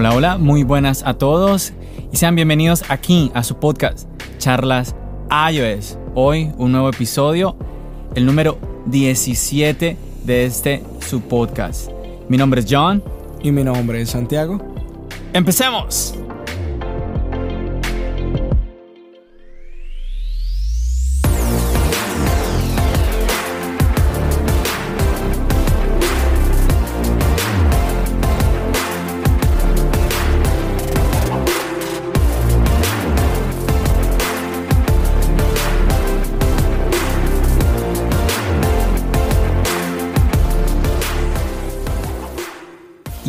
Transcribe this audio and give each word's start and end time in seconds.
Hola, 0.00 0.14
hola, 0.14 0.38
muy 0.38 0.62
buenas 0.62 1.02
a 1.04 1.14
todos 1.14 1.72
y 2.12 2.16
sean 2.18 2.36
bienvenidos 2.36 2.84
aquí 2.88 3.32
a 3.34 3.42
su 3.42 3.56
podcast 3.56 4.08
Charlas 4.38 4.94
iOS. 5.50 5.98
Hoy 6.14 6.52
un 6.56 6.70
nuevo 6.70 6.88
episodio, 6.88 7.56
el 8.14 8.24
número 8.24 8.58
17 8.86 9.96
de 10.22 10.44
este 10.44 10.84
su 11.00 11.22
podcast. 11.22 11.90
Mi 12.28 12.36
nombre 12.36 12.60
es 12.60 12.68
John. 12.70 13.02
Y 13.42 13.50
mi 13.50 13.64
nombre 13.64 14.00
es 14.00 14.10
Santiago. 14.10 14.60
¡Empecemos! 15.32 16.14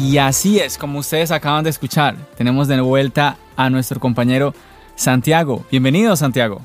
Y 0.10 0.18
así 0.18 0.58
es, 0.58 0.80
como 0.80 0.98
ustedes 0.98 1.30
acaban 1.30 1.64
de 1.64 1.70
escuchar, 1.70 2.16
tenemos 2.36 2.68
de 2.68 2.82
vuelta 2.82 3.38
a 3.56 3.70
nuestro 3.70 4.00
compañero 4.00 4.56
Santiago. 4.96 5.64
Bienvenido, 5.70 6.16
Santiago. 6.16 6.62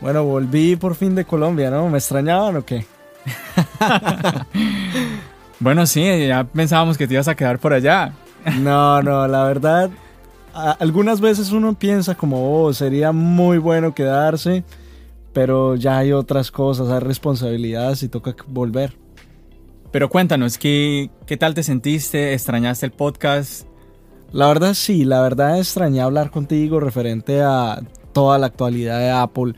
Bueno, 0.00 0.24
volví 0.24 0.74
por 0.74 0.96
fin 0.96 1.14
de 1.14 1.24
Colombia, 1.24 1.70
¿no? 1.70 1.88
¿Me 1.88 1.98
extrañaban 1.98 2.56
o 2.56 2.64
qué? 2.64 2.84
bueno, 5.60 5.86
sí, 5.86 6.02
ya 6.26 6.42
pensábamos 6.42 6.98
que 6.98 7.06
te 7.06 7.14
ibas 7.14 7.28
a 7.28 7.36
quedar 7.36 7.60
por 7.60 7.72
allá. 7.72 8.12
no, 8.58 9.00
no, 9.04 9.28
la 9.28 9.44
verdad, 9.44 9.88
algunas 10.52 11.20
veces 11.20 11.52
uno 11.52 11.74
piensa 11.74 12.16
como, 12.16 12.60
oh, 12.60 12.72
sería 12.72 13.12
muy 13.12 13.58
bueno 13.58 13.94
quedarse, 13.94 14.64
pero 15.32 15.76
ya 15.76 15.98
hay 15.98 16.10
otras 16.10 16.50
cosas, 16.50 16.88
hay 16.88 16.98
responsabilidades 16.98 18.02
y 18.02 18.08
toca 18.08 18.34
volver. 18.48 18.96
Pero 19.90 20.08
cuéntanos, 20.08 20.56
¿qué, 20.56 21.10
¿qué 21.26 21.36
tal 21.36 21.54
te 21.54 21.64
sentiste? 21.64 22.32
¿Extrañaste 22.32 22.86
el 22.86 22.92
podcast? 22.92 23.66
La 24.30 24.46
verdad 24.46 24.74
sí, 24.74 25.04
la 25.04 25.20
verdad 25.20 25.58
extrañé 25.58 26.00
hablar 26.00 26.30
contigo 26.30 26.78
referente 26.78 27.42
a 27.42 27.82
toda 28.12 28.38
la 28.38 28.46
actualidad 28.46 29.00
de 29.00 29.10
Apple 29.10 29.54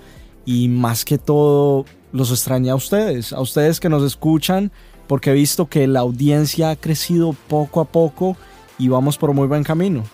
y 0.46 0.68
más 0.68 1.04
que 1.04 1.18
todo 1.18 1.84
los 2.12 2.30
extrañé 2.30 2.70
a 2.70 2.74
ustedes, 2.74 3.34
a 3.34 3.40
ustedes 3.40 3.78
que 3.78 3.90
nos 3.90 4.02
escuchan 4.02 4.72
porque 5.06 5.30
he 5.30 5.34
visto 5.34 5.68
que 5.68 5.86
la 5.86 6.00
audiencia 6.00 6.70
ha 6.70 6.76
crecido 6.76 7.34
poco 7.48 7.82
a 7.82 7.84
poco 7.84 8.36
y 8.78 8.88
vamos 8.88 9.18
por 9.18 9.34
muy 9.34 9.46
buen 9.46 9.64
camino. 9.64 10.04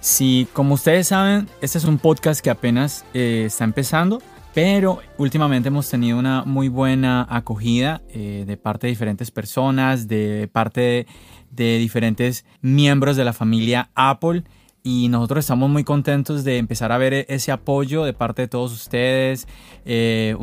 Sí, 0.00 0.48
como 0.54 0.74
ustedes 0.74 1.08
saben, 1.08 1.46
este 1.60 1.76
es 1.76 1.84
un 1.84 1.98
podcast 1.98 2.40
que 2.40 2.48
apenas 2.48 3.04
eh, 3.12 3.44
está 3.46 3.64
empezando 3.64 4.22
pero 4.56 5.00
últimamente 5.18 5.68
hemos 5.68 5.90
tenido 5.90 6.18
una 6.18 6.42
muy 6.44 6.70
buena 6.70 7.26
acogida 7.28 8.00
eh, 8.08 8.44
de 8.46 8.56
parte 8.56 8.86
de 8.86 8.92
diferentes 8.92 9.30
personas, 9.30 10.08
de 10.08 10.48
parte 10.50 11.06
de, 11.50 11.76
diferentes 11.76 12.46
miembros 12.62 13.18
de 13.18 13.26
la 13.26 13.34
familia 13.34 13.90
Apple 13.94 14.44
y 14.82 15.08
nosotros 15.08 15.44
estamos 15.44 15.68
muy 15.68 15.84
contentos 15.84 16.42
de 16.42 16.56
empezar 16.56 16.90
a 16.90 16.96
ver 16.96 17.12
e-, 17.12 17.26
ese 17.28 17.52
apoyo 17.52 18.04
de 18.04 18.14
parte 18.14 18.40
de 18.40 18.48
todos 18.48 18.72
ustedes. 18.72 19.46
Eh, 19.84 20.34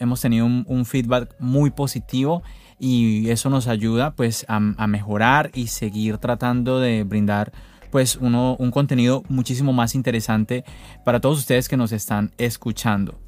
hemos 0.00 0.20
tenido 0.22 0.46
un, 0.46 0.84
feedback 0.86 1.36
muy 1.38 1.68
positivo 1.68 2.42
y 2.78 3.28
eso 3.28 3.50
nos 3.50 3.68
ayuda 3.68 4.14
pues 4.14 4.46
a, 4.48 4.60
mejorar 4.60 5.50
y 5.52 5.66
seguir 5.66 6.16
tratando 6.16 6.80
de 6.80 7.04
brindar 7.04 7.52
pues 7.90 8.16
un 8.16 8.70
contenido 8.70 9.24
muchísimo 9.28 9.74
más 9.74 9.94
interesante 9.94 10.64
para 11.04 11.20
todos 11.20 11.38
ustedes 11.38 11.68
que 11.68 11.76
nos 11.76 11.92
están 11.92 12.32
escuchando. 12.38 13.18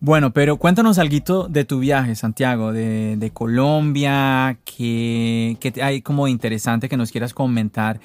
Bueno, 0.00 0.32
pero 0.32 0.58
cuéntanos 0.58 0.98
algo 0.98 1.48
de 1.48 1.64
tu 1.64 1.78
viaje, 1.78 2.14
Santiago, 2.14 2.72
de, 2.72 3.30
Colombia, 3.32 4.58
que, 4.64 5.56
hay 5.82 6.02
como 6.02 6.28
interesante 6.28 6.88
que 6.88 6.96
nos 6.96 7.10
quieras 7.10 7.32
comentar 7.32 8.00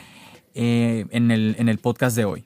eh, 0.53 1.05
en, 1.11 1.31
el, 1.31 1.55
en 1.59 1.67
el 1.67 1.78
podcast 1.79 2.16
de 2.16 2.25
hoy. 2.25 2.45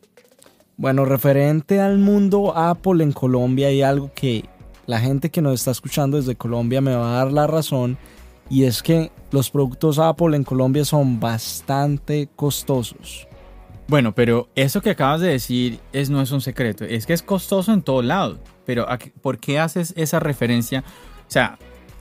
Bueno, 0.75 1.05
referente 1.05 1.79
al 1.79 1.99
mundo 1.99 2.57
Apple 2.57 3.03
en 3.03 3.11
Colombia 3.11 3.67
hay 3.67 3.83
algo 3.83 4.11
que 4.13 4.45
la 4.87 4.99
gente 4.99 5.29
que 5.29 5.41
nos 5.41 5.53
está 5.53 5.71
escuchando 5.71 6.17
desde 6.17 6.35
Colombia 6.35 6.81
me 6.81 6.95
va 6.95 7.13
a 7.13 7.17
dar 7.17 7.31
la 7.31 7.45
razón 7.45 7.97
y 8.49 8.63
es 8.63 8.81
que 8.81 9.11
los 9.31 9.49
productos 9.49 9.99
Apple 9.99 10.35
en 10.35 10.43
Colombia 10.43 10.83
son 10.83 11.19
bastante 11.19 12.27
costosos. 12.35 13.27
Bueno, 13.87 14.13
pero 14.15 14.49
eso 14.55 14.81
que 14.81 14.89
acabas 14.89 15.21
de 15.21 15.29
decir 15.29 15.79
es, 15.91 16.09
no 16.09 16.21
es 16.21 16.31
un 16.31 16.41
secreto, 16.41 16.85
es 16.85 17.05
que 17.05 17.13
es 17.13 17.21
costoso 17.21 17.71
en 17.73 17.81
todo 17.81 18.01
lado. 18.01 18.39
Pero 18.66 18.88
¿por 19.22 19.40
qué 19.40 19.59
haces 19.59 19.94
esa 19.97 20.19
referencia? 20.19 20.84
O 21.28 21.31
sea, 21.31 21.57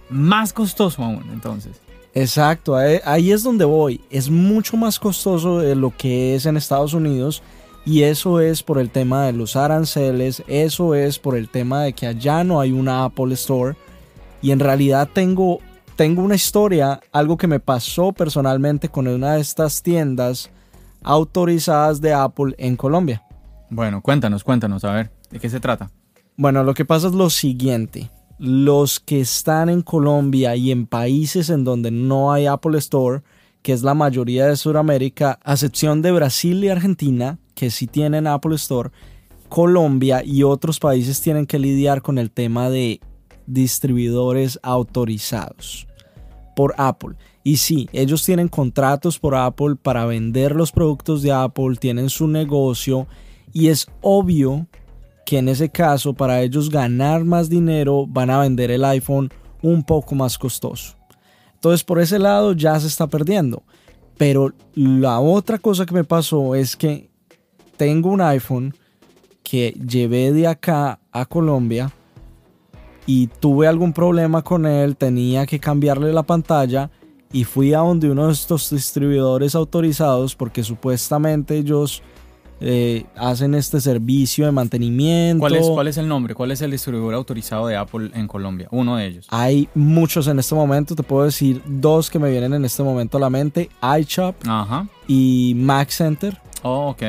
más 0.08 0.52
costoso 0.52 1.02
aún, 1.02 1.28
entonces. 1.32 1.80
Exacto, 2.14 2.76
ahí 2.76 3.32
es 3.32 3.42
donde 3.42 3.64
voy. 3.64 4.02
Es 4.10 4.28
mucho 4.28 4.76
más 4.76 4.98
costoso 4.98 5.60
de 5.60 5.74
lo 5.74 5.96
que 5.96 6.34
es 6.34 6.44
en 6.46 6.56
Estados 6.56 6.92
Unidos 6.92 7.42
y 7.84 8.02
eso 8.02 8.40
es 8.40 8.62
por 8.62 8.78
el 8.78 8.90
tema 8.90 9.24
de 9.24 9.32
los 9.32 9.56
aranceles, 9.56 10.42
eso 10.46 10.94
es 10.94 11.18
por 11.18 11.36
el 11.36 11.48
tema 11.48 11.82
de 11.82 11.94
que 11.94 12.06
allá 12.06 12.44
no 12.44 12.60
hay 12.60 12.70
una 12.70 13.04
Apple 13.04 13.32
Store 13.34 13.76
y 14.42 14.50
en 14.50 14.60
realidad 14.60 15.08
tengo, 15.12 15.60
tengo 15.96 16.22
una 16.22 16.34
historia, 16.34 17.00
algo 17.12 17.36
que 17.36 17.46
me 17.46 17.60
pasó 17.60 18.12
personalmente 18.12 18.88
con 18.88 19.08
una 19.08 19.34
de 19.34 19.40
estas 19.40 19.82
tiendas 19.82 20.50
autorizadas 21.02 22.00
de 22.00 22.12
Apple 22.12 22.54
en 22.58 22.76
Colombia. 22.76 23.22
Bueno, 23.70 24.02
cuéntanos, 24.02 24.44
cuéntanos, 24.44 24.84
a 24.84 24.92
ver, 24.92 25.10
¿de 25.30 25.40
qué 25.40 25.48
se 25.48 25.60
trata? 25.60 25.90
Bueno, 26.42 26.64
lo 26.64 26.74
que 26.74 26.84
pasa 26.84 27.06
es 27.06 27.14
lo 27.14 27.30
siguiente. 27.30 28.10
Los 28.36 28.98
que 28.98 29.20
están 29.20 29.68
en 29.68 29.80
Colombia 29.80 30.56
y 30.56 30.72
en 30.72 30.88
países 30.88 31.50
en 31.50 31.62
donde 31.62 31.92
no 31.92 32.32
hay 32.32 32.46
Apple 32.46 32.76
Store, 32.78 33.22
que 33.62 33.72
es 33.72 33.84
la 33.84 33.94
mayoría 33.94 34.48
de 34.48 34.56
Sudamérica, 34.56 35.38
a 35.44 35.52
excepción 35.52 36.02
de 36.02 36.10
Brasil 36.10 36.64
y 36.64 36.68
Argentina, 36.68 37.38
que 37.54 37.70
sí 37.70 37.86
tienen 37.86 38.26
Apple 38.26 38.56
Store, 38.56 38.90
Colombia 39.48 40.24
y 40.24 40.42
otros 40.42 40.80
países 40.80 41.20
tienen 41.20 41.46
que 41.46 41.60
lidiar 41.60 42.02
con 42.02 42.18
el 42.18 42.32
tema 42.32 42.70
de 42.70 42.98
distribuidores 43.46 44.58
autorizados 44.64 45.86
por 46.56 46.74
Apple. 46.76 47.14
Y 47.44 47.58
sí, 47.58 47.88
ellos 47.92 48.24
tienen 48.24 48.48
contratos 48.48 49.20
por 49.20 49.36
Apple 49.36 49.76
para 49.80 50.06
vender 50.06 50.56
los 50.56 50.72
productos 50.72 51.22
de 51.22 51.30
Apple, 51.30 51.76
tienen 51.78 52.10
su 52.10 52.26
negocio 52.26 53.06
y 53.52 53.68
es 53.68 53.86
obvio 54.00 54.66
que 55.24 55.38
en 55.38 55.48
ese 55.48 55.68
caso 55.70 56.12
para 56.12 56.42
ellos 56.42 56.70
ganar 56.70 57.24
más 57.24 57.48
dinero 57.48 58.06
van 58.06 58.30
a 58.30 58.40
vender 58.40 58.70
el 58.70 58.84
iPhone 58.84 59.30
un 59.62 59.82
poco 59.82 60.14
más 60.14 60.38
costoso. 60.38 60.96
Entonces 61.54 61.84
por 61.84 62.00
ese 62.00 62.18
lado 62.18 62.52
ya 62.52 62.78
se 62.80 62.88
está 62.88 63.06
perdiendo. 63.06 63.62
Pero 64.18 64.52
la 64.74 65.20
otra 65.20 65.58
cosa 65.58 65.86
que 65.86 65.94
me 65.94 66.04
pasó 66.04 66.54
es 66.54 66.76
que 66.76 67.10
tengo 67.76 68.10
un 68.10 68.20
iPhone 68.20 68.74
que 69.42 69.72
llevé 69.72 70.32
de 70.32 70.46
acá 70.46 71.00
a 71.10 71.26
Colombia 71.26 71.92
y 73.06 73.26
tuve 73.26 73.66
algún 73.66 73.92
problema 73.92 74.42
con 74.42 74.66
él, 74.66 74.96
tenía 74.96 75.46
que 75.46 75.58
cambiarle 75.58 76.12
la 76.12 76.22
pantalla 76.22 76.90
y 77.32 77.44
fui 77.44 77.74
a 77.74 77.78
donde 77.78 78.10
uno 78.10 78.26
de 78.26 78.32
estos 78.32 78.70
distribuidores 78.70 79.54
autorizados 79.54 80.36
porque 80.36 80.62
supuestamente 80.62 81.56
ellos 81.56 82.02
eh, 82.64 83.06
hacen 83.16 83.56
este 83.56 83.80
servicio 83.80 84.46
de 84.46 84.52
mantenimiento. 84.52 85.40
¿Cuál 85.40 85.56
es, 85.56 85.66
¿Cuál 85.66 85.88
es 85.88 85.96
el 85.96 86.06
nombre? 86.06 86.34
¿Cuál 86.34 86.52
es 86.52 86.62
el 86.62 86.70
distribuidor 86.70 87.14
autorizado 87.14 87.66
de 87.66 87.76
Apple 87.76 88.10
en 88.14 88.28
Colombia? 88.28 88.68
Uno 88.70 88.96
de 88.96 89.06
ellos. 89.06 89.26
Hay 89.30 89.68
muchos 89.74 90.28
en 90.28 90.38
este 90.38 90.54
momento, 90.54 90.94
te 90.94 91.02
puedo 91.02 91.24
decir 91.24 91.60
dos 91.66 92.08
que 92.08 92.20
me 92.20 92.30
vienen 92.30 92.54
en 92.54 92.64
este 92.64 92.84
momento 92.84 93.16
a 93.16 93.20
la 93.20 93.30
mente, 93.30 93.68
iShop 93.98 94.36
y 95.08 95.54
Mac 95.56 95.88
Center. 95.88 96.40
Oh, 96.62 96.90
ok. 96.90 97.02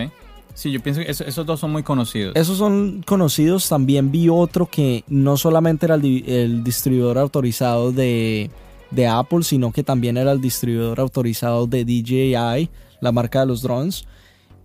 Sí, 0.56 0.72
yo 0.72 0.82
pienso 0.82 1.02
que 1.02 1.10
esos, 1.10 1.46
dos 1.46 1.60
son 1.60 1.72
muy 1.72 1.84
conocidos. 1.84 2.36
Esos 2.36 2.58
son 2.58 3.04
conocidos. 3.06 3.70
También 3.70 4.12
vi 4.12 4.30
otro 4.30 4.68
que 4.68 5.04
no 5.08 5.38
solamente 5.38 5.86
era 5.86 5.96
el, 5.96 6.64
distribuidor 6.64 7.20
autorizado 7.20 7.92
de, 7.92 8.50
de 8.90 9.08
Apple, 9.08 9.44
sino 9.44 9.72
que 9.72 9.84
también 9.84 10.18
era 10.18 10.32
el 10.32 10.42
distribuidor 10.42 11.00
autorizado 11.00 11.68
de 11.68 11.86
DJI, 11.86 12.70
la 13.02 13.12
marca 13.12 13.42
de 13.42 13.46
los 13.46 13.62
drones. 13.62 14.06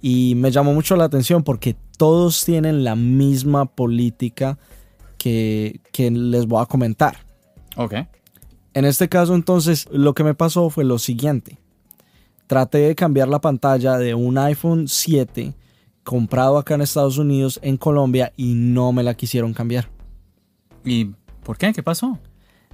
Y 0.00 0.34
me 0.36 0.50
llamó 0.50 0.74
mucho 0.74 0.96
la 0.96 1.04
atención 1.04 1.42
porque 1.42 1.76
todos 1.96 2.44
tienen 2.44 2.84
la 2.84 2.94
misma 2.94 3.66
política 3.66 4.58
que, 5.16 5.80
que 5.92 6.10
les 6.10 6.46
voy 6.46 6.62
a 6.62 6.66
comentar. 6.66 7.18
Ok. 7.76 7.94
En 8.74 8.84
este 8.84 9.08
caso 9.08 9.34
entonces 9.34 9.88
lo 9.90 10.14
que 10.14 10.24
me 10.24 10.34
pasó 10.34 10.70
fue 10.70 10.84
lo 10.84 10.98
siguiente. 10.98 11.58
Traté 12.46 12.78
de 12.78 12.94
cambiar 12.94 13.28
la 13.28 13.40
pantalla 13.40 13.98
de 13.98 14.14
un 14.14 14.38
iPhone 14.38 14.88
7 14.88 15.54
comprado 16.04 16.56
acá 16.56 16.74
en 16.74 16.80
Estados 16.80 17.18
Unidos, 17.18 17.60
en 17.62 17.76
Colombia, 17.76 18.32
y 18.34 18.54
no 18.54 18.92
me 18.92 19.02
la 19.02 19.12
quisieron 19.12 19.52
cambiar. 19.52 19.90
¿Y 20.82 21.10
por 21.44 21.58
qué? 21.58 21.72
¿Qué 21.74 21.82
pasó? 21.82 22.18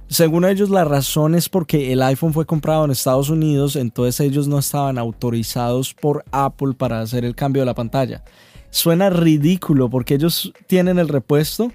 Según 0.07 0.45
ellos, 0.45 0.69
la 0.69 0.85
razón 0.85 1.33
es 1.35 1.49
porque 1.49 1.91
el 1.91 2.01
iPhone 2.03 2.33
fue 2.33 2.45
comprado 2.45 2.85
en 2.85 2.91
Estados 2.91 3.29
Unidos, 3.29 3.75
entonces 3.75 4.19
ellos 4.19 4.47
no 4.47 4.59
estaban 4.59 4.97
autorizados 4.97 5.93
por 5.93 6.23
Apple 6.31 6.73
para 6.77 7.01
hacer 7.01 7.25
el 7.25 7.35
cambio 7.35 7.63
de 7.63 7.65
la 7.65 7.73
pantalla. 7.73 8.23
Suena 8.69 9.09
ridículo 9.09 9.89
porque 9.89 10.15
ellos 10.15 10.53
tienen 10.67 10.99
el 10.99 11.07
repuesto, 11.07 11.71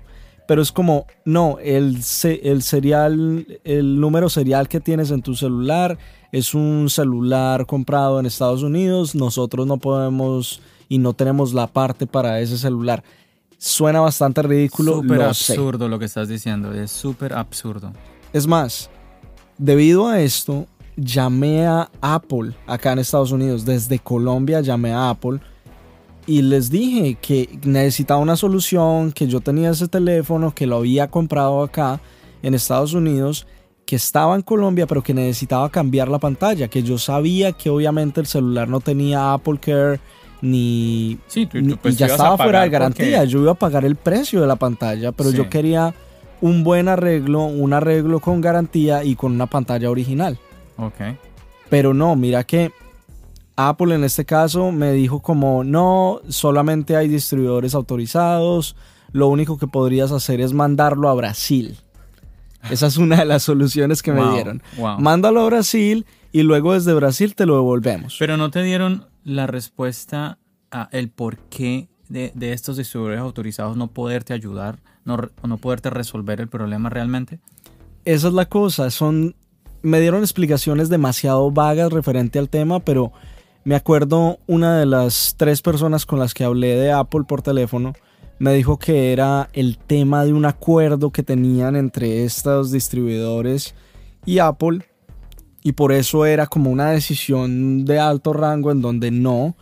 pero 0.46 0.62
es 0.62 0.70
como, 0.70 1.06
no, 1.24 1.58
el, 1.62 1.98
el 2.42 2.62
serial, 2.62 3.46
el 3.64 4.00
número 4.00 4.28
serial 4.28 4.68
que 4.68 4.80
tienes 4.80 5.10
en 5.10 5.22
tu 5.22 5.34
celular 5.34 5.98
es 6.32 6.54
un 6.54 6.88
celular 6.88 7.66
comprado 7.66 8.20
en 8.20 8.26
Estados 8.26 8.62
Unidos, 8.62 9.14
nosotros 9.14 9.66
no 9.66 9.78
podemos 9.78 10.60
y 10.88 10.98
no 10.98 11.14
tenemos 11.14 11.52
la 11.52 11.66
parte 11.66 12.06
para 12.06 12.40
ese 12.40 12.58
celular. 12.58 13.02
Suena 13.58 14.00
bastante 14.00 14.42
ridículo. 14.42 14.96
Súper 15.02 15.22
absurdo 15.22 15.88
lo 15.88 15.98
que 15.98 16.04
estás 16.04 16.28
diciendo, 16.28 16.72
es 16.72 16.90
súper 16.90 17.32
absurdo. 17.32 17.92
Es 18.32 18.46
más, 18.46 18.90
debido 19.58 20.08
a 20.08 20.20
esto, 20.20 20.66
llamé 20.96 21.66
a 21.66 21.90
Apple 22.00 22.52
acá 22.66 22.92
en 22.92 23.00
Estados 23.00 23.32
Unidos, 23.32 23.64
desde 23.64 23.98
Colombia 23.98 24.60
llamé 24.60 24.92
a 24.92 25.10
Apple 25.10 25.40
y 26.26 26.42
les 26.42 26.70
dije 26.70 27.16
que 27.20 27.58
necesitaba 27.64 28.20
una 28.20 28.36
solución, 28.36 29.12
que 29.12 29.26
yo 29.26 29.40
tenía 29.40 29.70
ese 29.70 29.88
teléfono, 29.88 30.54
que 30.54 30.66
lo 30.66 30.76
había 30.76 31.08
comprado 31.10 31.62
acá 31.62 32.00
en 32.42 32.54
Estados 32.54 32.94
Unidos, 32.94 33.46
que 33.84 33.96
estaba 33.96 34.36
en 34.36 34.42
Colombia, 34.42 34.86
pero 34.86 35.02
que 35.02 35.12
necesitaba 35.12 35.68
cambiar 35.70 36.08
la 36.08 36.18
pantalla, 36.18 36.68
que 36.68 36.82
yo 36.82 36.98
sabía 36.98 37.52
que 37.52 37.70
obviamente 37.70 38.20
el 38.20 38.26
celular 38.26 38.68
no 38.68 38.80
tenía 38.80 39.32
Apple 39.32 39.58
Care 39.60 40.00
ni, 40.42 41.18
sí, 41.26 41.46
pues, 41.82 41.98
ya 41.98 42.06
estaba 42.06 42.36
fuera 42.36 42.62
de 42.62 42.70
garantía. 42.70 43.24
Yo 43.24 43.40
iba 43.40 43.52
a 43.52 43.54
pagar 43.54 43.84
el 43.84 43.96
precio 43.96 44.40
de 44.40 44.46
la 44.46 44.56
pantalla, 44.56 45.12
pero 45.12 45.30
yo 45.30 45.50
quería 45.50 45.94
un 46.40 46.64
buen 46.64 46.88
arreglo, 46.88 47.44
un 47.44 47.72
arreglo 47.72 48.20
con 48.20 48.40
garantía 48.40 49.04
y 49.04 49.16
con 49.16 49.32
una 49.32 49.46
pantalla 49.46 49.90
original. 49.90 50.38
Ok. 50.76 51.16
Pero 51.68 51.94
no, 51.94 52.16
mira 52.16 52.44
que 52.44 52.72
Apple 53.56 53.94
en 53.94 54.04
este 54.04 54.24
caso 54.24 54.72
me 54.72 54.92
dijo 54.92 55.20
como 55.20 55.64
no, 55.64 56.20
solamente 56.28 56.96
hay 56.96 57.08
distribuidores 57.08 57.74
autorizados, 57.74 58.76
lo 59.12 59.28
único 59.28 59.58
que 59.58 59.66
podrías 59.66 60.12
hacer 60.12 60.40
es 60.40 60.52
mandarlo 60.52 61.08
a 61.08 61.14
Brasil. 61.14 61.76
Esa 62.70 62.86
es 62.86 62.96
una 62.96 63.16
de 63.16 63.24
las 63.24 63.42
soluciones 63.42 64.02
que 64.02 64.12
me 64.12 64.30
dieron. 64.32 64.62
Mándalo 64.98 65.40
a 65.40 65.46
Brasil 65.46 66.06
y 66.32 66.42
luego 66.42 66.74
desde 66.74 66.92
Brasil 66.92 67.34
te 67.34 67.46
lo 67.46 67.54
devolvemos. 67.56 68.16
Pero 68.18 68.36
no 68.36 68.50
te 68.50 68.62
dieron 68.62 69.06
la 69.24 69.46
respuesta 69.46 70.38
a 70.70 70.88
el 70.92 71.08
por 71.08 71.38
qué 71.38 71.88
de, 72.08 72.32
estos 72.52 72.76
distribuidores 72.76 73.20
autorizados 73.20 73.76
no 73.76 73.88
poderte 73.88 74.32
ayudar, 74.32 74.78
no, 75.04 75.18
no 75.46 75.56
poderte 75.58 75.90
resolver 75.90 76.40
el 76.40 76.48
problema 76.48 76.90
realmente? 76.90 77.40
Esa 78.04 78.28
es 78.28 78.34
la 78.34 78.46
cosa, 78.46 78.90
son 78.90 79.34
me 79.82 80.00
dieron 80.00 80.20
explicaciones 80.20 80.88
demasiado 80.88 81.50
vagas 81.50 81.92
referente 81.92 82.38
al 82.38 82.50
tema, 82.50 82.80
pero 82.80 83.12
me 83.64 83.74
acuerdo 83.74 84.38
una 84.46 84.78
de 84.78 84.86
las 84.86 85.34
tres 85.36 85.62
personas 85.62 86.06
con 86.06 86.18
las 86.18 86.34
que 86.34 86.44
hablé 86.44 86.76
de 86.76 86.92
Apple 86.92 87.24
por 87.26 87.42
teléfono 87.42 87.94
me 88.40 88.54
dijo 88.54 88.78
que 88.78 89.12
era 89.12 89.50
el 89.52 89.76
tema 89.76 90.24
de 90.24 90.32
un 90.32 90.46
acuerdo 90.46 91.10
que 91.10 91.22
tenían 91.22 91.76
entre 91.76 92.24
estos 92.24 92.72
distribuidores 92.72 93.74
y 94.24 94.38
Apple 94.38 94.86
y 95.62 95.72
por 95.72 95.92
eso 95.92 96.24
era 96.24 96.46
como 96.46 96.70
una 96.70 96.90
decisión 96.90 97.84
de 97.84 97.98
alto 97.98 98.32
rango 98.32 98.72
en 98.72 98.80
donde 98.80 99.10
no 99.10 99.56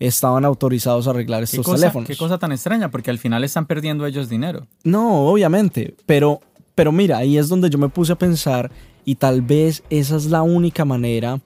estaban 0.00 0.44
autorizados 0.46 1.06
a 1.06 1.10
arreglar 1.10 1.42
estos 1.42 1.64
teléfonos. 1.64 2.08
Qué 2.08 2.16
cosa 2.16 2.38
tan 2.38 2.52
extraña, 2.52 2.90
porque 2.90 3.10
al 3.10 3.18
final 3.18 3.44
están 3.44 3.66
perdiendo 3.66 4.06
ellos 4.06 4.28
dinero. 4.28 4.66
No, 4.82 5.26
obviamente, 5.26 5.94
pero, 6.06 6.40
pero 6.74 6.90
mira, 6.90 7.18
ahí 7.18 7.36
es 7.36 7.48
donde 7.48 7.68
yo 7.68 7.78
me 7.78 7.90
puse 7.90 8.12
a 8.12 8.16
pensar 8.16 8.72
y 9.04 9.16
tal 9.16 9.42
vez 9.42 9.82
esa 9.90 10.16
es 10.16 10.26
la 10.26 10.42
única 10.42 10.84
manera 10.84 11.40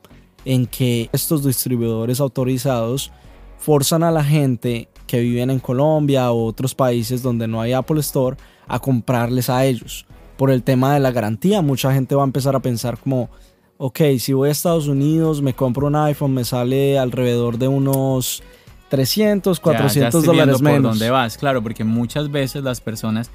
en 0.45 0.67
que 0.67 1.11
estos 1.13 1.45
distribuidores 1.45 2.21
autorizados 2.21 3.11
forzan 3.59 4.03
a 4.05 4.13
la 4.13 4.23
gente 4.23 4.89
que 5.07 5.21
viven 5.21 5.51
en 5.51 5.59
Colombia 5.59 6.31
o 6.31 6.47
otros 6.47 6.75
países 6.75 7.23
donde 7.23 7.49
no 7.49 7.61
hay 7.61 7.73
Apple 7.73 8.01
Store 8.01 8.37
a 8.69 8.79
comprarles 8.79 9.51
a 9.51 9.65
ellos. 9.65 10.07
Por 10.37 10.51
el 10.51 10.63
tema 10.63 10.95
de 10.95 11.01
la 11.01 11.11
garantía, 11.11 11.61
mucha 11.63 11.93
gente 11.93 12.15
va 12.15 12.23
a 12.23 12.27
empezar 12.27 12.55
a 12.57 12.61
pensar 12.61 12.99
como, 12.99 13.31
ok, 13.79 14.01
si 14.19 14.33
voy 14.33 14.49
a 14.49 14.53
Estados 14.53 14.89
Unidos, 14.89 15.43
me 15.43 15.55
compro 15.55 15.87
un 15.87 15.97
iPhone, 15.97 16.35
me 16.35 16.45
sale 16.45 16.99
alrededor 16.99 17.59
de 17.59 17.69
unos 17.69 18.43
300, 18.89 19.61
400 19.61 20.25
dólares 20.25 20.61
menos. 20.61 20.83
Por 20.83 20.91
dónde 20.93 21.11
vas, 21.11 21.37
claro, 21.37 21.63
porque 21.63 21.85
muchas 21.85 22.31
veces 22.31 22.63
las 22.63 22.81
personas 22.81 23.31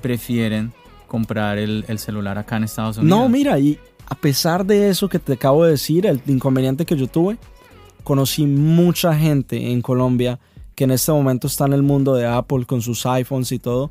prefieren 0.00 0.72
comprar 1.06 1.58
el, 1.58 1.84
celular 1.98 2.38
acá 2.38 2.56
en 2.56 2.64
Estados 2.64 2.96
Unidos. 2.96 3.18
No, 3.18 3.28
mira, 3.28 3.58
y 3.58 3.78
a 4.08 4.14
pesar 4.14 4.64
de 4.64 4.88
eso 4.88 5.08
que 5.08 5.18
te 5.18 5.34
acabo 5.34 5.64
de 5.64 5.72
decir, 5.72 6.06
el 6.06 6.20
inconveniente 6.26 6.86
que 6.86 6.96
yo 6.96 7.06
tuve, 7.06 7.38
conocí 8.02 8.46
mucha 8.46 9.14
gente 9.14 9.72
en 9.72 9.82
Colombia 9.82 10.38
que 10.74 10.84
en 10.84 10.90
este 10.90 11.12
momento 11.12 11.46
está 11.46 11.66
en 11.66 11.74
el 11.74 11.82
mundo 11.82 12.14
de 12.14 12.26
Apple 12.26 12.64
con 12.64 12.80
sus 12.80 13.04
iPhones 13.04 13.52
y 13.52 13.58
todo. 13.58 13.90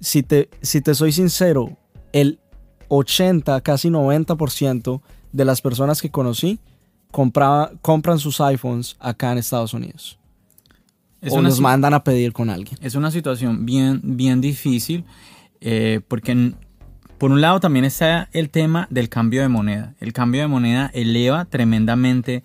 Si 0.00 0.22
te, 0.22 0.48
si 0.60 0.80
te 0.80 0.94
soy 0.94 1.12
sincero, 1.12 1.76
el 2.12 2.38
80, 2.94 3.62
casi 3.62 3.88
90% 3.88 5.00
de 5.32 5.44
las 5.46 5.62
personas 5.62 6.02
que 6.02 6.10
conocí 6.10 6.58
compran 7.10 8.18
sus 8.18 8.40
iPhones 8.40 8.96
acá 9.00 9.32
en 9.32 9.38
Estados 9.38 9.72
Unidos. 9.72 10.18
o 11.30 11.40
los 11.40 11.60
mandan 11.60 11.94
a 11.94 12.04
pedir 12.04 12.32
con 12.32 12.50
alguien. 12.50 12.76
Es 12.82 12.94
una 12.94 13.10
situación 13.10 13.64
bien, 13.64 14.00
bien 14.02 14.40
difícil 14.40 15.04
eh, 15.60 16.00
porque 16.06 16.52
por 17.16 17.30
un 17.30 17.40
lado 17.40 17.60
también 17.60 17.84
está 17.84 18.28
el 18.32 18.50
tema 18.50 18.88
del 18.90 19.08
cambio 19.08 19.40
de 19.42 19.48
moneda. 19.48 19.94
El 20.00 20.12
cambio 20.12 20.42
de 20.42 20.48
moneda 20.48 20.90
eleva 20.92 21.44
tremendamente 21.46 22.42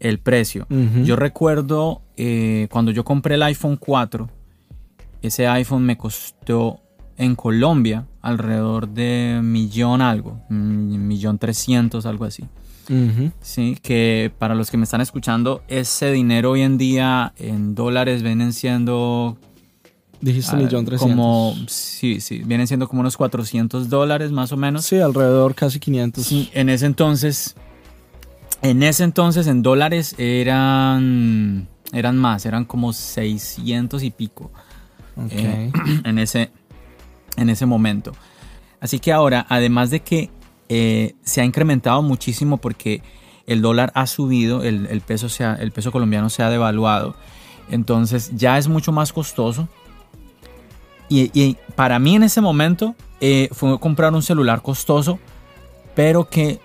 el 0.00 0.18
precio. 0.18 0.66
Yo 1.04 1.16
recuerdo 1.16 2.02
eh, 2.16 2.68
cuando 2.70 2.90
yo 2.90 3.04
compré 3.04 3.36
el 3.36 3.42
iPhone 3.44 3.76
4, 3.76 4.28
ese 5.22 5.46
iPhone 5.46 5.84
me 5.84 5.96
costó 5.96 6.80
en 7.16 7.34
Colombia 7.34 8.06
alrededor 8.26 8.88
de 8.88 9.40
millón 9.40 10.02
algo, 10.02 10.40
millón 10.48 11.38
trescientos, 11.38 12.06
algo 12.06 12.24
así. 12.24 12.44
Sí, 13.40 13.78
que 13.82 14.32
para 14.38 14.54
los 14.54 14.70
que 14.70 14.76
me 14.76 14.84
están 14.84 15.00
escuchando, 15.00 15.62
ese 15.68 16.10
dinero 16.10 16.52
hoy 16.52 16.62
en 16.62 16.76
día 16.76 17.32
en 17.36 17.74
dólares 17.74 18.22
vienen 18.22 18.52
siendo... 18.52 19.38
Dijiste 20.20 20.56
ah, 20.56 20.58
millón 20.58 20.84
trescientos. 20.84 21.16
Como, 21.16 21.54
sí, 21.68 22.20
sí, 22.20 22.42
vienen 22.44 22.66
siendo 22.66 22.88
como 22.88 23.00
unos 23.00 23.16
400 23.16 23.88
dólares 23.88 24.32
más 24.32 24.50
o 24.50 24.56
menos. 24.56 24.84
Sí, 24.84 24.98
alrededor 24.98 25.54
casi 25.54 25.78
500. 25.78 26.24
Sí, 26.24 26.50
en 26.52 26.68
ese 26.68 26.86
entonces, 26.86 27.54
en 28.62 28.82
ese 28.82 29.04
entonces 29.04 29.46
en 29.46 29.62
dólares 29.62 30.14
eran, 30.18 31.68
eran 31.92 32.16
más, 32.16 32.46
eran 32.46 32.64
como 32.64 32.92
600 32.92 34.02
y 34.02 34.10
pico. 34.10 34.50
Eh, 35.30 35.70
en 36.04 36.18
ese 36.18 36.50
en 37.36 37.50
ese 37.50 37.66
momento. 37.66 38.12
Así 38.80 38.98
que 38.98 39.12
ahora, 39.12 39.46
además 39.48 39.90
de 39.90 40.00
que 40.00 40.30
eh, 40.68 41.14
se 41.22 41.40
ha 41.40 41.44
incrementado 41.44 42.02
muchísimo 42.02 42.58
porque 42.58 43.02
el 43.46 43.62
dólar 43.62 43.92
ha 43.94 44.06
subido, 44.06 44.62
el, 44.62 45.00
peso, 45.06 45.28
el 45.58 45.72
peso 45.72 45.92
colombiano 45.92 46.30
se 46.30 46.42
ha 46.42 46.50
devaluado, 46.50 47.14
entonces 47.70 48.32
ya 48.34 48.58
es 48.58 48.68
mucho 48.68 48.92
más 48.92 49.12
costoso. 49.12 49.68
Y, 51.08 51.56
para 51.76 52.00
mí 52.00 52.16
en 52.16 52.24
ese 52.24 52.40
momento 52.40 52.96
eh, 53.20 53.48
fue 53.52 53.78
comprar 53.78 54.12
un 54.12 54.22
celular 54.22 54.62
costoso, 54.62 55.20
pero 55.94 56.28
que 56.28 56.58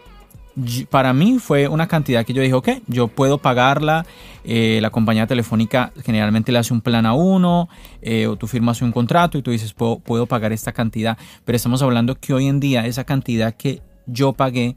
para 0.90 1.14
mí 1.14 1.40
fue 1.40 1.68
una 1.68 1.88
cantidad 1.88 2.26
que 2.26 2.34
yo 2.34 2.42
dije, 2.42 2.54
ok, 2.54 2.70
yo 2.88 3.08
puedo 3.08 3.38
pagarla. 3.38 4.06
Eh, 4.44 4.80
la 4.82 4.90
compañía 4.90 5.28
telefónica 5.28 5.92
generalmente 6.04 6.52
le 6.52 6.60
hace 6.60 6.74
un 6.74 6.82
plan 6.82 7.06
a 7.06 7.14
uno, 7.14 7.70
eh, 8.02 8.28
o 8.28 8.36
tú 8.36 8.48
firmas 8.48 8.82
un 8.82 8.92
contrato 8.92 9.38
y 9.38 9.42
tú 9.42 9.52
dices, 9.52 9.74
puedo, 9.74 10.00
puedo 10.00 10.26
pagar 10.26 10.52
esta 10.52 10.72
cantidad. 10.72 11.18
Pero 11.46 11.56
estamos 11.56 11.82
hablando 11.82 12.16
que 12.16 12.34
hoy 12.34 12.48
en 12.48 12.60
día 12.60 12.86
esa 12.86 13.04
cantidad 13.04 13.54
que 13.56 13.82
yo 14.08 14.34
pagué 14.34 14.76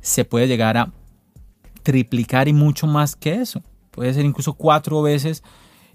se 0.00 0.24
puede 0.24 0.46
llegar 0.46 0.76
a 0.76 0.92
triplicar 1.82 2.48
y 2.48 2.52
mucho 2.52 2.86
más 2.86 3.16
que 3.16 3.34
eso. 3.34 3.62
Puede 3.90 4.12
ser 4.12 4.24
incluso 4.24 4.54
cuatro 4.54 5.00
veces 5.02 5.42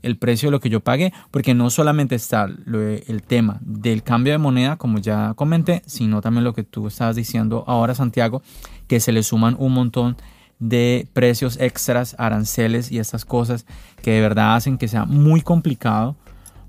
el 0.01 0.17
precio 0.17 0.47
de 0.47 0.51
lo 0.51 0.59
que 0.59 0.69
yo 0.69 0.79
pagué, 0.79 1.13
porque 1.31 1.53
no 1.53 1.69
solamente 1.69 2.15
está 2.15 2.45
el 2.45 3.23
tema 3.25 3.59
del 3.61 4.03
cambio 4.03 4.33
de 4.33 4.37
moneda, 4.37 4.77
como 4.77 4.99
ya 4.99 5.33
comenté, 5.35 5.81
sino 5.85 6.21
también 6.21 6.43
lo 6.43 6.53
que 6.53 6.63
tú 6.63 6.87
estabas 6.87 7.15
diciendo 7.15 7.63
ahora, 7.67 7.95
Santiago, 7.95 8.41
que 8.87 8.99
se 8.99 9.11
le 9.11 9.23
suman 9.23 9.55
un 9.59 9.73
montón 9.73 10.17
de 10.59 11.07
precios 11.13 11.57
extras, 11.59 12.15
aranceles 12.17 12.91
y 12.91 12.99
estas 12.99 13.23
cosas 13.25 13.65
que 14.01 14.11
de 14.11 14.21
verdad 14.21 14.55
hacen 14.55 14.77
que 14.77 14.87
sea 14.87 15.05
muy 15.05 15.41
complicado 15.41 16.17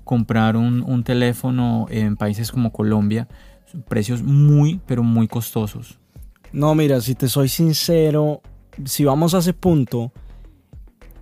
comprar 0.03 0.55
un, 0.55 0.81
un 0.81 1.03
teléfono 1.03 1.87
en 1.89 2.15
países 2.15 2.51
como 2.51 2.71
Colombia. 2.71 3.27
Precios 3.87 4.23
muy, 4.23 4.79
pero 4.85 5.03
muy 5.03 5.27
costosos. 5.27 5.99
No, 6.51 6.75
mira, 6.75 6.99
si 6.99 7.15
te 7.15 7.29
soy 7.29 7.47
sincero, 7.47 8.41
si 8.85 9.05
vamos 9.05 9.33
a 9.33 9.39
ese 9.39 9.53
punto, 9.53 10.11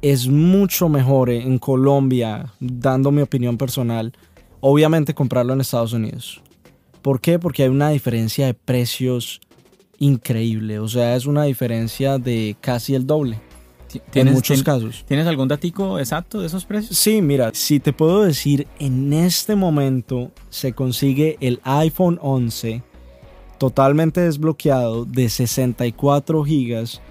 es 0.01 0.27
mucho 0.27 0.89
mejor 0.89 1.29
en 1.29 1.59
Colombia, 1.59 2.53
dando 2.59 3.11
mi 3.11 3.21
opinión 3.21 3.57
personal, 3.57 4.13
obviamente 4.61 5.13
comprarlo 5.13 5.53
en 5.53 5.61
Estados 5.61 5.93
Unidos. 5.93 6.41
¿Por 7.01 7.21
qué? 7.21 7.39
Porque 7.39 7.63
hay 7.63 7.69
una 7.69 7.89
diferencia 7.89 8.45
de 8.45 8.53
precios 8.53 9.41
increíble, 9.99 10.79
o 10.79 10.87
sea, 10.87 11.15
es 11.15 11.25
una 11.25 11.43
diferencia 11.43 12.17
de 12.17 12.55
casi 12.61 12.95
el 12.95 13.05
doble. 13.05 13.39
En 14.13 14.31
muchos 14.31 14.61
casos. 14.61 15.03
¿Tienes 15.07 15.25
algún 15.25 15.47
datico 15.47 15.97
exacto 15.97 16.41
de 16.41 16.47
esos 16.47 16.63
precios? 16.63 16.95
Sí, 16.97 17.23
mira, 17.23 17.49
si 17.53 17.79
te 17.79 17.91
puedo 17.91 18.23
decir, 18.23 18.67
en 18.77 19.11
este 19.13 19.55
momento 19.55 20.31
se 20.49 20.73
consigue 20.73 21.37
el 21.41 21.59
iPhone 21.63 22.19
11 22.21 22.83
totalmente 23.57 24.21
desbloqueado 24.21 25.05
de 25.05 25.27
64 25.27 26.43
gigas 26.43 27.01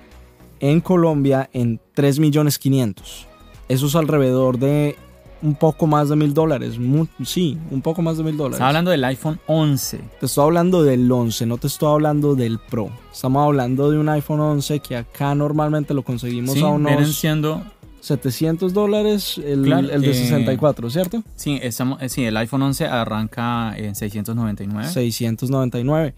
en 0.60 0.80
Colombia 0.80 1.48
en 1.52 1.80
3 1.94 2.18
millones 2.18 2.58
500. 2.58 3.26
Eso 3.68 3.86
es 3.86 3.94
alrededor 3.94 4.58
de 4.58 4.96
un 5.42 5.54
poco 5.54 5.86
más 5.86 6.08
de 6.08 6.16
mil 6.16 6.34
dólares. 6.34 6.78
Sí, 7.24 7.58
un 7.70 7.82
poco 7.82 8.02
más 8.02 8.18
de 8.18 8.24
mil 8.24 8.36
dólares. 8.36 8.56
Estás 8.56 8.68
hablando 8.68 8.90
del 8.90 9.04
iPhone 9.04 9.38
11. 9.46 10.00
Te 10.20 10.26
estoy 10.26 10.44
hablando 10.44 10.82
del 10.82 11.10
11, 11.10 11.46
no 11.46 11.58
te 11.58 11.66
estoy 11.66 11.92
hablando 11.92 12.34
del 12.34 12.58
Pro. 12.58 12.90
Estamos 13.12 13.44
hablando 13.44 13.90
de 13.90 13.98
un 13.98 14.08
iPhone 14.08 14.40
11 14.40 14.80
que 14.80 14.96
acá 14.96 15.34
normalmente 15.34 15.94
lo 15.94 16.02
conseguimos 16.02 16.60
a 16.62 16.68
unos... 16.68 16.90
Vienen 16.90 17.12
siendo 17.12 17.62
700 18.00 18.72
dólares 18.72 19.38
el, 19.38 19.70
el 19.72 20.00
de 20.00 20.14
64, 20.14 20.90
¿cierto? 20.90 21.22
Sí, 21.36 21.58
estamos, 21.62 21.98
sí, 22.08 22.24
el 22.24 22.36
iPhone 22.36 22.62
11 22.62 22.86
arranca 22.86 23.74
en 23.76 23.94
699. 23.94 24.88
699. 24.88 26.14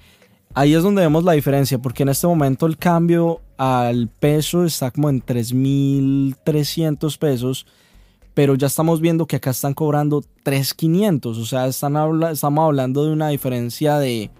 Ahí 0.52 0.74
es 0.74 0.82
donde 0.82 1.02
vemos 1.02 1.22
la 1.22 1.32
diferencia, 1.32 1.78
porque 1.78 2.02
en 2.02 2.08
este 2.08 2.26
momento 2.26 2.66
el 2.66 2.76
cambio 2.76 3.40
al 3.56 4.08
peso 4.08 4.64
está 4.64 4.90
como 4.90 5.08
en 5.08 5.24
3.300 5.24 7.18
pesos, 7.18 7.66
pero 8.34 8.56
ya 8.56 8.66
estamos 8.66 9.00
viendo 9.00 9.26
que 9.26 9.36
acá 9.36 9.50
están 9.50 9.74
cobrando 9.74 10.24
3.500, 10.44 11.38
o 11.38 11.44
sea, 11.44 11.68
están 11.68 11.94
estamos 12.32 12.64
hablando 12.64 13.04
de 13.04 13.12
una 13.12 13.28
diferencia 13.28 13.98
de 13.98 14.32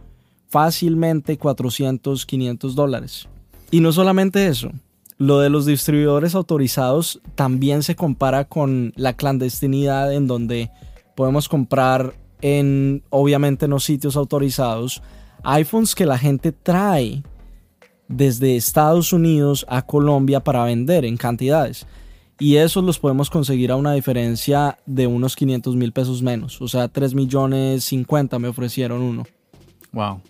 fácilmente 0.49 1.39
400, 1.39 2.27
500 2.27 2.75
dólares. 2.75 3.29
Y 3.71 3.79
no 3.79 3.93
solamente 3.93 4.49
eso, 4.49 4.73
lo 5.17 5.39
de 5.39 5.49
los 5.49 5.65
distribuidores 5.65 6.35
autorizados 6.35 7.21
también 7.37 7.85
se 7.85 7.95
compara 7.95 8.47
con 8.47 8.93
la 8.97 9.13
clandestinidad 9.13 10.13
en 10.13 10.27
donde 10.27 10.73
podemos 11.15 11.49
comprar 11.49 12.15
en, 12.41 13.05
obviamente, 13.11 13.67
en 13.67 13.71
los 13.71 13.85
sitios 13.85 14.17
autorizados 14.17 15.03
iPhones 15.45 15.95
que 15.95 16.07
la 16.07 16.19
gente 16.19 16.53
trae 16.53 17.23
desde 18.09 18.57
Estados 18.57 19.13
Unidos 19.13 19.65
a 19.69 19.83
Colombia 19.83 20.41
para 20.41 20.65
vender 20.65 21.05
en 21.05 21.17
cantidades. 21.17 21.87
Y 22.41 22.57
esos 22.57 22.83
los 22.83 22.99
podemos 22.99 23.29
conseguir 23.29 23.71
a 23.71 23.77
una 23.77 23.93
diferencia 23.93 24.79
de 24.87 25.07
unos 25.07 25.37
500 25.37 25.77
mil 25.77 25.93
pesos 25.93 26.23
menos. 26.23 26.61
O 26.63 26.69
sea, 26.69 26.89
3 26.89 27.15
millones 27.15 27.85
50 27.85 28.39
me 28.39 28.49
ofrecieron 28.49 29.03
uno. 29.03 29.25
Wow. 29.93 30.23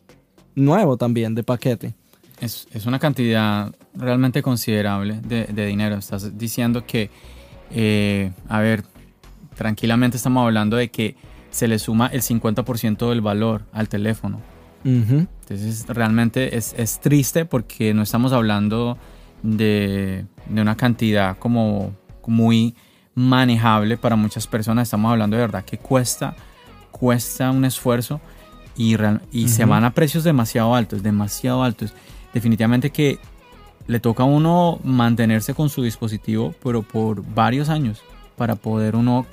Nuevo 0.57 0.97
también, 0.97 1.35
de 1.35 1.45
paquete. 1.45 1.95
Es, 2.41 2.67
una 2.87 2.99
cantidad 2.99 3.73
realmente 3.95 4.43
considerable 4.43 5.21
de, 5.21 5.67
dinero. 5.67 5.97
Estás 5.97 6.37
diciendo 6.37 6.85
que, 6.85 7.11
eh, 7.71 8.33
a 8.49 8.61
ver, 8.61 8.83
tranquilamente 9.55 10.17
estamos 10.17 10.45
hablando 10.45 10.77
de 10.77 10.91
que 10.91 11.17
se 11.51 11.69
le 11.69 11.79
suma 11.79 12.09
el 12.09 12.23
50% 12.23 13.09
del 13.09 13.21
valor 13.21 13.63
al 13.73 13.89
teléfono. 13.89 14.41
Entonces 14.85 15.85
realmente 15.89 16.57
es, 16.57 16.75
es, 16.77 17.01
triste 17.01 17.45
porque 17.45 17.93
no 17.93 18.03
estamos 18.03 18.33
hablando 18.33 18.97
de, 19.43 20.25
de, 20.47 20.63
una 20.63 20.77
cantidad 20.77 21.37
como 21.39 21.93
muy 22.27 22.75
manejable 23.15 23.97
para 23.97 24.17
muchas 24.17 24.47
personas. 24.47 24.89
Estamos 24.89 25.11
hablando 25.11 25.37
de 25.37 25.43
verdad 25.43 25.65
que 25.65 25.79
cuesta, 25.79 26.35
cuesta 26.91 27.51
un 27.51 27.65
esfuerzo 27.65 28.21
y, 28.77 28.97
y 29.33 29.49
se 29.49 29.65
van 29.65 29.85
a 29.85 29.93
precios 29.93 30.25
demasiado 30.25 30.75
altos, 30.75 31.03
demasiado 31.03 31.63
altos. 31.63 31.93
Definitivamente 32.33 32.91
que 32.91 33.19
le 33.87 34.01
toca 34.01 34.23
a 34.23 34.27
uno 34.27 34.79
mantenerse 34.85 35.53
con 35.53 35.69
su 35.69 35.83
dispositivo, 35.83 36.55
pero 36.63 36.83
por 36.83 37.23
varios 37.35 37.69
años 37.69 38.03
para 38.37 38.55
poder 38.55 38.97
uno 38.97 39.27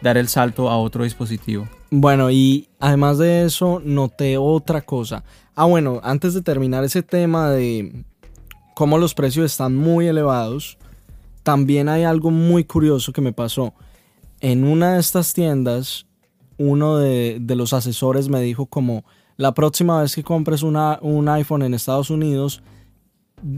dar 0.00 0.16
el 0.16 0.28
salto 0.28 0.70
a 0.70 0.76
otro 0.76 1.04
dispositivo. 1.04 1.66
Bueno, 1.90 2.30
y 2.30 2.68
además 2.80 3.18
de 3.18 3.44
eso, 3.44 3.80
noté 3.84 4.36
otra 4.38 4.82
cosa. 4.82 5.24
Ah, 5.54 5.66
bueno, 5.66 6.00
antes 6.02 6.34
de 6.34 6.42
terminar 6.42 6.82
ese 6.84 7.02
tema 7.02 7.50
de 7.50 8.04
cómo 8.74 8.98
los 8.98 9.14
precios 9.14 9.46
están 9.46 9.76
muy 9.76 10.06
elevados, 10.06 10.78
también 11.42 11.88
hay 11.88 12.02
algo 12.02 12.30
muy 12.30 12.64
curioso 12.64 13.12
que 13.12 13.20
me 13.20 13.32
pasó. 13.32 13.74
En 14.40 14.64
una 14.64 14.94
de 14.94 15.00
estas 15.00 15.32
tiendas, 15.32 16.06
uno 16.58 16.96
de, 16.98 17.40
los 17.40 17.72
asesores 17.72 18.28
me 18.28 18.40
dijo 18.40 18.66
como, 18.66 19.04
la 19.36 19.54
próxima 19.54 20.00
vez 20.00 20.14
que 20.14 20.24
compres 20.24 20.62
una, 20.62 20.98
un 21.02 21.28
iPhone 21.28 21.62
en 21.62 21.74
Estados 21.74 22.10
Unidos, 22.10 22.62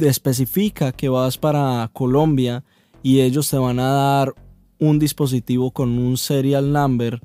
especifica 0.00 0.92
que 0.92 1.08
vas 1.08 1.38
para 1.38 1.88
Colombia 1.92 2.64
y 3.02 3.20
ellos 3.20 3.48
te 3.48 3.56
van 3.56 3.78
a 3.78 3.90
dar 3.90 4.34
un 4.78 4.98
dispositivo 4.98 5.70
con 5.70 5.98
un 5.98 6.16
serial 6.16 6.72
number 6.72 7.20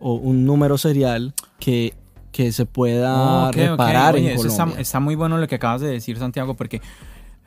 o 0.00 0.14
un 0.14 0.44
número 0.44 0.78
serial 0.78 1.34
que, 1.58 1.94
que 2.32 2.52
se 2.52 2.66
pueda 2.66 3.50
reparar 3.52 4.16
en 4.16 4.36
Colombia. 4.36 4.80
Está, 4.80 5.00
muy 5.00 5.14
bueno 5.14 5.38
lo 5.38 5.46
que 5.46 5.54
acabas 5.54 5.80
de 5.80 5.88
decir, 5.88 6.18
Santiago, 6.18 6.54
porque 6.54 6.82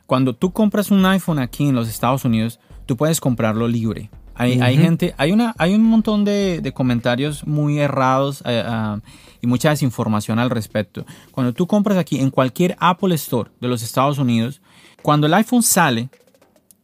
cuando 0.06 0.34
tú 0.34 0.52
compras 0.52 0.90
un 0.90 1.04
iPhone 1.06 1.38
aquí 1.38 1.68
en 1.68 1.74
los 1.74 1.88
Estados 1.88 2.24
Unidos, 2.24 2.58
tú 2.86 2.96
puedes 2.96 3.20
comprarlo 3.20 3.68
libre. 3.68 4.10
Hay, 4.34 4.60
hay 4.60 4.76
gente, 4.76 5.14
hay, 5.18 5.32
una, 5.32 5.54
hay 5.58 5.74
un 5.74 5.82
montón 5.82 6.24
de, 6.24 6.60
de 6.62 6.72
comentarios 6.72 7.44
muy 7.44 7.80
errados 7.80 8.40
eh, 8.46 8.62
ah, 8.64 9.00
y 9.40 9.46
mucha 9.48 9.70
desinformación 9.70 10.38
al 10.38 10.48
respecto. 10.48 11.04
Cuando 11.32 11.52
tú 11.52 11.66
compras 11.66 11.98
aquí 11.98 12.20
en 12.20 12.30
cualquier 12.30 12.76
Apple 12.78 13.14
Store 13.16 13.50
de 13.60 13.66
los 13.66 13.82
Estados 13.82 14.18
Unidos, 14.18 14.62
cuando 15.02 15.26
el 15.26 15.34
iPhone 15.34 15.62
sale, 15.62 16.08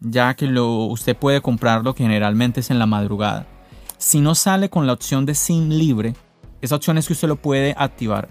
ya 0.00 0.34
que 0.34 0.46
lo, 0.46 0.86
usted 0.86 1.16
puede 1.16 1.40
comprarlo, 1.40 1.94
que 1.94 2.02
generalmente 2.02 2.60
es 2.60 2.70
en 2.70 2.78
la 2.80 2.86
madrugada, 2.86 3.46
si 4.04 4.20
no 4.20 4.34
sale 4.34 4.68
con 4.68 4.86
la 4.86 4.92
opción 4.92 5.24
de 5.24 5.34
SIM 5.34 5.70
libre, 5.70 6.14
esa 6.60 6.76
opción 6.76 6.98
es 6.98 7.06
que 7.06 7.14
usted 7.14 7.26
lo 7.26 7.36
puede 7.36 7.74
activar 7.74 8.28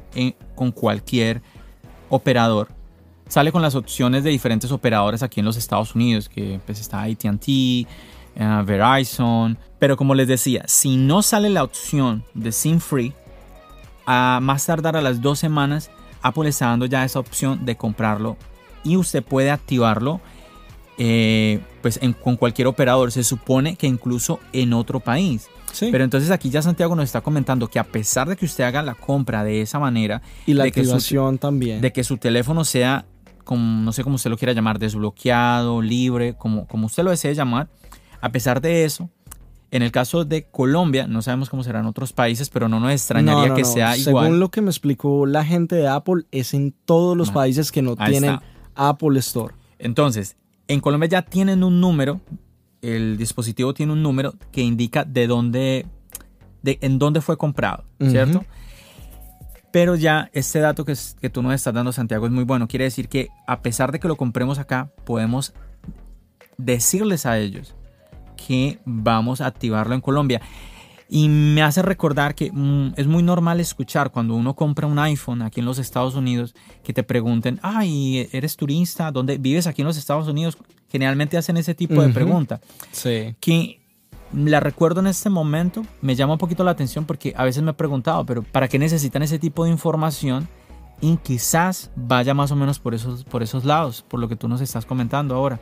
con 0.54 0.72
cualquier 0.72 1.42
operador. 2.10 2.70
Sale 3.28 3.52
con 3.52 3.64
las 3.64 3.74
opciones 3.74 4.24
de 4.24 4.30
diferentes 4.30 4.72
operadores 4.72 5.24
aquí 5.24 5.40
en 5.40 5.48
los 5.48 5.58
Estados 5.58 5.96
Unidos, 5.96 6.30
que 6.30 6.60
pues 6.64 6.80
está 6.80 7.02
ATT, 7.02 7.48
eh, 7.48 7.88
Verizon. 8.64 9.58
Pero 9.80 9.98
como 9.98 10.14
les 10.14 10.28
decía, 10.28 10.64
si 10.68 10.96
no 10.96 11.24
sale 11.24 11.50
la 11.50 11.64
opción 11.64 12.24
de 12.36 12.52
SIM 12.52 12.80
free, 12.80 13.12
a 14.06 14.38
más 14.44 14.68
tardar 14.68 14.96
a 14.96 15.02
las 15.02 15.24
dos 15.24 15.40
semanas, 15.40 15.90
Apple 16.22 16.50
está 16.50 16.68
dando 16.68 16.86
ya 16.86 17.04
esa 17.04 17.18
opción 17.18 17.66
de 17.66 17.78
comprarlo 17.78 18.38
y 18.84 18.96
usted 18.96 19.24
puede 19.24 19.50
activarlo 19.50 20.22
eh, 21.00 21.62
pues 21.82 22.00
con 22.22 22.38
cualquier 22.38 22.68
operador. 22.68 23.12
Se 23.12 23.24
supone 23.24 23.76
que 23.76 23.88
incluso 23.88 24.40
en 24.52 24.74
otro 24.74 25.00
país. 25.00 25.50
Pero 25.80 26.04
entonces 26.04 26.32
aquí 26.32 26.50
ya 26.50 26.62
Santiago 26.62 26.96
nos 26.96 27.06
está 27.06 27.22
comentando 27.22 27.68
que 27.68 27.80
a 27.80 27.84
pesar 27.84 28.30
de 28.30 28.36
que 28.36 28.46
usted 28.46 28.64
haga 28.64 28.82
la 28.82 28.96
compra 28.96 29.44
de 29.44 29.62
esa 29.62 29.80
manera 29.80 30.22
y 30.46 30.54
la 30.54 30.64
de 30.64 30.70
activación 30.70 31.38
también 31.38 31.82
de 31.82 31.92
que 31.92 32.04
su 32.04 32.18
teléfono 32.18 32.64
sea 32.64 33.06
como 33.44 33.82
no 33.82 33.92
sé 33.92 34.04
cómo 34.04 34.16
usted 34.16 34.30
lo 34.30 34.38
quiera 34.38 34.54
llamar 34.54 34.80
desbloqueado 34.80 35.82
libre 35.82 36.36
como 36.36 36.68
como 36.68 36.88
usted 36.88 37.04
lo 37.04 37.12
desee 37.12 37.34
llamar 37.36 37.70
a 38.22 38.32
pesar 38.32 38.62
de 38.62 38.86
eso 38.86 39.10
en 39.74 39.82
el 39.82 39.92
caso 39.92 40.24
de 40.24 40.44
Colombia, 40.44 41.08
no 41.08 41.24
sabemos 41.24 41.50
cómo 41.50 41.64
será 41.64 41.80
en 41.80 41.88
otros 41.88 42.14
países, 42.14 42.52
pero 42.52 42.70
no 42.70 42.80
nos 42.80 42.92
extrañaría 42.92 43.56
que 43.56 43.66
sea 43.66 43.98
igual. 43.98 44.26
Según 44.26 44.40
lo 44.40 44.52
que 44.52 44.62
me 44.62 44.70
explicó 44.70 45.26
la 45.26 45.44
gente 45.44 45.76
de 45.76 45.88
Apple, 45.88 46.26
es 46.30 46.54
en 46.54 46.76
todos 46.86 47.18
los 47.18 47.32
países 47.32 47.72
que 47.72 47.82
no 47.82 47.96
tienen 47.96 48.38
Apple 48.76 49.18
Store. 49.18 49.56
Entonces, 49.80 50.38
en 50.68 50.80
Colombia 50.80 51.10
ya 51.10 51.22
tienen 51.24 51.64
un 51.64 51.82
número 51.82 52.22
el 52.84 53.18
dispositivo 53.18 53.74
tiene 53.74 53.94
un 53.94 54.04
número 54.04 54.36
que 54.52 54.62
indica 54.62 55.06
de 55.06 55.26
dónde, 55.26 55.86
de, 56.62 56.78
en 56.82 57.00
dónde 57.00 57.22
fue 57.22 57.38
comprado, 57.38 57.86
¿cierto? 58.00 58.46
Pero 59.72 59.96
ya 59.96 60.30
este 60.34 60.60
dato 60.60 60.86
que, 60.86 60.94
que 61.20 61.30
tú 61.30 61.42
nos 61.42 61.54
estás 61.54 61.74
dando, 61.74 61.92
Santiago, 61.92 62.28
es 62.28 62.32
muy 62.32 62.44
bueno. 62.44 62.68
Quiere 62.68 62.86
decir 62.86 63.08
que 63.08 63.30
a 63.48 63.62
pesar 63.62 63.92
de 63.92 64.00
que 64.00 64.08
lo 64.08 64.18
compremos 64.18 64.60
acá, 64.60 64.92
podemos 65.06 65.54
decirles 66.58 67.26
a 67.26 67.40
ellos 67.40 67.74
que 68.36 68.80
vamos 68.86 69.42
a 69.42 69.48
activarlo 69.48 69.96
en 69.96 70.02
Colombia. 70.02 70.42
Y 71.16 71.30
me 71.30 71.62
hace 71.62 71.84
recordar 71.84 72.34
que 72.34 72.52
mm, 72.52 72.94
es 72.98 73.06
muy 73.06 73.22
normal 73.22 73.60
escuchar 73.60 74.10
cuando 74.10 74.34
uno 74.34 74.56
compra 74.56 74.88
un 74.88 74.98
iPhone 74.98 75.44
aquí 75.44 75.60
en 75.60 75.68
los 75.68 75.78
Estados 75.78 76.16
Unidos 76.16 76.56
que 76.84 76.92
te 76.92 77.04
pregunten, 77.04 77.60
ay, 77.62 78.28
¿eres 78.32 78.58
turista? 78.58 79.12
¿Dónde 79.12 79.38
vives 79.38 79.68
aquí 79.68 79.84
en 79.84 79.88
los 79.90 79.98
Estados 79.98 80.28
Unidos? 80.28 80.58
Generalmente 80.90 81.38
hacen 81.38 81.58
ese 81.58 81.76
tipo 81.76 82.02
de 82.02 82.10
pregunta. 82.10 82.62
Sí. 82.92 83.36
Que 83.40 83.80
la 84.34 84.60
recuerdo 84.60 85.02
en 85.02 85.06
este 85.06 85.30
momento, 85.30 85.86
me 86.02 86.16
llama 86.16 86.34
un 86.34 86.40
poquito 86.40 86.64
la 86.64 86.72
atención 86.72 87.06
porque 87.06 87.32
a 87.38 87.44
veces 87.44 87.62
me 87.62 87.70
he 87.70 87.76
preguntado, 87.76 88.26
pero 88.26 88.42
¿para 88.42 88.68
qué 88.68 88.80
necesitan 88.80 89.22
ese 89.22 89.38
tipo 89.38 89.66
de 89.66 89.70
información? 89.70 90.48
Y 91.00 91.18
quizás 91.18 91.92
vaya 91.96 92.34
más 92.34 92.52
o 92.52 92.56
menos 92.56 92.80
por 92.80 92.96
esos, 92.96 93.24
por 93.24 93.44
esos 93.44 93.66
lados, 93.66 94.04
por 94.08 94.20
lo 94.20 94.28
que 94.28 94.36
tú 94.36 94.48
nos 94.48 94.62
estás 94.62 94.84
comentando 94.88 95.36
ahora. 95.36 95.60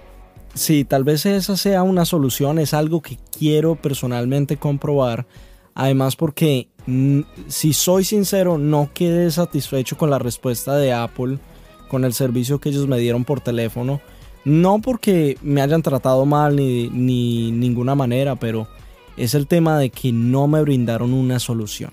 Sí, 0.53 0.84
tal 0.84 1.03
vez 1.03 1.25
esa 1.25 1.55
sea 1.55 1.84
una 1.84 2.05
solución, 2.05 2.60
es 2.60 2.74
algo 2.74 3.01
que 3.01 3.17
quiero 3.38 3.75
personalmente 3.75 4.58
comprobar. 4.58 5.25
Además 5.74 6.17
porque, 6.17 6.67
mm, 6.86 7.22
si 7.48 7.72
soy 7.74 8.03
sincero, 8.03 8.58
no 8.58 8.89
quedé 8.93 9.31
satisfecho 9.31 9.98
con 9.98 10.10
la 10.10 10.20
respuesta 10.20 10.75
de 10.75 10.91
Apple, 10.91 11.39
con 11.88 12.03
el 12.03 12.13
servicio 12.13 12.60
que 12.60 12.70
ellos 12.70 12.88
me 12.88 13.00
dieron 13.00 13.24
por 13.24 13.39
teléfono. 13.39 14.01
No 14.43 14.81
porque 14.81 15.38
me 15.41 15.62
hayan 15.62 15.84
tratado 15.84 16.25
mal 16.25 16.55
ni, 16.55 16.89
ni 16.89 17.51
ninguna 17.51 17.96
manera, 17.96 18.36
pero 18.36 18.67
es 19.15 19.34
el 19.36 19.48
tema 19.48 19.77
de 19.77 19.89
que 19.89 20.12
no 20.12 20.48
me 20.48 20.62
brindaron 20.62 21.13
una 21.13 21.39
solución. 21.39 21.91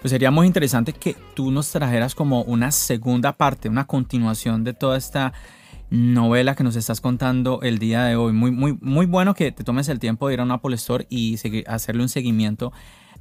Pues 0.00 0.10
sería 0.10 0.32
muy 0.32 0.48
interesante 0.48 0.92
que 0.92 1.14
tú 1.34 1.52
nos 1.52 1.70
trajeras 1.70 2.16
como 2.16 2.42
una 2.42 2.72
segunda 2.72 3.32
parte, 3.34 3.68
una 3.68 3.86
continuación 3.86 4.64
de 4.64 4.74
toda 4.74 4.98
esta 4.98 5.32
novela 5.92 6.54
que 6.54 6.64
nos 6.64 6.74
estás 6.74 7.02
contando 7.02 7.60
el 7.62 7.78
día 7.78 8.04
de 8.04 8.16
hoy. 8.16 8.32
Muy, 8.32 8.50
muy, 8.50 8.78
muy 8.80 9.04
bueno 9.04 9.34
que 9.34 9.52
te 9.52 9.62
tomes 9.62 9.88
el 9.88 9.98
tiempo 9.98 10.26
de 10.26 10.34
ir 10.34 10.40
a 10.40 10.44
un 10.44 10.50
Apple 10.50 10.74
Store 10.74 11.06
y 11.10 11.38
hacerle 11.66 12.02
un 12.02 12.08
seguimiento 12.08 12.72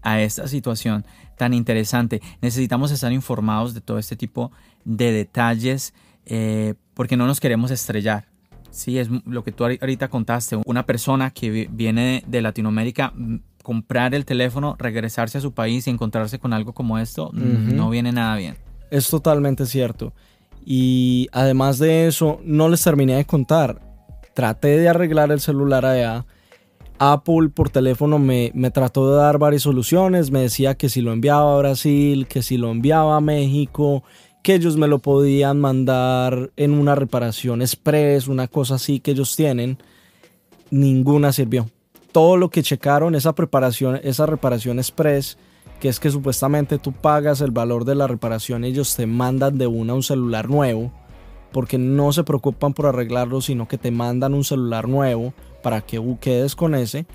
a 0.02 0.22
esta 0.22 0.48
situación 0.48 1.06
tan 1.38 1.54
interesante. 1.54 2.22
Necesitamos 2.42 2.92
estar 2.92 3.12
informados 3.12 3.74
de 3.74 3.82
todo 3.82 4.00
este 4.00 4.16
tipo 4.16 4.52
de 4.86 5.12
detalles 5.12 5.94
eh, 6.26 6.76
porque 6.94 7.18
no 7.18 7.28
nos 7.28 7.42
queremos 7.42 7.72
estrellar. 7.72 8.30
Sí, 8.70 9.00
es 9.00 9.10
lo 9.26 9.44
que 9.44 9.52
tú 9.52 9.66
ahorita 9.66 10.08
contaste. 10.08 10.58
Una 10.66 10.86
persona 10.86 11.32
que 11.32 11.68
viene 11.70 12.24
de 12.26 12.42
Latinoamérica, 12.42 13.14
comprar 13.64 14.16
el 14.16 14.24
teléfono, 14.24 14.78
regresarse 14.80 15.40
a 15.40 15.42
su 15.42 15.54
país 15.54 15.88
y 15.88 15.90
encontrarse 15.90 16.40
con 16.40 16.54
algo 16.54 16.72
como 16.72 16.98
esto, 16.98 17.32
no 17.34 17.90
viene 17.90 18.14
nada 18.14 18.38
bien. 18.38 18.56
Es 18.92 19.10
totalmente 19.10 19.66
cierto. 19.66 20.14
Y 20.66 21.28
además 21.32 21.80
de 21.80 22.08
eso, 22.08 22.40
no 22.44 22.70
les 22.70 22.84
terminé 22.84 23.16
de 23.16 23.26
contar. 23.26 23.82
Traté 24.34 24.78
de 24.78 24.90
arreglar 24.90 25.32
el 25.32 25.40
celular 25.40 25.86
allá. 25.86 26.26
Apple 27.00 27.50
por 27.50 27.70
teléfono 27.70 28.20
me, 28.20 28.52
me, 28.54 28.70
trató 28.70 29.10
de 29.10 29.18
dar 29.18 29.40
varias 29.40 29.64
soluciones. 29.64 30.30
Me 30.32 30.42
decía 30.42 30.76
que 30.76 30.88
si 30.88 31.02
lo 31.02 31.12
enviaba 31.12 31.56
a 31.56 31.58
Brasil, 31.58 32.28
que 32.28 32.44
si 32.44 32.58
lo 32.58 32.70
enviaba 32.70 33.18
a 33.18 33.22
México, 33.22 34.04
que 34.44 34.56
ellos 34.56 34.78
me 34.78 34.88
lo 34.88 35.00
podían 35.00 35.60
mandar 35.60 36.52
en 36.58 36.74
una 36.74 36.96
reparación 36.96 37.62
express, 37.62 38.28
una 38.28 38.48
cosa 38.48 38.76
así 38.76 39.00
que 39.00 39.12
ellos 39.12 39.36
tienen. 39.36 39.78
Ninguna 40.70 41.34
sirvió. 41.34 41.70
Todo 42.12 42.38
lo 42.38 42.50
que 42.50 42.64
checaron, 42.64 43.16
esa 43.16 43.34
preparación, 43.34 44.00
esa 44.04 44.26
reparación 44.26 44.80
express, 44.80 45.38
que 45.82 45.90
es 45.90 46.00
que 46.00 46.12
supuestamente 46.12 46.78
tú 46.78 46.92
pagas 46.92 47.42
el 47.42 47.50
valor 47.50 47.86
de 47.86 47.96
la 47.96 48.06
reparación, 48.06 48.64
ellos 48.64 48.96
te 48.96 49.08
mandan 49.08 49.58
de 49.58 49.66
una 49.66 49.96
un 49.96 50.04
celular 50.04 50.48
nuevo, 50.48 50.92
porque 51.52 51.80
no 51.80 52.14
se 52.14 52.24
preocupan 52.24 52.74
por 52.74 52.86
arreglarlo, 52.86 53.42
sino 53.42 53.68
que 53.68 53.80
te 53.80 53.90
mandan 53.90 54.36
un 54.36 54.44
celular 54.44 54.88
nuevo 54.88 55.34
para 55.64 55.82
que 55.82 56.00
quedes 56.22 56.56
con 56.56 56.76
ese. 56.76 57.08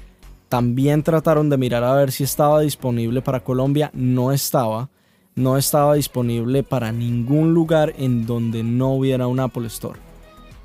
También 0.48 1.04
trataron 1.04 1.48
de 1.48 1.58
mirar 1.58 1.84
a 1.84 1.94
ver 1.94 2.10
si 2.10 2.24
estaba 2.24 2.60
disponible 2.60 3.22
para 3.22 3.44
Colombia, 3.44 3.92
no 3.94 4.32
estaba. 4.32 4.90
No 5.36 5.56
estaba 5.56 5.94
disponible 5.94 6.64
para 6.64 6.90
ningún 6.90 7.54
lugar 7.54 7.94
en 7.98 8.26
donde 8.26 8.64
no 8.64 8.94
hubiera 8.94 9.28
un 9.28 9.38
Apple 9.38 9.68
Store. 9.68 10.00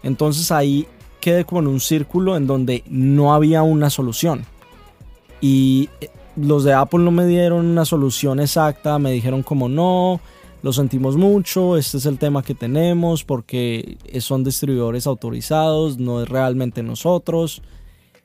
Entonces 0.01 0.51
ahí 0.51 0.88
quedé 1.20 1.46
como 1.46 1.62
en 1.62 1.67
un 1.67 1.79
círculo 1.79 2.36
en 2.36 2.48
donde 2.48 2.84
no 2.89 3.35
había 3.35 3.61
una 3.61 3.92
solución. 3.92 4.44
Y 5.40 5.90
los 6.35 6.63
de 6.63 6.74
Apple 6.74 7.00
no 7.00 7.11
me 7.11 7.25
dieron 7.25 7.65
una 7.65 7.85
solución 7.85 8.39
exacta, 8.39 9.00
me 9.00 9.11
dijeron 9.11 9.44
como 9.44 9.70
no, 9.70 10.22
lo 10.61 10.74
sentimos 10.74 11.17
mucho, 11.17 11.77
este 11.77 11.98
es 11.98 12.05
el 12.05 12.17
tema 12.17 12.44
que 12.44 12.55
tenemos 12.55 13.24
porque 13.24 13.98
son 14.20 14.44
distribuidores 14.44 15.07
autorizados, 15.07 15.98
no 15.98 16.22
es 16.22 16.29
realmente 16.29 16.83
nosotros 16.83 17.61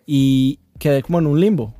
y 0.06 0.60
quedé 0.78 1.02
como 1.02 1.18
en 1.18 1.26
un 1.26 1.40
limbo. 1.40 1.74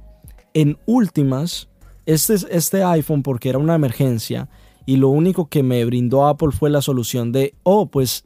En 0.54 0.78
últimas, 0.86 1.68
este, 2.06 2.34
este 2.50 2.82
iPhone 2.82 3.22
porque 3.22 3.50
era 3.50 3.58
una 3.58 3.74
emergencia 3.74 4.48
y 4.86 4.96
lo 4.96 5.10
único 5.10 5.46
que 5.46 5.62
me 5.62 5.84
brindó 5.84 6.26
Apple 6.26 6.52
fue 6.52 6.70
la 6.70 6.80
solución 6.80 7.32
de, 7.32 7.54
oh, 7.62 7.86
pues 7.86 8.24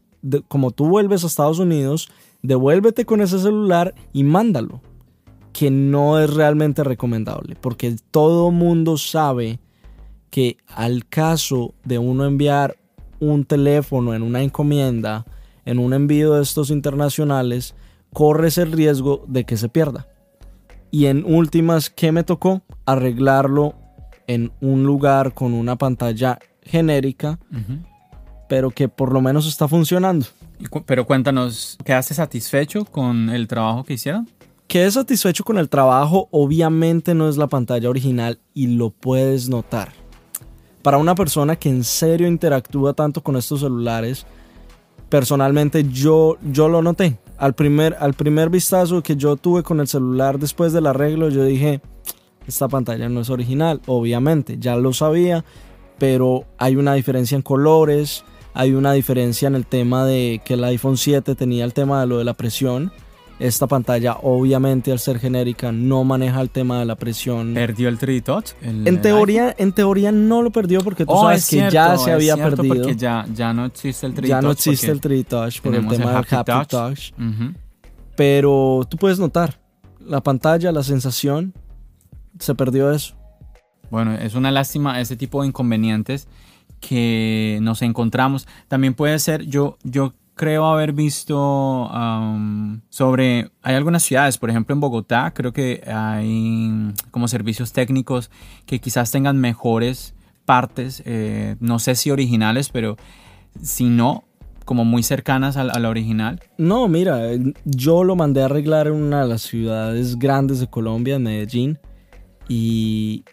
como 0.49 0.71
tú 0.71 0.87
vuelves 0.87 1.25
a 1.25 1.27
Estados 1.27 1.59
Unidos, 1.59 2.09
devuélvete 2.43 3.05
con 3.05 3.21
ese 3.21 3.39
celular 3.39 3.95
y 4.13 4.23
mándalo 4.23 4.81
que 5.53 5.71
no 5.71 6.19
es 6.19 6.33
realmente 6.33 6.85
recomendable, 6.85 7.57
porque 7.61 7.97
todo 8.11 8.51
mundo 8.51 8.97
sabe 8.97 9.59
que 10.31 10.59
al 10.69 11.07
caso 11.07 11.75
de 11.85 11.99
uno 11.99 12.25
enviar 12.25 12.77
un 13.19 13.45
teléfono 13.45 14.15
en 14.15 14.23
una 14.23 14.43
encomienda, 14.43 15.27
en 15.65 15.79
un 15.79 15.93
envío 15.93 16.35
de 16.35 16.43
estos 16.43 16.71
internacionales, 16.71 17.75
corres 18.13 18.59
el 18.59 18.73
riesgo 18.73 19.25
de 19.29 19.45
que 19.45 19.57
se 19.57 19.69
pierda. 19.69 20.09
Y 20.91 21.07
en 21.07 21.25
últimas, 21.25 21.91
¿qué 21.91 22.13
me 22.13 22.25
tocó? 22.25 22.63
Arreglarlo 22.87 23.75
en 24.27 24.53
un 24.61 24.85
lugar 24.85 25.35
con 25.35 25.53
una 25.53 25.77
pantalla 25.77 26.39
genérica, 26.63 27.39
pero 28.49 28.71
que 28.71 28.89
por 28.89 29.13
lo 29.13 29.21
menos 29.21 29.47
está 29.47 29.69
funcionando. 29.69 30.27
Pero 30.87 31.07
cuéntanos, 31.07 31.79
¿quedaste 31.85 32.15
satisfecho 32.15 32.85
con 32.85 33.31
el 33.31 33.47
trabajo 33.49 33.85
que 33.85 33.95
hicieron? 33.95 34.29
Quedé 34.71 34.89
satisfecho 34.89 35.43
con 35.43 35.59
el 35.59 35.69
trabajo, 35.69 36.29
obviamente 36.31 37.13
no 37.13 37.29
es 37.29 37.37
la 37.37 37.49
pantalla 37.49 37.91
original 37.91 38.39
y 38.55 38.69
lo 38.69 38.91
puedes 38.91 39.49
notar. 39.49 39.91
Para 40.83 40.97
una 40.97 41.17
persona 41.17 41.57
que 41.57 41.69
en 41.69 41.83
serio 41.83 42.29
interactúa 42.29 42.93
tanto 42.93 43.21
con 43.21 43.35
estos 43.35 43.63
celulares, 43.63 44.27
personalmente 45.09 45.83
yo, 45.91 46.37
yo 46.53 46.69
lo 46.69 46.83
noté. 46.83 47.19
Al 47.37 47.55
primer, 47.55 47.97
al 47.99 48.15
primer 48.15 48.49
vistazo 48.49 49.03
que 49.03 49.17
yo 49.17 49.35
tuve 49.35 49.65
con 49.65 49.81
el 49.81 49.89
celular 49.89 50.39
después 50.39 50.73
del 50.73 50.87
arreglo, 50.87 51.31
yo 51.31 51.43
dije, 51.43 51.81
esta 52.47 52.69
pantalla 52.69 53.09
no 53.09 53.23
es 53.23 53.31
original, 53.31 53.81
obviamente, 53.87 54.57
ya 54.61 54.77
lo 54.77 54.93
sabía, 54.93 55.45
pero 55.99 56.45
hay 56.59 56.77
una 56.77 56.95
diferencia 56.95 57.35
en 57.35 57.43
colores, 57.43 58.23
hay 58.55 58.75
una 58.75 58.93
diferencia 58.93 59.49
en 59.49 59.57
el 59.57 59.67
tema 59.67 60.05
de 60.05 60.41
que 60.45 60.55
el 60.55 60.63
iPhone 60.63 60.97
7 60.97 61.35
tenía 61.35 61.65
el 61.65 61.75
tema 61.75 62.01
de 62.01 62.07
lo 62.07 62.19
de 62.19 62.25
la 62.25 62.35
presión 62.35 62.93
esta 63.41 63.67
pantalla, 63.67 64.19
obviamente, 64.23 64.93
al 64.93 64.99
ser 64.99 65.19
genérica, 65.19 65.73
no 65.73 66.05
maneja 66.05 66.41
el 66.41 66.51
tema 66.51 66.79
de 66.79 66.85
la 66.85 66.95
presión. 66.95 67.55
¿Perdió 67.55 67.89
el 67.89 67.99
3D 67.99 68.23
Touch? 68.23 68.53
en, 68.63 69.01
teoría, 69.01 69.55
en 69.59 69.73
teoría 69.73 70.13
no 70.13 70.43
lo 70.43 70.51
perdió 70.53 70.81
porque 70.83 71.07
tú 71.07 71.13
oh, 71.13 71.23
sabes 71.23 71.49
que 71.49 71.71
ya 71.71 71.97
se 71.97 72.13
había 72.13 72.37
perdido. 72.37 72.75
Porque 72.75 72.97
ya, 72.97 73.25
ya 73.35 73.53
no 73.53 73.65
existe 73.65 74.07
el 74.07 74.13
3D 74.13 74.17
Touch. 74.17 74.29
Ya 74.29 74.43
no 74.43 74.51
existe 74.51 74.91
el 74.91 75.01
3D 75.01 75.27
Touch 75.27 75.61
por 75.61 75.75
el 75.75 75.89
tema 75.89 76.13
del 76.13 76.27
Happy 76.31 76.69
Touch. 76.69 77.13
Pero 78.15 78.87
tú 78.89 78.99
puedes 78.99 79.19
notar 79.19 79.59
la 79.99 80.23
pantalla, 80.23 80.71
la 80.73 80.83
sensación, 80.83 81.55
se 82.39 82.55
perdió 82.55 82.93
eso. 82.93 83.15
Bueno, 83.91 84.15
es 84.15 84.35
una 84.35 84.51
lástima 84.51 85.01
ese 85.01 85.17
tipo 85.17 85.41
de 85.41 85.49
inconvenientes 85.49 86.29
que 86.81 87.59
nos 87.63 87.83
encontramos. 87.83 88.47
También 88.69 88.95
puede 88.95 89.19
ser, 89.19 89.47
yo, 89.47 89.79
yo 89.83 90.15
creo 90.41 90.65
haber 90.65 90.95
visto 90.95 91.91
sobre, 92.89 93.51
hay 93.61 93.75
algunas 93.75 94.03
ciudades, 94.03 94.39
por 94.39 94.49
ejemplo 94.49 94.73
en 94.73 94.81
Bogotá, 94.81 95.35
creo 95.35 95.53
que 95.53 95.83
hay 95.87 96.95
como 97.11 97.29
servicios 97.29 97.75
técnicos 97.75 98.31
que 98.65 98.79
quizás 98.79 99.11
tengan 99.11 99.37
mejores 99.37 100.15
partes, 100.47 101.03
eh, 101.05 101.57
no 101.61 101.79
sé 101.79 101.95
si 101.95 102.11
originales, 102.11 102.71
pero 102.71 102.97
si 103.61 103.91
no, 103.91 104.25
como 104.65 104.87
muy 104.87 105.03
cercanas 105.03 105.59
a, 105.59 105.65
la 105.65 105.89
original. 105.91 106.41
No, 106.57 106.89
mira, 106.89 107.21
yo 107.67 108.03
lo 108.03 108.17
mandé 108.17 108.41
a 108.41 108.47
arreglar 108.47 108.87
en 108.87 108.95
una 108.95 109.21
de 109.21 109.29
las 109.29 109.43
ciudades 109.43 110.19
grandes 110.19 110.59
de 110.59 110.69
Colombia, 110.69 111.19
Medellín, 111.19 111.79
y 112.49 113.25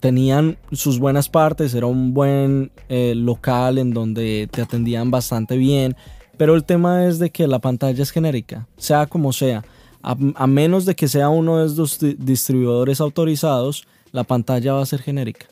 tenían 0.00 0.56
sus 0.72 0.98
buenas 0.98 1.28
partes, 1.28 1.74
era 1.74 1.84
un 1.84 2.14
buen 2.14 2.72
eh, 2.88 3.12
local 3.14 3.76
en 3.76 3.90
donde 3.90 4.48
te 4.50 4.62
atendían 4.62 5.10
bastante 5.10 5.58
bien 5.58 5.94
pero 6.38 6.54
el 6.54 6.64
tema 6.64 7.04
es 7.04 7.18
de 7.18 7.30
que 7.30 7.46
la 7.46 7.58
pantalla 7.58 8.02
es 8.02 8.10
genérica, 8.10 8.66
sea 8.78 9.06
como 9.06 9.32
sea. 9.34 9.64
A, 10.00 10.46
menos 10.46 10.86
de 10.86 10.94
que 10.94 11.08
sea 11.08 11.28
uno 11.28 11.58
de 11.58 11.66
estos 11.66 11.98
distribuidores 12.00 13.00
autorizados, 13.00 13.86
la 14.12 14.24
pantalla 14.24 14.72
va 14.72 14.82
a 14.82 14.86
ser 14.86 15.02
genérica. 15.02 15.46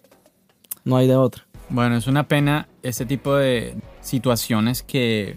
No 0.85 0.97
hay 0.97 1.09
de 1.09 1.17
otra. 1.17 1.45
Bueno, 1.69 1.97
es 1.97 2.07
una 2.07 2.29
pena 2.29 2.69
este 2.85 3.05
tipo 3.05 3.35
de 3.35 3.77
situaciones 4.01 4.85
que 4.85 5.37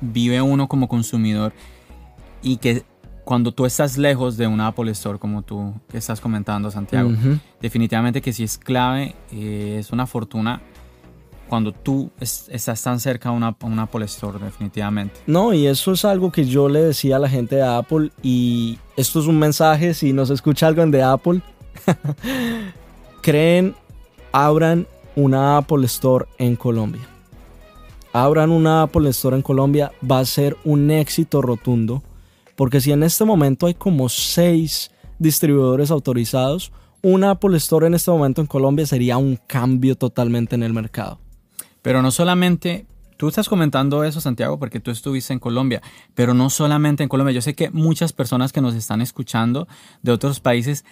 vive 0.00 0.40
uno 0.40 0.66
como 0.66 0.88
consumidor 0.88 1.52
y 2.42 2.56
que 2.56 2.82
cuando 3.24 3.52
tú 3.52 3.66
estás 3.66 3.98
lejos 3.98 4.38
de 4.38 4.46
un 4.46 4.60
Apple 4.60 4.90
Store, 4.92 5.18
como 5.18 5.42
tú 5.42 5.74
que 5.90 5.98
estás 5.98 6.20
comentando, 6.20 6.70
Santiago, 6.70 7.10
definitivamente 7.60 8.22
que 8.22 8.32
sí 8.32 8.44
es 8.44 8.56
clave, 8.56 9.14
eh, 9.32 9.76
es 9.78 9.92
una 9.92 10.06
fortuna 10.06 10.62
cuando 11.54 11.70
tú 11.70 12.10
estás 12.18 12.82
tan 12.82 12.98
cerca 12.98 13.28
a 13.28 13.32
una, 13.32 13.56
Apple 13.82 14.04
Store, 14.06 14.38
definitivamente. 14.38 15.20
No, 15.28 15.54
y 15.54 15.68
eso 15.68 15.92
es 15.92 16.04
algo 16.04 16.32
que 16.32 16.44
yo 16.44 16.68
le 16.68 16.82
decía 16.82 17.14
a 17.14 17.20
la 17.20 17.28
gente 17.28 17.54
de 17.54 17.62
Apple, 17.62 18.10
y 18.24 18.76
esto 18.96 19.20
es 19.20 19.26
un 19.26 19.38
mensaje, 19.38 19.94
si 19.94 20.12
nos 20.12 20.30
escucha 20.30 20.66
alguien 20.66 20.90
de 20.90 21.04
Apple, 21.04 21.42
creen, 23.22 23.76
abran 24.32 24.88
una 25.14 25.58
Apple 25.58 25.86
Store 25.86 26.26
en 26.38 26.56
Colombia. 26.56 27.06
Abran 28.12 28.50
una 28.50 28.82
Apple 28.82 29.08
Store 29.10 29.36
en 29.36 29.42
Colombia, 29.42 29.92
va 30.10 30.18
a 30.18 30.24
ser 30.24 30.56
un 30.64 30.90
éxito 30.90 31.40
rotundo 31.40 32.02
porque 32.56 32.80
si 32.80 32.90
en 32.90 33.04
este 33.04 33.24
momento 33.24 33.66
hay 33.66 33.74
como 33.74 34.08
seis 34.08 34.90
distribuidores 35.20 35.92
autorizados, 35.92 36.72
una 37.02 37.30
Apple 37.30 37.56
Store 37.58 37.86
en 37.86 37.94
este 37.94 38.10
momento 38.10 38.40
en 38.40 38.46
Colombia 38.48 38.86
sería 38.86 39.18
un 39.18 39.38
cambio 39.46 39.96
totalmente 39.96 40.54
en 40.54 40.62
el 40.62 40.72
mercado. 40.72 41.20
Pero 41.84 42.00
no 42.00 42.10
solamente, 42.10 42.86
tú 43.18 43.28
estás 43.28 43.46
comentando 43.46 44.04
eso, 44.04 44.18
Santiago, 44.18 44.58
porque 44.58 44.80
tú 44.80 44.90
estuviste 44.90 45.34
en 45.34 45.38
Colombia, 45.38 45.82
pero 46.14 46.32
no 46.32 46.48
solamente 46.48 47.02
en 47.02 47.10
Colombia. 47.10 47.34
Yo 47.34 47.42
sé 47.42 47.54
que 47.54 47.68
muchas 47.68 48.14
personas 48.14 48.54
que 48.54 48.62
nos 48.62 48.74
están 48.74 49.02
escuchando 49.02 49.68
de 50.00 50.10
otros 50.10 50.40
países 50.40 50.86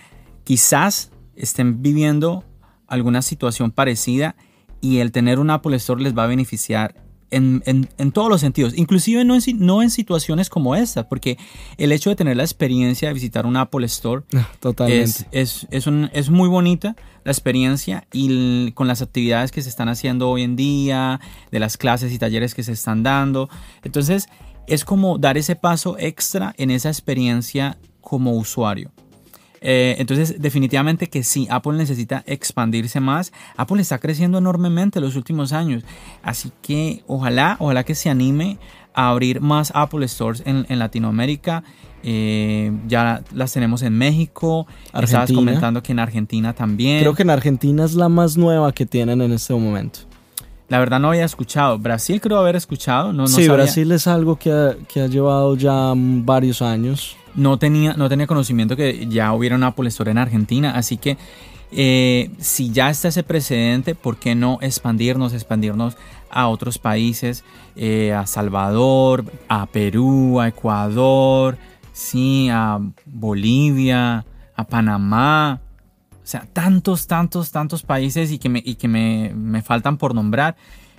quizás 0.44 1.10
estén 1.34 1.80
viviendo 1.80 2.44
alguna 2.88 3.22
situación 3.22 3.70
parecida 3.70 4.36
y 4.82 4.98
el 4.98 5.12
tener 5.12 5.38
un 5.38 5.48
Apple 5.48 5.74
Store 5.76 6.02
les 6.02 6.14
va 6.14 6.24
a 6.24 6.26
beneficiar 6.26 6.94
en, 7.30 8.12
todos 8.12 8.28
los 8.28 8.42
sentidos, 8.42 8.74
inclusive 8.76 9.24
no 9.24 9.34
en, 9.34 9.42
no 9.58 9.82
en 9.82 9.88
situaciones 9.88 10.50
como 10.50 10.76
esta, 10.76 11.08
porque 11.08 11.38
el 11.78 11.92
hecho 11.92 12.10
de 12.10 12.16
tener 12.16 12.36
la 12.36 12.42
experiencia 12.42 13.08
de 13.08 13.14
visitar 13.14 13.46
un 13.46 13.56
Apple 13.56 13.86
Store 13.86 14.24
Totalmente. 14.60 15.26
Es, 15.30 15.66
es, 15.70 15.86
es, 16.12 16.30
muy 16.30 16.48
bonita 16.48 16.96
la 17.24 17.32
experiencia 17.32 18.06
y 18.12 18.72
con 18.72 18.88
las 18.88 19.02
actividades 19.02 19.50
que 19.52 19.62
se 19.62 19.68
están 19.68 19.88
haciendo 19.88 20.28
hoy 20.28 20.42
en 20.42 20.56
día, 20.56 21.20
de 21.50 21.60
las 21.60 21.76
clases 21.76 22.12
y 22.12 22.18
talleres 22.18 22.54
que 22.54 22.62
se 22.62 22.72
están 22.72 23.02
dando. 23.02 23.48
Entonces, 23.82 24.28
es 24.66 24.84
como 24.84 25.18
dar 25.18 25.36
ese 25.36 25.56
paso 25.56 25.96
extra 25.98 26.54
en 26.56 26.70
esa 26.70 26.88
experiencia 26.88 27.78
como 28.00 28.32
usuario. 28.32 28.90
Eh, 29.64 29.94
entonces, 29.98 30.40
definitivamente 30.40 31.08
que 31.08 31.22
sí, 31.22 31.46
Apple 31.48 31.74
necesita 31.74 32.24
expandirse 32.26 32.98
más. 32.98 33.32
Apple 33.56 33.80
está 33.80 33.98
creciendo 33.98 34.38
enormemente 34.38 34.98
en 34.98 35.04
los 35.04 35.14
últimos 35.14 35.52
años. 35.52 35.84
Así 36.22 36.50
que 36.62 37.04
ojalá, 37.06 37.56
ojalá 37.60 37.84
que 37.84 37.94
se 37.94 38.10
anime 38.10 38.58
a 38.94 39.10
abrir 39.10 39.40
más 39.40 39.72
Apple 39.74 40.06
Stores 40.08 40.42
en, 40.46 40.66
Latinoamérica. 40.78 41.64
Eh, 42.04 42.72
ya 42.88 43.22
las 43.32 43.52
tenemos 43.52 43.82
en 43.82 43.96
México. 43.96 44.66
Argentina. 44.92 45.04
Estabas 45.04 45.32
comentando 45.32 45.82
que 45.82 45.92
en 45.92 45.98
Argentina 45.98 46.52
también. 46.52 47.00
Creo 47.00 47.14
que 47.14 47.22
en 47.22 47.30
Argentina 47.30 47.84
es 47.84 47.94
la 47.94 48.08
más 48.08 48.36
nueva 48.36 48.72
que 48.72 48.86
tienen 48.86 49.20
en 49.20 49.32
este 49.32 49.54
momento. 49.54 50.00
La 50.68 50.78
verdad 50.78 51.00
no 51.00 51.08
había 51.08 51.24
escuchado. 51.24 51.78
Brasil 51.78 52.20
creo 52.20 52.38
haber 52.38 52.56
escuchado. 52.56 53.12
No, 53.12 53.26
sí, 53.26 53.46
Brasil 53.48 53.92
es 53.92 54.06
algo 54.06 54.36
que 54.36 54.50
ha, 54.50 54.74
que 54.92 55.02
ha 55.02 55.06
llevado 55.06 55.54
ya 55.56 55.92
varios 55.94 56.62
años 56.62 57.16
no 57.34 57.58
tenía, 57.58 57.94
no 57.94 58.08
tenía 58.08 58.26
conocimiento 58.26 58.76
que 58.76 59.06
ya 59.08 59.32
hubiera 59.32 59.56
una 59.56 59.68
Apple 59.68 59.88
Store 59.88 60.10
en 60.10 60.18
Argentina, 60.18 60.72
así 60.74 60.96
que 60.96 61.16
eh, 61.74 62.30
si 62.38 62.70
ya 62.70 62.90
está 62.90 63.08
ese 63.08 63.22
precedente, 63.22 63.94
¿por 63.94 64.18
qué 64.18 64.34
no 64.34 64.58
expandirnos, 64.60 65.32
expandirnos 65.32 65.96
a 66.32 66.48
otros 66.48 66.78
países, 66.78 67.44
eh, 67.76 68.12
a 68.12 68.26
Salvador, 68.26 69.24
a 69.48 69.66
Perú, 69.66 70.40
a 70.40 70.48
Ecuador, 70.48 71.58
sí, 71.92 72.48
a 72.50 72.80
Bolivia, 73.06 74.24
a 74.56 74.64
Panamá? 74.64 75.60
O 76.12 76.26
sea, 76.26 76.46
tantos, 76.52 77.06
tantos, 77.06 77.50
tantos 77.50 77.82
países 77.82 78.32
y 78.32 78.38
que 78.38 78.48
me, 78.48 78.62
y 78.64 78.76
que 78.76 78.88
me, 78.88 79.32
me 79.34 79.62
faltan 79.62 79.98
por 79.98 80.14
nombrar, 80.14 80.56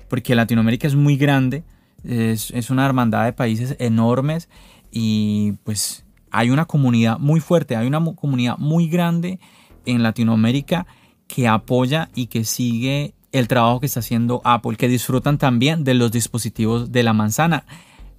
porque 0.09 0.35
Latinoamérica 0.35 0.87
es 0.87 0.95
muy 0.95 1.17
grande, 1.17 1.63
es, 2.03 2.51
es 2.51 2.69
una 2.69 2.85
hermandad 2.85 3.25
de 3.25 3.33
países 3.33 3.75
enormes 3.79 4.49
y 4.91 5.53
pues 5.63 6.05
hay 6.29 6.49
una 6.49 6.65
comunidad 6.65 7.19
muy 7.19 7.39
fuerte, 7.39 7.75
hay 7.75 7.87
una 7.87 8.03
comunidad 8.15 8.57
muy 8.57 8.87
grande 8.87 9.39
en 9.85 10.03
Latinoamérica 10.03 10.85
que 11.27 11.47
apoya 11.47 12.09
y 12.15 12.27
que 12.27 12.43
sigue 12.43 13.13
el 13.33 13.49
trabajo 13.49 13.81
que 13.81 13.87
está 13.87 13.99
haciendo 13.99 14.41
Apple, 14.45 14.77
que 14.77 14.87
disfrutan 14.87 15.37
también 15.37 15.83
de 15.83 15.95
los 15.95 16.11
dispositivos 16.11 16.91
de 16.91 17.03
la 17.03 17.11
manzana. 17.11 17.65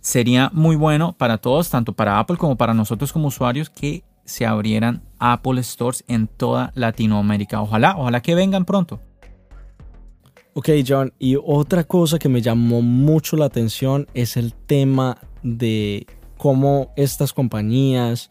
Sería 0.01 0.51
muy 0.53 0.77
bueno 0.77 1.15
para 1.17 1.39
todos, 1.39 1.71
tanto 1.71 1.95
para 1.95 2.19
Apple 2.19 2.37
como 2.37 2.57
para 2.57 2.75
nosotros 2.75 3.13
como 3.13 3.29
usuarios, 3.29 3.71
que 3.71 4.05
se 4.27 4.45
abrieran 4.45 5.03
Apple 5.19 5.63
Stores 5.63 6.05
en 6.09 6.27
toda 6.27 6.73
Latinoamérica. 6.75 7.63
Ojalá, 7.63 7.97
ojalá 7.97 8.21
que 8.21 8.35
vengan 8.35 8.65
pronto. 8.65 9.01
Ok, 10.53 10.69
John, 10.87 11.13
y 11.19 11.37
otra 11.37 11.85
cosa 11.85 12.19
que 12.19 12.29
me 12.29 12.43
llamó 12.43 12.83
mucho 12.83 13.37
la 13.37 13.47
atención 13.47 14.07
es 14.15 14.37
el 14.37 14.53
tema 14.53 15.19
de 15.43 16.07
cómo 16.37 16.93
estas 16.97 17.33
compañías 17.33 18.31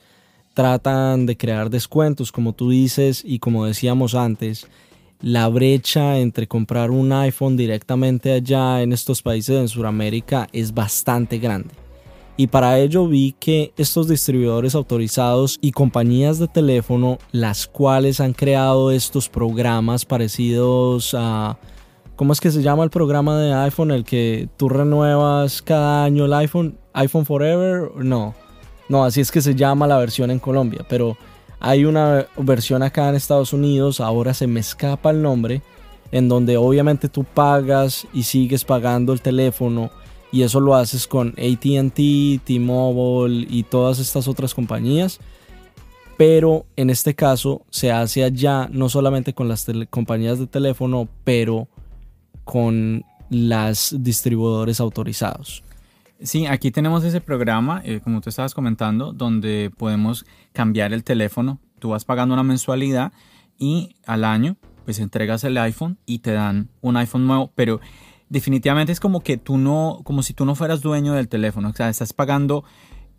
tratan 0.53 1.25
de 1.25 1.37
crear 1.37 1.69
descuentos, 1.69 2.31
como 2.31 2.53
tú 2.53 2.69
dices 2.69 3.23
y 3.25 3.39
como 3.39 3.65
decíamos 3.65 4.15
antes, 4.15 4.67
la 5.23 5.47
brecha 5.47 6.19
entre 6.19 6.47
comprar 6.47 6.91
un 6.91 7.13
iPhone 7.13 7.55
directamente 7.55 8.33
allá 8.33 8.81
en 8.81 8.91
estos 8.91 9.21
países 9.21 9.57
en 9.57 9.69
Sudamérica 9.69 10.49
es 10.51 10.73
bastante 10.73 11.39
grande. 11.39 11.69
Y 12.35 12.47
para 12.47 12.77
ello 12.79 13.07
vi 13.07 13.33
que 13.39 13.71
estos 13.77 14.09
distribuidores 14.09 14.75
autorizados 14.75 15.59
y 15.61 15.71
compañías 15.71 16.39
de 16.39 16.49
teléfono, 16.49 17.19
las 17.31 17.67
cuales 17.67 18.19
han 18.19 18.33
creado 18.33 18.91
estos 18.91 19.29
programas 19.29 20.03
parecidos 20.03 21.15
a... 21.17 21.57
¿Cómo 22.17 22.33
es 22.33 22.41
que 22.41 22.51
se 22.51 22.61
llama 22.61 22.83
el 22.83 22.89
programa 22.89 23.39
de 23.39 23.53
iPhone? 23.53 23.91
El 23.91 24.03
que 24.03 24.49
tú 24.57 24.67
renuevas 24.67 25.61
cada 25.61 26.03
año 26.03 26.25
el 26.25 26.33
iPhone 26.33 26.77
iPhone 26.93 27.25
Forever, 27.25 27.91
no. 27.95 28.35
No, 28.89 29.05
así 29.05 29.21
es 29.21 29.31
que 29.31 29.41
se 29.41 29.55
llama 29.55 29.87
la 29.87 29.97
versión 29.97 30.31
en 30.31 30.39
Colombia, 30.39 30.85
pero 30.89 31.17
hay 31.63 31.85
una 31.85 32.27
versión 32.35 32.83
acá 32.83 33.07
en 33.07 33.15
Estados 33.15 33.53
Unidos, 33.53 34.01
ahora 34.01 34.33
se 34.33 34.47
me 34.47 34.59
escapa 34.59 35.11
el 35.11 35.21
nombre, 35.21 35.61
en 36.11 36.27
donde 36.27 36.57
obviamente 36.57 37.07
tú 37.07 37.23
pagas 37.23 38.05
y 38.13 38.23
sigues 38.23 38.65
pagando 38.65 39.13
el 39.13 39.21
teléfono 39.21 39.89
y 40.29 40.41
eso 40.41 40.59
lo 40.59 40.75
haces 40.75 41.07
con 41.07 41.29
ATT, 41.29 42.43
T-Mobile 42.43 43.47
y 43.49 43.63
todas 43.63 43.99
estas 43.99 44.27
otras 44.27 44.53
compañías. 44.53 45.21
Pero 46.17 46.65
en 46.75 46.89
este 46.89 47.15
caso 47.15 47.61
se 47.69 47.93
hace 47.93 48.25
allá 48.25 48.67
no 48.69 48.89
solamente 48.89 49.33
con 49.33 49.47
las 49.47 49.65
compañías 49.89 50.39
de 50.39 50.47
teléfono, 50.47 51.07
pero 51.23 51.69
con 52.43 53.05
las 53.29 53.95
distribuidores 53.99 54.81
autorizados. 54.81 55.63
Sí, 56.23 56.45
aquí 56.45 56.71
tenemos 56.71 57.03
ese 57.03 57.21
programa, 57.21 57.81
eh, 57.83 57.99
como 58.01 58.21
tú 58.21 58.29
estabas 58.29 58.53
comentando, 58.53 59.13
donde 59.13 59.71
podemos 59.77 60.25
cambiar 60.53 60.93
el 60.93 61.03
teléfono. 61.03 61.59
Tú 61.79 61.89
vas 61.89 62.05
pagando 62.05 62.33
una 62.33 62.43
mensualidad 62.43 63.11
y 63.57 63.95
al 64.05 64.23
año 64.23 64.57
pues 64.85 64.99
entregas 64.99 65.43
el 65.43 65.57
iPhone 65.57 65.97
y 66.05 66.19
te 66.19 66.31
dan 66.31 66.69
un 66.81 66.97
iPhone 66.97 67.27
nuevo, 67.27 67.51
pero 67.55 67.79
definitivamente 68.29 68.91
es 68.91 68.99
como 68.99 69.21
que 69.21 69.37
tú 69.37 69.57
no, 69.57 70.01
como 70.03 70.23
si 70.23 70.33
tú 70.33 70.45
no 70.45 70.55
fueras 70.55 70.81
dueño 70.81 71.13
del 71.13 71.27
teléfono, 71.27 71.69
o 71.69 71.73
sea, 71.73 71.89
estás 71.89 72.13
pagando 72.13 72.63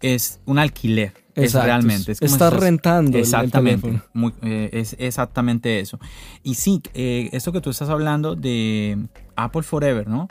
es 0.01 0.41
un 0.45 0.59
alquiler, 0.59 1.15
es 1.35 1.55
realmente. 1.55 2.13
Es 2.13 2.21
estás, 2.21 2.53
rentando 2.53 3.17
exactamente, 3.17 3.89
el 3.89 4.01
teléfono. 4.03 4.35
Eh, 4.43 4.71
es 4.73 4.97
exactamente 4.99 5.81
eso. 5.81 5.99
Y 6.43 6.55
sí, 6.55 6.83
eh, 6.93 7.31
esto 7.33 7.53
que 7.53 7.61
tú 7.63 7.71
estás 7.71 7.89
hablando 7.89 8.35
de 8.37 8.99
Apple 9.37 9.63
Forever, 9.63 10.07
¿no? 10.07 10.29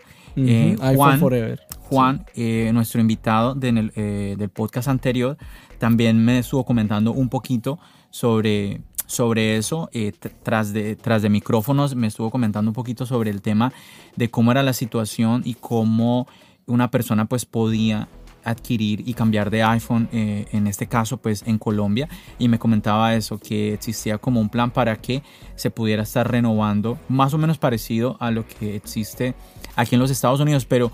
Forever. 1.19 1.62
Juan, 1.89 2.26
eh, 2.36 2.72
nuestro 2.74 3.02
invitado 3.02 3.56
eh, 3.62 4.36
del 4.38 4.50
podcast 4.50 4.88
anterior, 4.88 5.38
también 5.78 6.24
me 6.24 6.39
estuvo 6.39 6.65
comentando 6.65 7.12
un 7.12 7.30
poquito 7.30 7.78
sobre, 8.10 8.82
sobre 9.06 9.58
eso. 9.58 9.89
Eh, 9.93 10.12
tras, 10.43 10.74
de, 10.74 10.96
tras 10.96 11.22
de 11.22 11.30
micrófonos 11.30 11.96
me 11.96 12.08
estuvo 12.08 12.32
comentando 12.32 12.72
un 12.72 12.76
poquito 12.76 13.06
sobre 13.06 13.30
el 13.30 13.41
tema 13.41 13.74
de 14.15 14.30
cómo 14.32 14.52
era 14.52 14.63
la 14.63 14.74
situación 14.74 15.43
y 15.46 15.56
cómo 15.56 16.28
una 16.65 16.89
persona 16.89 17.26
pues 17.26 17.46
podía 17.46 18.08
adquirir 18.43 19.08
y 19.08 19.13
cambiar 19.13 19.49
de 19.49 19.63
iPhone, 19.63 20.10
en 20.12 20.67
este 20.67 20.88
caso 20.88 21.17
pues 21.17 21.43
en 21.45 21.58
Colombia, 21.58 22.08
y 22.39 22.47
me 22.47 22.60
comentaba 22.60 23.15
eso, 23.15 23.38
que 23.39 23.73
existía 23.73 24.17
como 24.17 24.39
un 24.39 24.49
plan 24.49 24.71
para 24.71 24.97
que 24.97 25.23
se 25.56 25.71
pudiera 25.71 26.03
estar 26.03 26.29
renovando, 26.29 26.97
más 27.10 27.34
o 27.34 27.38
menos 27.38 27.58
parecido 27.58 28.17
a 28.19 28.32
lo 28.32 28.45
que 28.47 28.75
existe 28.75 29.34
aquí 29.75 29.95
en 29.95 30.01
los 30.01 30.12
Estados 30.12 30.39
Unidos, 30.39 30.65
pero 30.65 30.91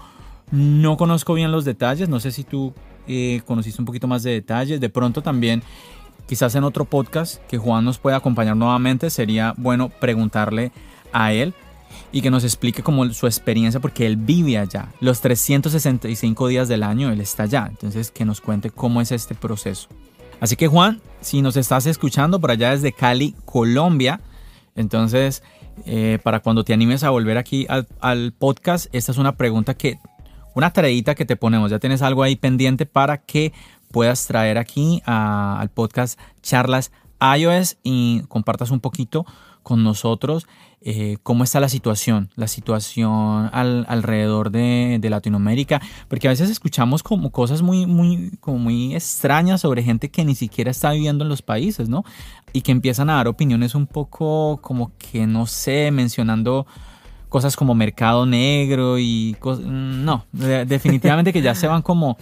no 0.52 0.98
conozco 0.98 1.34
bien 1.34 1.52
los 1.52 1.66
detalles, 1.66 2.10
no 2.10 2.20
sé 2.20 2.32
si 2.32 2.44
tú 2.44 2.74
eh, 3.08 3.42
conociste 3.46 3.82
un 3.82 3.86
poquito 3.86 4.08
más 4.08 4.24
de 4.24 4.32
detalles. 4.32 4.80
De 4.80 4.90
pronto 4.90 5.22
también, 5.22 5.64
quizás 6.28 6.54
en 6.56 6.64
otro 6.64 6.86
podcast 6.86 7.44
que 7.48 7.58
Juan 7.58 7.86
nos 7.86 7.98
pueda 7.98 8.18
acompañar 8.18 8.56
nuevamente, 8.56 9.10
sería 9.10 9.54
bueno 9.58 9.90
preguntarle 9.90 10.72
a 11.12 11.34
él 11.34 11.54
y 12.12 12.22
que 12.22 12.32
nos 12.32 12.44
explique 12.44 12.84
como 12.84 13.08
su 13.14 13.28
experiencia 13.28 13.80
porque 13.80 14.06
él 14.06 14.18
vive 14.18 14.58
allá. 14.58 14.90
Los 15.00 15.22
365 15.22 16.48
días 16.48 16.68
del 16.68 16.84
año 16.84 17.12
él 17.12 17.22
está 17.22 17.44
allá. 17.44 17.68
Entonces 17.70 18.12
que 18.12 18.26
nos 18.26 18.42
cuente 18.42 18.70
cómo 18.70 19.02
es 19.02 19.12
este 19.12 19.36
proceso. 19.36 19.90
Así 20.40 20.56
que 20.56 20.68
Juan, 20.68 21.02
si 21.22 21.42
nos 21.42 21.58
estás 21.58 21.86
escuchando 21.86 22.40
por 22.40 22.52
allá 22.52 22.72
desde 22.72 22.94
Cali, 22.94 23.36
Colombia, 23.46 24.22
entonces 24.76 25.44
eh, 25.86 26.20
para 26.24 26.40
cuando 26.40 26.64
te 26.64 26.74
animes 26.74 27.04
a 27.04 27.10
volver 27.10 27.38
aquí 27.38 27.68
al, 27.70 28.34
podcast, 28.34 28.88
esta 28.94 29.12
es 29.12 29.18
una 29.18 29.36
pregunta 29.36 29.76
que, 29.76 30.00
una 30.56 30.72
tareita 30.72 31.16
que 31.16 31.26
te 31.26 31.36
ponemos, 31.36 31.72
ya 31.72 31.80
tienes 31.80 32.02
algo 32.02 32.24
ahí 32.24 32.36
pendiente 32.36 32.86
para 32.86 33.18
que 33.20 33.54
puedas 33.92 34.28
traer 34.28 34.58
aquí 34.58 35.02
al 35.06 35.70
podcast 35.70 36.20
charlas 36.42 36.92
iOS 37.38 37.78
y 37.84 38.22
compartas 38.28 38.72
un 38.72 38.80
poquito 38.80 39.26
con 39.70 39.84
nosotros 39.84 40.48
eh, 40.82 41.18
cómo 41.22 41.44
está 41.44 41.60
la 41.60 41.70
situación, 41.70 42.32
la 42.36 42.48
situación 42.48 43.52
alrededor 43.54 44.50
de, 44.50 45.00
Latinoamérica, 45.08 45.80
porque 46.08 46.28
a 46.28 46.32
veces 46.32 46.50
escuchamos 46.50 47.04
como 47.04 47.30
cosas 47.30 47.62
muy, 47.62 47.86
muy, 47.86 48.32
como 48.40 48.58
muy 48.58 48.96
extrañas 48.96 49.62
sobre 49.62 49.84
gente 49.84 50.10
que 50.10 50.26
ni 50.26 50.34
siquiera 50.34 50.72
está 50.72 50.90
viviendo 50.90 51.24
en 51.24 51.30
los 51.30 51.44
países, 51.44 51.88
¿no? 51.88 52.04
Y 52.52 52.62
que 52.62 52.72
empiezan 52.72 53.12
a 53.12 53.18
dar 53.18 53.28
opiniones 53.28 53.76
un 53.76 53.86
poco 53.86 54.58
como 54.64 54.92
que, 54.98 55.28
no 55.28 55.46
sé, 55.46 55.92
mencionando 55.92 56.66
cosas 57.28 57.56
como 57.56 57.76
mercado 57.76 58.26
negro 58.26 58.98
y 58.98 59.36
cosas, 59.40 59.66
no, 59.68 60.26
definitivamente 60.32 61.32
que 61.32 61.44
ya 61.44 61.54
se 61.54 61.68
van 61.68 61.84
como, 61.84 62.18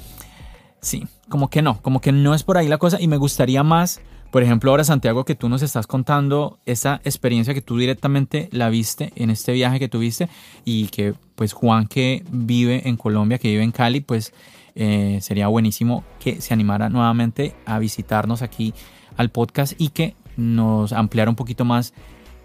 sí, 0.81 1.07
como 1.29 1.49
que 1.49 1.62
no, 1.62 1.81
como 1.81 2.01
que 2.01 2.12
no 2.12 2.36
es 2.36 2.43
por 2.43 2.57
ahí 2.57 2.67
la 2.67 2.77
cosa 2.77 2.99
y 2.99 3.07
me 3.07 3.15
gustaría 3.15 3.63
más 3.63 4.01
por 4.31 4.43
ejemplo, 4.43 4.71
ahora 4.71 4.83
Santiago, 4.83 5.25
que 5.25 5.35
tú 5.35 5.49
nos 5.49 5.61
estás 5.61 5.87
contando 5.87 6.59
esa 6.65 7.01
experiencia 7.03 7.53
que 7.53 7.61
tú 7.61 7.77
directamente 7.77 8.49
la 8.51 8.69
viste 8.69 9.11
en 9.15 9.29
este 9.29 9.53
viaje 9.53 9.79
que 9.79 9.87
tuviste 9.87 10.29
y 10.65 10.87
que 10.87 11.13
pues 11.35 11.53
Juan 11.53 11.87
que 11.87 12.23
vive 12.29 12.87
en 12.87 12.97
Colombia, 12.97 13.37
que 13.37 13.49
vive 13.49 13.63
en 13.63 13.71
Cali, 13.71 14.01
pues 14.01 14.33
eh, 14.75 15.19
sería 15.21 15.47
buenísimo 15.47 16.03
que 16.19 16.41
se 16.41 16.53
animara 16.53 16.89
nuevamente 16.89 17.55
a 17.65 17.79
visitarnos 17.79 18.41
aquí 18.41 18.73
al 19.15 19.29
podcast 19.29 19.73
y 19.77 19.89
que 19.89 20.15
nos 20.35 20.93
ampliara 20.93 21.29
un 21.29 21.35
poquito 21.35 21.65
más 21.65 21.93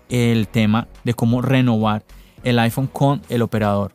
el 0.08 0.48
tema 0.48 0.88
de 1.04 1.14
cómo 1.14 1.42
renovar 1.42 2.04
el 2.44 2.58
iPhone 2.58 2.86
con 2.86 3.22
el 3.28 3.42
operador. 3.42 3.94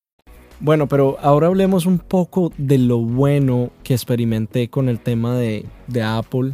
Bueno, 0.63 0.87
pero 0.87 1.17
ahora 1.23 1.47
hablemos 1.47 1.87
un 1.87 1.97
poco 1.97 2.53
de 2.55 2.77
lo 2.77 2.99
bueno 2.99 3.71
que 3.81 3.95
experimenté 3.95 4.69
con 4.69 4.89
el 4.89 4.99
tema 4.99 5.35
de, 5.35 5.65
Apple 6.03 6.53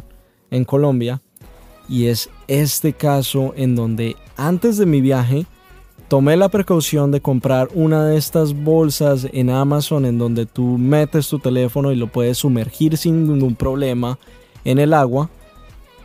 en 0.50 0.64
Colombia. 0.64 1.20
Y 1.90 2.06
es 2.06 2.30
este 2.48 2.94
caso 2.94 3.52
en 3.54 3.76
donde 3.76 4.16
antes 4.38 4.78
de 4.78 4.86
mi 4.86 5.02
viaje 5.02 5.44
tomé 6.08 6.38
la 6.38 6.48
precaución 6.48 7.10
de 7.10 7.20
comprar 7.20 7.68
una 7.74 8.06
de 8.06 8.16
estas 8.16 8.54
bolsas 8.54 9.26
en 9.30 9.50
Amazon 9.50 10.06
en 10.06 10.16
donde 10.16 10.46
tú 10.46 10.78
metes 10.78 11.28
tu 11.28 11.38
teléfono 11.38 11.92
y 11.92 11.96
lo 11.96 12.06
puedes 12.06 12.38
sumergir 12.38 12.96
sin 12.96 13.28
ningún 13.28 13.56
problema 13.56 14.18
en 14.64 14.78
el 14.78 14.94
agua. 14.94 15.28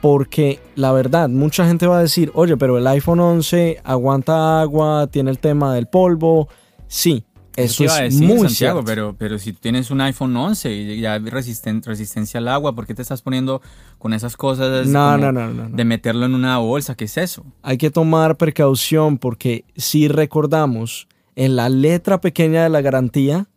Porque 0.01 0.59
la 0.75 0.91
verdad, 0.91 1.29
mucha 1.29 1.65
gente 1.65 1.87
va 1.87 1.99
a 1.99 2.01
decir, 2.01 2.31
oye, 2.33 2.57
pero 2.57 2.77
el 2.77 2.85
iPhone 2.85 3.21
11 3.21 3.79
aguanta 3.85 4.59
agua, 4.59 5.07
tiene 5.07 5.31
el 5.31 5.39
tema 5.39 5.73
del 5.73 5.87
polvo. 5.87 6.49
Sí, 6.87 7.23
eso 7.55 7.83
es 7.85 8.15
muy 8.15 8.47
Santiago, 8.49 8.83
pero, 8.83 9.15
pero 9.17 9.37
si 9.39 9.53
tienes 9.53 9.91
un 9.91 10.01
iPhone 10.01 10.35
11 10.35 10.71
y 10.71 10.99
ya 10.99 11.13
hay 11.13 11.19
resistencia 11.19 12.39
al 12.39 12.47
agua, 12.47 12.73
¿por 12.73 12.87
qué 12.87 12.93
te 12.93 13.01
estás 13.01 13.21
poniendo 13.21 13.61
con 13.99 14.13
esas 14.13 14.35
cosas 14.35 14.87
no, 14.87 15.17
no, 15.17 15.31
no, 15.31 15.49
no, 15.49 15.69
de 15.69 15.85
meterlo 15.85 16.25
en 16.25 16.35
una 16.35 16.57
bolsa? 16.57 16.95
¿Qué 16.95 17.05
es 17.05 17.17
eso? 17.17 17.45
Hay 17.61 17.77
que 17.77 17.91
tomar 17.91 18.37
precaución 18.37 19.17
porque 19.17 19.65
si 19.75 20.07
recordamos, 20.07 21.07
en 21.35 21.55
la 21.55 21.69
letra 21.69 22.21
pequeña 22.21 22.63
de 22.63 22.69
la 22.69 22.81
garantía, 22.81 23.47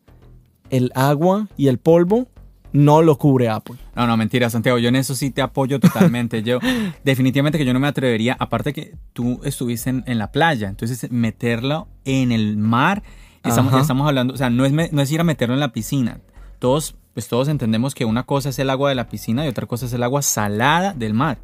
el 0.71 0.91
agua 0.95 1.49
y 1.57 1.69
el 1.69 1.79
polvo 1.79 2.29
no 2.73 3.01
lo 3.01 3.17
cubre 3.17 3.49
Apple. 3.49 3.77
No, 3.95 4.07
no, 4.07 4.17
mentira, 4.17 4.51
Santiago. 4.51 4.79
Yo 4.79 4.89
en 4.89 4.97
eso 4.97 5.15
sí 5.15 5.31
te 5.31 5.41
apoyo 5.41 5.81
totalmente. 5.81 6.43
yo, 6.43 6.59
definitivamente 7.05 7.59
que 7.59 7.65
yo 7.65 7.73
no 7.73 7.81
me 7.81 7.89
atrevería, 7.89 8.37
aparte 8.39 8.73
que 8.73 8.95
tú 9.13 9.41
estuviste 9.45 9.91
en, 9.91 10.05
en 10.07 10.19
la 10.19 10.31
playa, 10.31 10.69
entonces 10.69 11.11
meterlo 11.11 11.89
en 12.05 12.33
el 12.33 12.57
mar 12.57 13.03
Estamos, 13.47 13.81
estamos 13.81 14.09
hablando, 14.09 14.35
o 14.35 14.37
sea, 14.37 14.51
no 14.51 14.65
es, 14.65 14.73
no 14.73 15.03
es 15.03 15.11
ir 15.11 15.21
a 15.21 15.25
meterlo 15.25 15.55
en 15.55 15.61
la 15.61 15.73
piscina. 15.73 16.19
Todos, 16.59 16.95
pues 17.15 17.29
todos 17.29 17.49
entendemos 17.49 17.95
que 17.95 18.05
una 18.05 18.25
cosa 18.25 18.49
es 18.49 18.59
el 18.59 18.71
agua 18.71 18.89
de 18.89 18.95
la 18.95 19.09
piscina 19.09 19.45
y 19.45 19.49
otra 19.49 19.67
cosa 19.67 19.87
es 19.87 19.93
el 19.93 20.03
agua 20.03 20.23
salada 20.23 20.95
del 20.95 21.15
mar. 21.15 21.39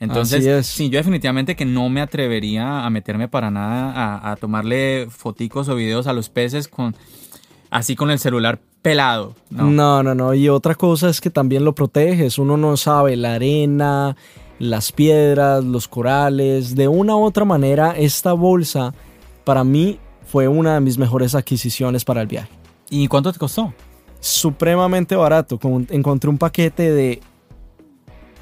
Entonces, 0.00 0.66
sí, 0.66 0.90
yo 0.90 0.98
definitivamente 0.98 1.54
que 1.54 1.64
no 1.64 1.88
me 1.88 2.00
atrevería 2.00 2.84
a 2.84 2.90
meterme 2.90 3.28
para 3.28 3.50
nada 3.50 4.30
a, 4.30 4.36
tomarle 4.36 5.06
foticos 5.10 5.68
o 5.68 5.76
videos 5.76 6.06
a 6.06 6.12
los 6.12 6.28
peces 6.28 6.66
con 6.66 6.94
así 7.70 7.94
con 7.94 8.10
el 8.10 8.18
celular 8.18 8.58
pelado. 8.82 9.34
¿no? 9.50 9.70
no, 9.70 10.02
no, 10.02 10.14
no. 10.14 10.34
Y 10.34 10.48
otra 10.48 10.74
cosa 10.74 11.08
es 11.08 11.20
que 11.20 11.30
también 11.30 11.64
lo 11.64 11.74
proteges. 11.74 12.38
Uno 12.38 12.56
no 12.56 12.76
sabe 12.76 13.16
la 13.16 13.34
arena, 13.34 14.16
las 14.58 14.90
piedras, 14.90 15.64
los 15.64 15.86
corales. 15.86 16.74
De 16.74 16.88
una 16.88 17.16
u 17.16 17.22
otra 17.22 17.44
manera, 17.44 17.94
esta 17.96 18.32
bolsa 18.32 18.92
para 19.44 19.62
mí 19.62 20.00
fue 20.26 20.48
una 20.48 20.74
de 20.74 20.80
mis 20.80 20.98
mejores 20.98 21.34
adquisiciones 21.34 22.04
para 22.04 22.20
el 22.20 22.26
viaje. 22.26 22.50
¿Y 22.90 23.08
cuánto 23.08 23.32
te 23.32 23.38
costó? 23.38 23.72
Supremamente 24.20 25.16
barato. 25.16 25.58
Encontré 25.90 26.30
un 26.30 26.38
paquete 26.38 26.92
de 26.92 27.20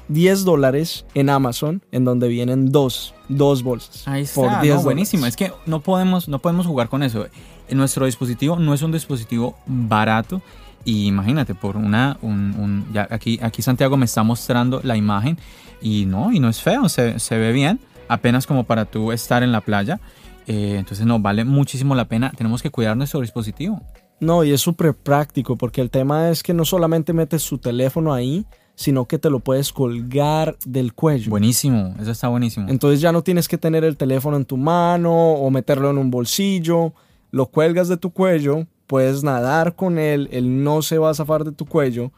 10 0.07 0.43
dólares 0.43 1.05
en 1.13 1.29
Amazon, 1.29 1.81
en 1.91 2.05
donde 2.05 2.27
vienen 2.27 2.71
dos, 2.71 3.13
dos 3.27 3.63
bolsas. 3.63 4.07
Ahí 4.07 4.23
está, 4.23 4.61
por 4.61 4.83
buenísimo. 4.83 5.25
Es 5.25 5.35
que 5.35 5.51
no 5.65 5.79
podemos, 5.81 6.27
no 6.27 6.39
podemos 6.39 6.65
jugar 6.67 6.89
con 6.89 7.03
eso. 7.03 7.27
Nuestro 7.69 8.05
dispositivo 8.05 8.57
no 8.57 8.73
es 8.73 8.81
un 8.81 8.91
dispositivo 8.91 9.55
barato. 9.65 10.41
Y 10.83 11.07
imagínate, 11.07 11.55
por 11.55 11.77
una, 11.77 12.17
un, 12.21 12.85
ya 12.93 13.07
aquí, 13.09 13.39
aquí 13.41 13.63
Santiago 13.63 13.97
me 13.97 14.05
está 14.05 14.21
mostrando 14.21 14.81
la 14.83 14.95
imagen 14.95 15.39
y 15.81 16.05
no, 16.05 16.31
y 16.31 16.39
no 16.39 16.47
es 16.47 16.61
feo, 16.61 16.87
se, 16.89 17.19
se 17.19 17.37
ve 17.39 17.51
bien, 17.51 17.79
apenas 18.07 18.45
como 18.45 18.65
para 18.65 18.85
tú 18.85 19.11
estar 19.11 19.41
en 19.41 19.51
la 19.51 19.61
playa. 19.61 19.99
Eh, 20.47 20.75
entonces 20.77 21.05
no, 21.05 21.19
vale 21.19 21.43
muchísimo 21.43 21.95
la 21.95 22.07
pena. 22.07 22.31
Tenemos 22.35 22.61
que 22.61 22.69
cuidar 22.69 22.95
nuestro 22.97 23.21
dispositivo. 23.21 23.81
No, 24.19 24.43
y 24.43 24.51
es 24.51 24.61
súper 24.61 24.93
práctico 24.93 25.57
porque 25.57 25.81
el 25.81 25.89
tema 25.89 26.29
es 26.29 26.41
que 26.41 26.53
no 26.53 26.65
solamente 26.65 27.13
metes 27.13 27.41
su 27.41 27.57
teléfono 27.57 28.13
ahí, 28.13 28.45
sino 28.75 29.05
que 29.05 29.17
te 29.17 29.29
lo 29.29 29.39
puedes 29.39 29.71
colgar 29.73 30.57
del 30.65 30.93
cuello. 30.93 31.29
Buenísimo, 31.29 31.95
eso 31.99 32.11
está 32.11 32.27
buenísimo. 32.27 32.67
Entonces 32.69 33.01
ya 33.01 33.11
no 33.11 33.23
tienes 33.23 33.47
que 33.47 33.57
tener 33.57 33.83
el 33.83 33.97
teléfono 33.97 34.37
en 34.37 34.45
tu 34.45 34.57
mano 34.57 35.13
o 35.13 35.49
meterlo 35.49 35.89
en 35.89 35.97
un 35.97 36.11
bolsillo, 36.11 36.93
lo 37.31 37.47
cuelgas 37.47 37.87
de 37.87 37.97
tu 37.97 38.11
cuello, 38.11 38.67
puedes 38.87 39.23
nadar 39.23 39.75
con 39.75 39.97
él, 39.97 40.29
él 40.31 40.63
no 40.63 40.81
se 40.81 40.97
va 40.97 41.09
a 41.09 41.13
zafar 41.13 41.43
de 41.43 41.51
tu 41.51 41.65
cuello, 41.65 42.11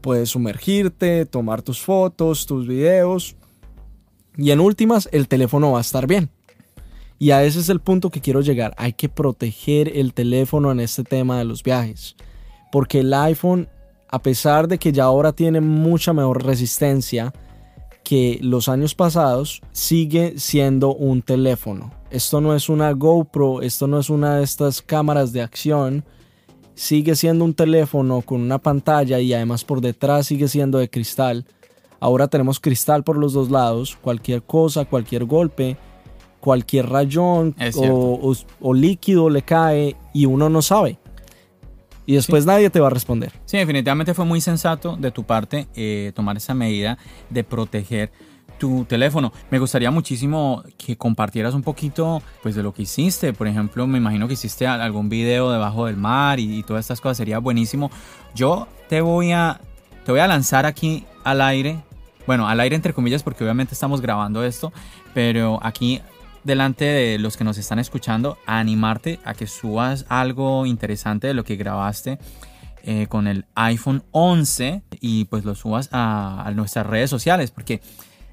puedes 0.00 0.30
sumergirte, 0.30 1.26
tomar 1.26 1.62
tus 1.62 1.80
fotos, 1.80 2.46
tus 2.46 2.66
videos 2.66 3.36
y 4.36 4.50
en 4.50 4.60
últimas 4.60 5.08
el 5.12 5.28
teléfono 5.28 5.72
va 5.72 5.78
a 5.78 5.82
estar 5.82 6.06
bien. 6.06 6.30
Y 7.24 7.30
a 7.30 7.42
ese 7.42 7.60
es 7.60 7.70
el 7.70 7.80
punto 7.80 8.10
que 8.10 8.20
quiero 8.20 8.42
llegar. 8.42 8.74
Hay 8.76 8.92
que 8.92 9.08
proteger 9.08 9.96
el 9.96 10.12
teléfono 10.12 10.70
en 10.70 10.78
este 10.78 11.04
tema 11.04 11.38
de 11.38 11.46
los 11.46 11.62
viajes. 11.62 12.16
Porque 12.70 13.00
el 13.00 13.14
iPhone, 13.14 13.66
a 14.10 14.20
pesar 14.20 14.68
de 14.68 14.76
que 14.76 14.92
ya 14.92 15.04
ahora 15.04 15.32
tiene 15.32 15.62
mucha 15.62 16.12
mejor 16.12 16.44
resistencia 16.44 17.32
que 18.02 18.38
los 18.42 18.68
años 18.68 18.94
pasados, 18.94 19.62
sigue 19.72 20.38
siendo 20.38 20.94
un 20.94 21.22
teléfono. 21.22 21.94
Esto 22.10 22.42
no 22.42 22.54
es 22.54 22.68
una 22.68 22.92
GoPro, 22.92 23.62
esto 23.62 23.86
no 23.86 23.98
es 23.98 24.10
una 24.10 24.36
de 24.36 24.44
estas 24.44 24.82
cámaras 24.82 25.32
de 25.32 25.40
acción. 25.40 26.04
Sigue 26.74 27.16
siendo 27.16 27.46
un 27.46 27.54
teléfono 27.54 28.20
con 28.20 28.42
una 28.42 28.58
pantalla 28.58 29.18
y 29.18 29.32
además 29.32 29.64
por 29.64 29.80
detrás 29.80 30.26
sigue 30.26 30.46
siendo 30.46 30.76
de 30.76 30.90
cristal. 30.90 31.46
Ahora 32.00 32.28
tenemos 32.28 32.60
cristal 32.60 33.02
por 33.02 33.16
los 33.16 33.32
dos 33.32 33.50
lados. 33.50 33.96
Cualquier 34.02 34.42
cosa, 34.42 34.84
cualquier 34.84 35.24
golpe 35.24 35.78
cualquier 36.44 36.90
rayón 36.90 37.56
o, 37.80 38.74
líquido 38.74 39.30
le 39.30 39.40
cae 39.40 39.96
y 40.12 40.26
uno 40.26 40.50
no 40.50 40.60
sabe. 40.60 40.98
Y 42.04 42.16
después 42.16 42.44
nadie 42.44 42.68
te 42.68 42.80
va 42.80 42.88
a 42.88 42.90
responder. 42.90 43.32
Sí, 43.46 43.56
definitivamente 43.56 44.12
fue 44.12 44.26
muy 44.26 44.42
sensato 44.42 44.94
de 44.98 45.10
tu 45.10 45.24
parte 45.24 45.68
eh, 45.74 46.12
tomar 46.14 46.36
esa 46.36 46.52
medida 46.52 46.98
de 47.30 47.44
proteger 47.44 48.12
tu 48.58 48.84
teléfono. 48.84 49.32
Me 49.50 49.58
gustaría 49.58 49.90
muchísimo 49.90 50.62
que 50.76 50.98
compartieras 50.98 51.54
un 51.54 51.62
poquito 51.62 52.22
pues 52.42 52.54
de 52.54 52.62
lo 52.62 52.74
que 52.74 52.82
hiciste. 52.82 53.32
Por 53.32 53.48
ejemplo, 53.48 53.86
me 53.86 53.96
imagino 53.96 54.28
que 54.28 54.34
hiciste 54.34 54.66
algún 54.66 55.08
video 55.08 55.50
debajo 55.50 55.86
del 55.86 55.96
mar 55.96 56.40
y, 56.40 56.58
y 56.58 56.62
todas 56.62 56.84
estas 56.84 57.00
cosas. 57.00 57.16
Sería 57.16 57.38
buenísimo. 57.38 57.90
Yo 58.34 58.68
te 58.90 59.00
voy 59.00 59.32
a 59.32 59.62
te 60.04 60.12
voy 60.12 60.20
a 60.20 60.26
lanzar 60.26 60.66
aquí 60.66 61.06
al 61.24 61.40
aire 61.40 61.82
bueno, 62.26 62.48
al 62.48 62.60
aire 62.60 62.76
entre 62.76 62.92
comillas 62.92 63.22
porque 63.22 63.44
obviamente 63.44 63.74
estamos 63.74 64.00
grabando 64.00 64.44
esto, 64.44 64.72
pero 65.12 65.58
aquí 65.62 66.00
delante 66.44 66.84
de 66.84 67.18
los 67.18 67.36
que 67.36 67.44
nos 67.44 67.58
están 67.58 67.78
escuchando 67.78 68.38
a 68.46 68.58
animarte 68.58 69.18
a 69.24 69.34
que 69.34 69.46
subas 69.46 70.04
algo 70.08 70.66
interesante 70.66 71.26
de 71.26 71.34
lo 71.34 71.44
que 71.44 71.56
grabaste 71.56 72.18
eh, 72.82 73.06
con 73.08 73.26
el 73.26 73.46
iPhone 73.54 74.04
11 74.10 74.82
y 75.00 75.24
pues 75.24 75.44
lo 75.44 75.54
subas 75.54 75.88
a, 75.90 76.52
nuestras 76.54 76.86
redes 76.86 77.08
sociales 77.08 77.50
porque 77.50 77.80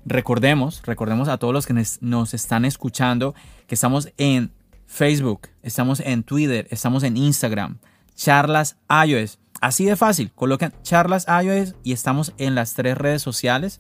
recordemos, 0.06 0.82
recordemos 0.84 1.30
a 1.30 1.38
todos 1.38 1.54
los 1.54 1.66
que 1.66 1.74
nos 2.02 2.34
están 2.34 2.66
escuchando 2.66 3.34
que 3.68 3.76
estamos 3.76 4.10
en 4.18 4.52
Facebook, 4.86 5.48
estamos 5.64 6.02
en 6.02 6.24
Twitter, 6.24 6.68
estamos 6.70 7.04
en 7.04 7.16
Instagram, 7.16 7.78
charlas 8.14 8.76
iOS. 9.08 9.40
Así 9.62 9.86
de 9.86 9.96
fácil, 9.96 10.32
colocan 10.34 10.74
charlas 10.84 11.28
iOS 11.28 11.76
y 11.84 11.94
estamos 11.94 12.34
en 12.38 12.56
las 12.56 12.74
tres 12.74 12.98
redes 12.98 13.22
sociales. 13.22 13.80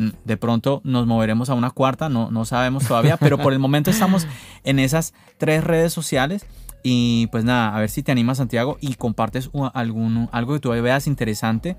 Mm, 0.00 0.12
de 0.24 0.36
pronto 0.38 0.80
nos 0.82 1.06
moveremos 1.06 1.50
a 1.50 1.54
una 1.54 1.70
cuarta, 1.70 2.08
no, 2.08 2.30
no 2.30 2.46
sabemos 2.46 2.86
todavía, 2.88 3.18
pero 3.18 3.36
por 3.36 3.52
el 3.52 3.58
momento 3.58 3.90
estamos 3.90 4.26
en 4.64 4.78
esas 4.78 5.12
tres 5.36 5.62
redes 5.62 5.92
sociales. 5.92 6.46
Y 6.82 7.26
pues 7.26 7.44
nada, 7.44 7.76
a 7.76 7.80
ver 7.80 7.90
si 7.90 8.02
te 8.02 8.10
animas 8.10 8.38
Santiago 8.38 8.78
y 8.80 8.94
compartes 8.94 9.50
algún, 9.74 10.30
algo 10.32 10.54
que 10.54 10.60
tú 10.60 10.70
veas 10.70 11.06
interesante. 11.06 11.76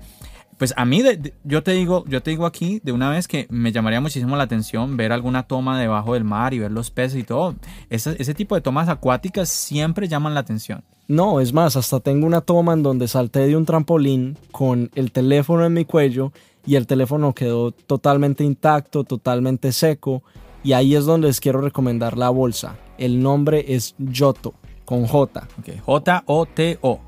Pues 0.56 0.72
a 0.76 0.84
mí, 0.84 1.02
yo, 1.42 1.64
te 1.64 1.72
digo, 1.72 2.04
yo 2.06 2.22
te 2.22 2.30
digo 2.30 2.46
aquí 2.46 2.80
de 2.84 2.92
una 2.92 3.10
vez 3.10 3.26
que 3.26 3.48
me 3.50 3.72
llamaría 3.72 4.00
muchísimo 4.00 4.36
la 4.36 4.44
atención 4.44 4.96
ver 4.96 5.10
alguna 5.10 5.42
toma 5.42 5.80
debajo 5.80 6.14
del 6.14 6.22
mar 6.22 6.54
y 6.54 6.60
ver 6.60 6.70
los 6.70 6.92
peces 6.92 7.18
y 7.18 7.24
todo. 7.24 7.56
Ese, 7.90 8.14
ese 8.20 8.34
tipo 8.34 8.54
de 8.54 8.60
tomas 8.60 8.88
acuáticas 8.88 9.48
siempre 9.48 10.06
llaman 10.06 10.34
la 10.34 10.40
atención. 10.40 10.84
No, 11.08 11.40
es 11.40 11.52
más, 11.52 11.74
hasta 11.74 11.98
tengo 11.98 12.28
una 12.28 12.42
toma 12.42 12.74
en 12.74 12.84
donde 12.84 13.08
salté 13.08 13.40
de 13.40 13.56
un 13.56 13.66
trampolín 13.66 14.38
con 14.52 14.88
el 14.94 15.10
teléfono 15.10 15.66
en 15.66 15.72
mi 15.72 15.84
cuello 15.84 16.32
y 16.66 16.76
el 16.76 16.86
teléfono 16.86 17.34
quedó 17.34 17.72
totalmente 17.72 18.44
intacto, 18.44 19.04
totalmente 19.04 19.72
seco. 19.72 20.22
Y 20.64 20.74
ahí 20.74 20.94
es 20.94 21.04
donde 21.04 21.26
les 21.26 21.40
quiero 21.40 21.60
recomendar 21.60 22.16
la 22.16 22.30
bolsa. 22.30 22.76
El 22.98 23.22
nombre 23.22 23.64
es 23.74 23.94
Yoto 23.98 24.54
con 24.84 25.06
J. 25.06 25.48
J-O-T-O. 25.84 27.00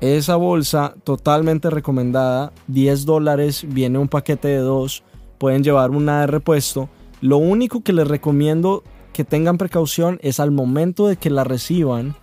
Esa 0.00 0.36
bolsa 0.36 0.94
totalmente 1.04 1.70
recomendada, 1.70 2.52
10 2.66 3.04
dólares, 3.04 3.64
viene 3.68 3.98
un 3.98 4.08
paquete 4.08 4.48
de 4.48 4.58
dos, 4.58 5.04
pueden 5.38 5.62
llevar 5.62 5.90
una 5.90 6.22
de 6.22 6.26
repuesto. 6.26 6.88
Lo 7.20 7.36
único 7.36 7.84
que 7.84 7.92
les 7.92 8.08
recomiendo 8.08 8.82
que 9.12 9.24
tengan 9.24 9.58
precaución 9.58 10.18
es 10.22 10.40
al 10.40 10.50
momento 10.50 11.06
de 11.06 11.16
que 11.16 11.30
la 11.30 11.44
reciban, 11.44 12.16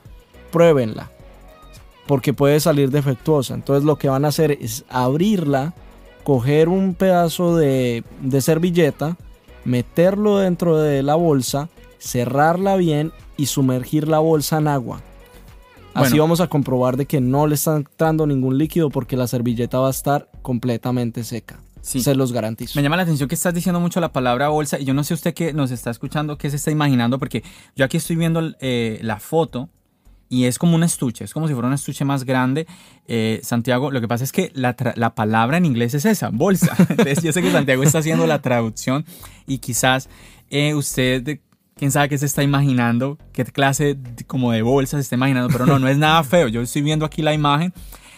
pruébenla, 0.52 1.10
porque 2.06 2.34
puede 2.34 2.60
salir 2.60 2.91
defectuosa. 2.91 3.54
Entonces 3.54 3.86
lo 3.86 3.97
que 3.97 4.10
van 4.10 4.25
a 4.25 4.30
hacer 4.30 4.52
es 4.52 4.84
abrirla, 4.89 5.73
coger 6.30 6.70
un 6.70 6.94
pedazo 6.94 7.58
de, 7.58 8.04
de 8.22 8.42
servilleta, 8.42 9.18
meterlo 9.65 10.38
dentro 10.38 10.78
de 10.78 11.02
la 11.02 11.15
bolsa, 11.15 11.70
cerrarla 11.98 12.76
bien 12.76 13.12
y 13.36 13.48
sumergir 13.48 14.08
la 14.08 14.20
bolsa 14.20 14.60
en 14.60 14.68
agua. 14.68 15.02
Así 15.96 16.20
vamos 16.20 16.39
a 16.39 16.46
comprobar 16.46 16.98
de 16.98 17.08
que 17.08 17.20
no 17.20 17.48
le 17.48 17.56
está 17.56 17.76
entrando 17.76 18.28
ningún 18.28 18.60
líquido 18.60 18.92
porque 18.92 19.18
la 19.18 19.26
servilleta 19.26 19.80
va 19.80 19.88
a 19.88 19.89
estar 19.89 20.30
completamente 20.44 21.24
seca. 21.24 21.62
Se 21.82 22.13
los 22.13 22.32
garantizo. 22.32 22.74
Me 22.78 22.84
llama 22.84 22.98
la 22.98 23.02
atención 23.02 23.28
que 23.28 23.34
estás 23.34 23.56
diciendo 23.56 23.80
mucho 23.80 24.00
la 24.00 24.13
palabra 24.13 24.50
bolsa 24.50 24.80
y 24.80 24.86
yo 24.86 24.94
no 24.94 25.04
sé 25.04 25.15
usted 25.15 25.34
que 25.34 25.52
nos 25.52 25.72
está 25.72 25.89
escuchando, 25.89 26.38
qué 26.38 26.52
se 26.52 26.58
está 26.58 26.70
imaginando, 26.70 27.18
porque 27.18 27.44
yo 27.76 27.86
aquí 27.86 27.98
estoy 27.98 28.18
viendo 28.18 28.54
eh, 28.60 29.00
la 29.02 29.20
foto 29.20 29.70
y 30.30 30.46
es 30.46 30.60
como 30.60 30.76
un 30.76 30.84
estuche, 30.84 31.26
es 31.26 31.34
como 31.34 31.48
si 31.48 31.54
fuera 31.54 31.68
un 31.68 31.74
estuche 31.74 32.06
más 32.06 32.24
grande. 32.24 32.68
Eh, 33.08 33.39
Santiago, 33.44 33.89
lo 33.89 34.00
que 34.00 34.08
pasa 34.08 34.24
es 34.24 34.32
que 34.32 34.52
la, 34.54 34.76
la, 34.96 35.15
palabra 35.15 35.58
en 35.58 35.65
inglés 35.65 35.96
es 35.96 36.06
esa, 36.06 36.30
bolsa. 36.30 36.76
Entonces 36.89 37.24
yo 37.24 37.34
sé 37.34 37.42
que 37.42 37.52
Santiago 37.52 37.82
está 37.82 37.98
haciendo 37.98 38.28
la 38.28 38.42
traducción 38.42 39.06
y 39.48 39.58
quizás 39.58 40.08
eh, 40.52 40.76
usted 40.76 41.39
quién 41.76 41.92
sabe 41.92 42.10
qué 42.10 42.18
se 42.18 42.28
está 42.28 42.44
imaginando, 42.44 43.18
qué 43.34 43.44
clase 43.46 43.98
como 44.28 44.52
de 44.52 44.62
bolsa 44.62 44.98
se 44.98 45.02
está 45.02 45.15
imaginando, 45.15 45.50
pero 45.52 45.65
no, 45.65 45.80
no 45.80 45.88
es 45.88 45.98
nada 45.98 46.24
feo. 46.24 46.48
Yo 46.48 46.62
estoy 46.62 46.84
viendo 46.84 47.06
aquí 47.06 47.24
la 47.24 47.34
imagen. 47.34 47.74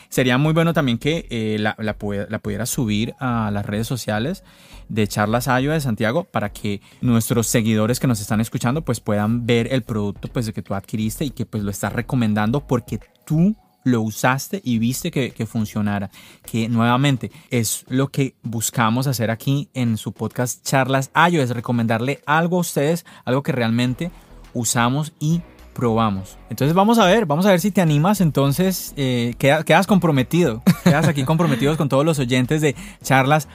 Sería 0.10 0.38
muy 0.38 0.52
bueno 0.52 0.74
también 0.74 0.97
que 0.97 1.28
eh, 1.30 1.58
la, 1.60 1.78
la, 1.80 1.97
pudiera 1.97 2.65
subir 2.65 3.15
a 3.19 3.50
las 3.52 3.65
redes 3.65 3.88
sociales 3.88 4.43
de 4.91 5.08
Charlas 5.08 5.47
Ayo 5.47 5.71
de 5.71 5.80
Santiago 5.80 6.25
para 6.25 6.51
que 6.51 6.82
nuestros 7.01 7.47
seguidores 7.47 7.99
que 7.99 8.08
nos 8.08 8.19
están 8.19 8.41
escuchando 8.41 8.84
pues 8.84 8.99
puedan 8.99 9.45
ver 9.45 9.71
el 9.71 9.84
producto 9.84 10.27
pues 10.27 10.51
que 10.51 10.62
tú 10.62 10.75
adquiriste 10.75 11.25
y 11.25 11.30
que 11.30 11.45
pues 11.45 11.63
lo 11.63 11.71
estás 11.71 11.93
recomendando 11.93 12.67
porque 12.67 12.99
tú 13.25 13.56
lo 13.84 14.01
usaste 14.01 14.62
y 14.63 14.77
viste 14.77 15.10
que, 15.12 15.45
funcionara. 15.45 16.12
Que 16.43 16.69
nuevamente 16.69 17.32
es 17.49 17.86
lo 17.88 18.10
que 18.10 18.36
buscamos 18.43 19.08
hacer 19.08 19.32
aquí 19.32 19.69
en 19.73 19.97
su 19.97 20.12
podcast 20.12 20.63
Charlas 20.63 21.10
Ayo, 21.13 21.41
es 21.41 21.49
recomendarle 21.51 22.21
algo 22.25 22.58
a 22.58 22.62
ustedes, 22.62 23.06
algo 23.25 23.43
que 23.43 23.54
realmente 23.54 24.12
usamos 24.54 25.13
y 25.19 25.41
probamos. 25.73 26.38
Entonces 26.49 26.73
vamos 26.73 26.99
a 26.99 27.05
ver, 27.05 27.25
vamos 27.25 27.45
a 27.45 27.49
ver 27.49 27.60
si 27.60 27.71
te 27.71 27.81
animas. 27.81 28.21
Entonces 28.21 28.93
eh, 28.97 29.36
quedas, 29.38 29.88
comprometido, 29.88 30.62
quedas 30.84 31.07
aquí 31.07 31.23
comprometidos 31.23 31.77
con 31.77 31.89
todos 31.89 32.05
los 32.05 32.19
oyentes 32.19 32.62
de 32.62 32.75
charlas 33.03 33.47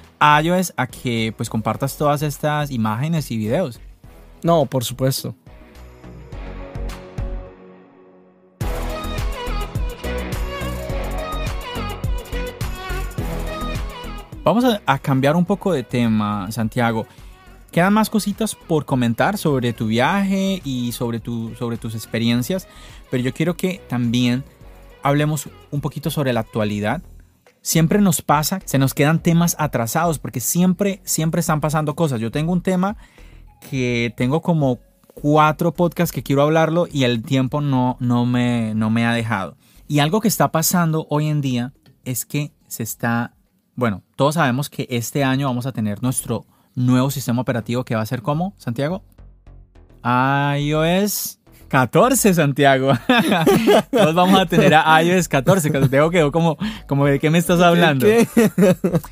iOS 0.43 0.73
a 0.77 0.87
que 0.87 1.33
pues 1.37 1.49
compartas 1.49 1.97
todas 1.97 2.23
estas 2.23 2.71
imágenes 2.71 3.31
y 3.31 3.37
videos. 3.37 3.81
No, 4.43 4.67
por 4.67 4.85
supuesto. 4.85 5.35
Vamos 14.47 14.65
a, 14.65 14.99
cambiar 15.01 15.35
un 15.35 15.45
poco 15.45 15.73
de 15.73 15.83
tema, 15.83 16.53
Santiago. 16.53 17.05
Quedan 17.71 17.93
más 17.93 18.11
cositas 18.11 18.55
por 18.55 18.87
comentar 18.87 19.37
sobre 19.39 19.73
tu 19.73 19.87
viaje 19.87 20.61
y 20.65 20.93
sobre, 20.93 21.21
tu, 21.21 21.55
sobre 21.57 21.77
tus 21.77 21.95
experiencias, 21.95 22.69
pero 23.11 23.23
yo 23.23 23.35
quiero 23.35 23.57
que 23.57 23.83
también 23.89 24.45
hablemos 25.03 25.49
un 25.71 25.81
poquito 25.81 26.11
sobre 26.11 26.33
la 26.33 26.41
actualidad. 26.41 27.03
Siempre 27.61 28.01
nos 28.01 28.23
pasa, 28.23 28.61
se 28.65 28.79
nos 28.79 28.95
quedan 28.95 29.23
temas 29.23 29.57
atrasados 29.59 30.19
porque 30.19 30.41
siempre, 30.41 31.01
siempre 31.05 31.41
están 31.41 31.61
pasando 31.61 31.97
cosas. 31.97 32.21
Yo 32.21 32.31
tengo 32.31 32.53
un 32.53 32.63
tema 32.63 32.97
que 33.69 34.15
tengo 34.17 34.41
como 34.41 34.79
cuatro 35.15 35.75
podcasts 35.75 36.15
que 36.15 36.23
quiero 36.23 36.43
hablarlo 36.43 36.87
y 36.91 37.05
el 37.05 37.23
tiempo 37.23 37.61
no, 37.61 37.97
no, 38.01 38.25
me, 38.25 38.75
no 38.75 38.91
me 38.91 39.05
ha 39.05 39.13
dejado. 39.13 39.57
Y 39.89 39.99
algo 39.99 40.21
que 40.21 40.29
está 40.29 40.53
pasando 40.53 41.07
hoy 41.11 41.27
en 41.27 41.41
día 41.41 41.73
es 42.05 42.25
que 42.25 42.53
se 42.69 42.83
está 42.83 43.37
bueno, 43.77 44.03
todos 44.17 44.37
sabemos 44.37 44.71
que 44.71 44.87
este 44.89 45.23
año 45.23 45.47
vamos 45.47 45.67
a 45.67 45.73
tener 45.73 46.03
nuestro 46.03 46.47
nuevo 46.77 47.11
sistema 47.11 47.43
operativo 47.43 47.85
que 47.85 47.97
va 47.97 48.03
a 48.03 48.07
ser 48.07 48.23
como, 48.23 48.55
Santiago? 48.59 49.03
iOS 50.05 51.41
14, 51.69 52.35
Santiago. 52.35 52.93
Todos 53.91 54.15
vamos 54.15 54.39
a 54.39 54.47
tener 54.47 54.75
a 54.75 55.03
iOS 55.03 55.29
14. 55.29 55.71
Santiago 55.71 56.11
quedó 56.11 56.31
como, 56.31 56.57
como 56.87 57.07
de 57.07 57.19
qué 57.19 57.31
me 57.31 57.39
estás 57.39 57.61
hablando. 57.61 58.07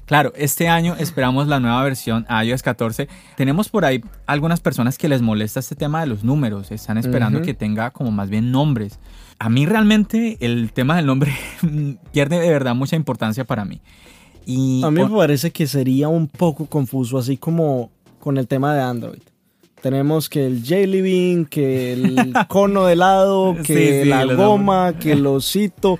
Claro, 0.06 0.32
este 0.36 0.68
año 0.68 0.94
esperamos 0.98 1.48
la 1.48 1.58
nueva 1.58 1.82
versión 1.82 2.26
iOS 2.44 2.62
14. 2.62 3.08
Tenemos 3.36 3.68
por 3.68 3.84
ahí 3.84 4.04
algunas 4.26 4.60
personas 4.60 4.98
que 4.98 5.08
les 5.08 5.22
molesta 5.22 5.60
este 5.60 5.74
tema 5.74 6.00
de 6.00 6.06
los 6.06 6.22
números. 6.22 6.70
Están 6.70 6.98
esperando 6.98 7.42
que 7.42 7.54
tenga 7.54 7.90
como 7.90 8.10
más 8.10 8.30
bien 8.30 8.52
nombres. 8.52 9.00
A 9.38 9.48
mí 9.48 9.66
realmente 9.66 10.36
el 10.40 10.72
tema 10.72 10.96
del 10.96 11.06
nombre 11.06 11.34
pierde 12.12 12.38
de 12.38 12.50
verdad 12.50 12.74
mucha 12.74 12.94
importancia 12.94 13.44
para 13.44 13.64
mí 13.64 13.80
a 14.82 14.90
mí 14.90 15.02
me 15.02 15.08
parece 15.08 15.50
que 15.50 15.66
sería 15.66 16.08
un 16.08 16.28
poco 16.28 16.66
confuso, 16.66 17.18
así 17.18 17.36
como 17.36 17.90
con 18.18 18.38
el 18.38 18.46
tema 18.46 18.74
de 18.74 18.82
Android. 18.82 19.22
Tenemos 19.80 20.30
que 20.30 20.46
el 20.46 20.64
Jelly 20.64 21.02
Bean, 21.02 21.44
que 21.44 21.92
el 21.92 22.32
cono 22.48 22.86
de 22.86 22.94
helado, 22.94 23.54
que 23.62 24.04
la 24.06 24.24
goma, 24.24 24.94
que 24.98 25.12
el 25.12 25.26
osito. 25.26 25.98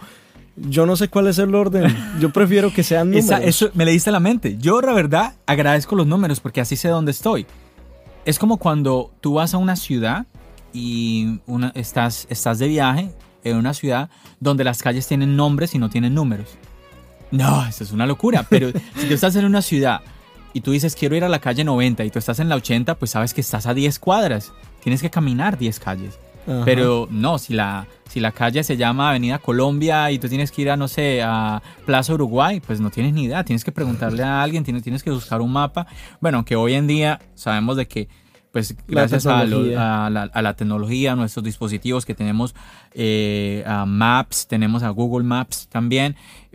Yo 0.57 0.87
no 0.87 0.97
sé 0.97 1.09
cuál 1.09 1.27
es 1.27 1.39
el 1.39 1.55
orden. 1.55 1.95
Yo 2.21 2.33
prefiero 2.33 2.73
que 2.73 2.83
sean 2.83 3.11
números. 3.11 3.41
eso 3.43 3.71
me 3.75 3.85
le 3.85 3.91
diste 3.91 4.11
la 4.11 4.21
mente. 4.21 4.57
Yo, 4.59 4.81
la 4.81 4.95
verdad, 4.95 5.35
agradezco 5.47 5.97
los 5.97 6.07
números 6.07 6.41
porque 6.41 6.61
así 6.61 6.77
sé 6.77 6.89
dónde 6.89 7.11
estoy. 7.11 7.47
Es 8.25 8.39
como 8.39 8.57
cuando 8.57 9.11
tú 9.21 9.35
vas 9.35 9.53
a 9.53 9.59
una 9.59 9.77
ciudad 9.77 10.27
y 10.73 11.41
una, 11.47 11.71
estás, 11.75 12.27
estás 12.31 12.59
de 12.59 12.69
viaje 12.69 13.11
en 13.43 13.57
una 13.57 13.75
ciudad 13.75 14.09
donde 14.41 14.65
las 14.65 14.83
calles 14.83 15.07
tienen 15.07 15.37
nombres 15.37 15.75
y 15.75 15.79
no 15.79 15.91
tienen 15.91 16.15
números. 16.15 16.57
No, 17.35 17.67
eso 17.67 17.85
es 17.85 17.93
una 17.93 18.07
locura. 18.07 18.47
Pero 18.49 18.71
si 18.97 19.09
tú 19.09 19.15
estás 19.15 19.37
en 19.37 19.45
una 19.45 19.63
ciudad 19.63 20.01
y 20.53 20.61
tú 20.61 20.71
dices 20.71 20.95
quiero 20.95 21.17
ir 21.17 21.25
a 21.25 21.29
la 21.29 21.41
calle 21.41 21.65
90 21.65 22.05
y 22.05 22.11
tú 22.11 22.19
estás 22.19 22.39
en 22.39 22.49
la 22.49 22.57
80, 22.57 22.95
pues 22.97 23.11
sabes 23.11 23.35
que 23.35 23.41
estás 23.41 23.67
a 23.67 23.75
10 23.75 23.99
cuadras. 23.99 24.53
Tienes 24.83 25.03
que 25.03 25.11
caminar 25.11 25.59
10 25.59 25.81
calles. 25.81 26.19
Pero 26.67 27.09
no, 27.11 27.39
si 27.39 27.55
la, 27.55 27.87
si 28.07 28.21
la 28.21 28.31
calle 28.31 28.63
se 28.65 28.77
llama 28.77 29.09
Avenida 29.09 29.39
Colombia 29.39 30.11
y 30.11 30.19
tú 30.19 30.29
tienes 30.29 30.53
que 30.53 30.61
ir 30.61 30.71
a, 30.71 30.77
no 30.77 30.89
sé, 30.89 31.23
a 31.23 31.63
Plaza 31.87 32.13
Uruguay, 32.13 32.61
pues 32.61 32.81
no 32.81 32.91
tienes 32.91 33.15
ni 33.15 33.25
idea. 33.25 33.45
Tienes 33.45 33.65
que 33.65 33.73
preguntarle 33.73 34.23
a 34.23 34.43
alguien, 34.43 34.63
tienes, 34.63 34.83
tienes 34.83 35.03
que 35.03 35.11
buscar 35.11 35.41
un 35.41 35.53
mapa. 35.53 35.87
Bueno, 36.21 36.45
que 36.45 36.55
hoy 36.55 36.75
en 36.75 36.87
día 36.87 37.19
sabemos 37.35 37.79
de 37.79 37.89
que 37.89 38.09
pues 38.55 38.77
gracias 38.87 39.27
a, 39.27 39.45
la, 39.45 40.55
tecnología, 40.55 41.13
a 41.13 41.17
nuestros 41.17 41.45
dispositivos 41.45 42.07
que 42.07 42.15
tenemos, 42.15 42.55
eh, 42.93 43.65
a 43.67 43.85
Maps, 43.85 44.47
tenemos 44.47 44.85
a 44.85 44.91
Google 44.91 45.25
Maps 45.25 45.67
también, 45.69 46.15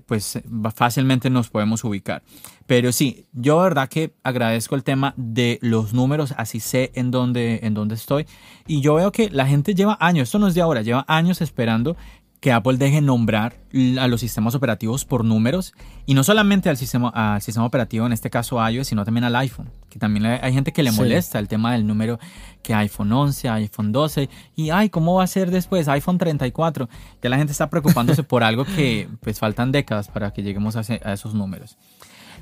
pues 0.09 0.39
fácilmente 0.75 1.29
nos 1.29 1.49
podemos 1.49 1.83
ubicar. 1.83 2.23
Pero 2.65 2.91
sí, 2.91 3.27
yo 3.31 3.59
verdad 3.59 3.87
que 3.87 4.15
agradezco 4.23 4.75
el 4.75 4.83
tema 4.83 5.13
de 5.17 5.59
los 5.61 5.93
números, 5.93 6.33
así 6.35 6.59
sé 6.59 6.91
en 6.95 7.11
dónde, 7.11 7.59
en 7.61 7.75
dónde 7.75 7.93
estoy. 7.93 8.25
Y 8.65 8.81
yo 8.81 8.95
veo 8.95 9.11
que 9.11 9.29
la 9.29 9.45
gente 9.45 9.75
lleva 9.75 9.97
años, 10.01 10.23
esto 10.23 10.39
no 10.39 10.47
es 10.47 10.55
de 10.55 10.61
ahora, 10.61 10.81
lleva 10.81 11.05
años 11.07 11.41
esperando 11.41 11.95
que 12.39 12.53
Apple 12.53 12.77
deje 12.77 13.01
nombrar 13.01 13.57
a 13.99 14.07
los 14.07 14.21
sistemas 14.21 14.55
operativos 14.55 15.03
por 15.03 15.25
números 15.25 15.73
y 16.05 16.13
no 16.13 16.23
solamente 16.23 16.69
al 16.69 16.77
sistema, 16.77 17.09
al 17.09 17.41
sistema 17.41 17.65
operativo, 17.65 18.05
en 18.05 18.13
este 18.13 18.29
caso 18.29 18.65
iOS, 18.67 18.87
sino 18.87 19.03
también 19.03 19.25
al 19.25 19.35
iPhone, 19.35 19.69
que 19.89 19.99
también 19.99 20.25
hay 20.25 20.53
gente 20.53 20.71
que 20.71 20.81
le 20.81 20.91
molesta 20.91 21.37
el 21.39 21.47
tema 21.47 21.73
del 21.73 21.85
número 21.85 22.17
que 22.63 22.73
iPhone 22.73 23.11
11, 23.11 23.49
iPhone 23.49 23.91
12 23.91 24.29
y 24.55 24.69
ay, 24.69 24.89
¿cómo 24.89 25.15
va 25.15 25.23
a 25.23 25.27
ser 25.27 25.51
después 25.51 25.87
iPhone 25.89 26.17
34? 26.17 26.87
Ya 27.21 27.29
la 27.29 27.37
gente 27.37 27.51
está 27.51 27.69
preocupándose 27.69 28.23
por 28.23 28.43
algo 28.43 28.63
que 28.63 29.09
pues 29.21 29.39
faltan 29.39 29.71
décadas 29.71 30.07
para 30.07 30.31
que 30.31 30.41
lleguemos 30.41 30.75
a, 30.77 30.79
a 30.79 31.13
esos 31.13 31.33
números. 31.33 31.77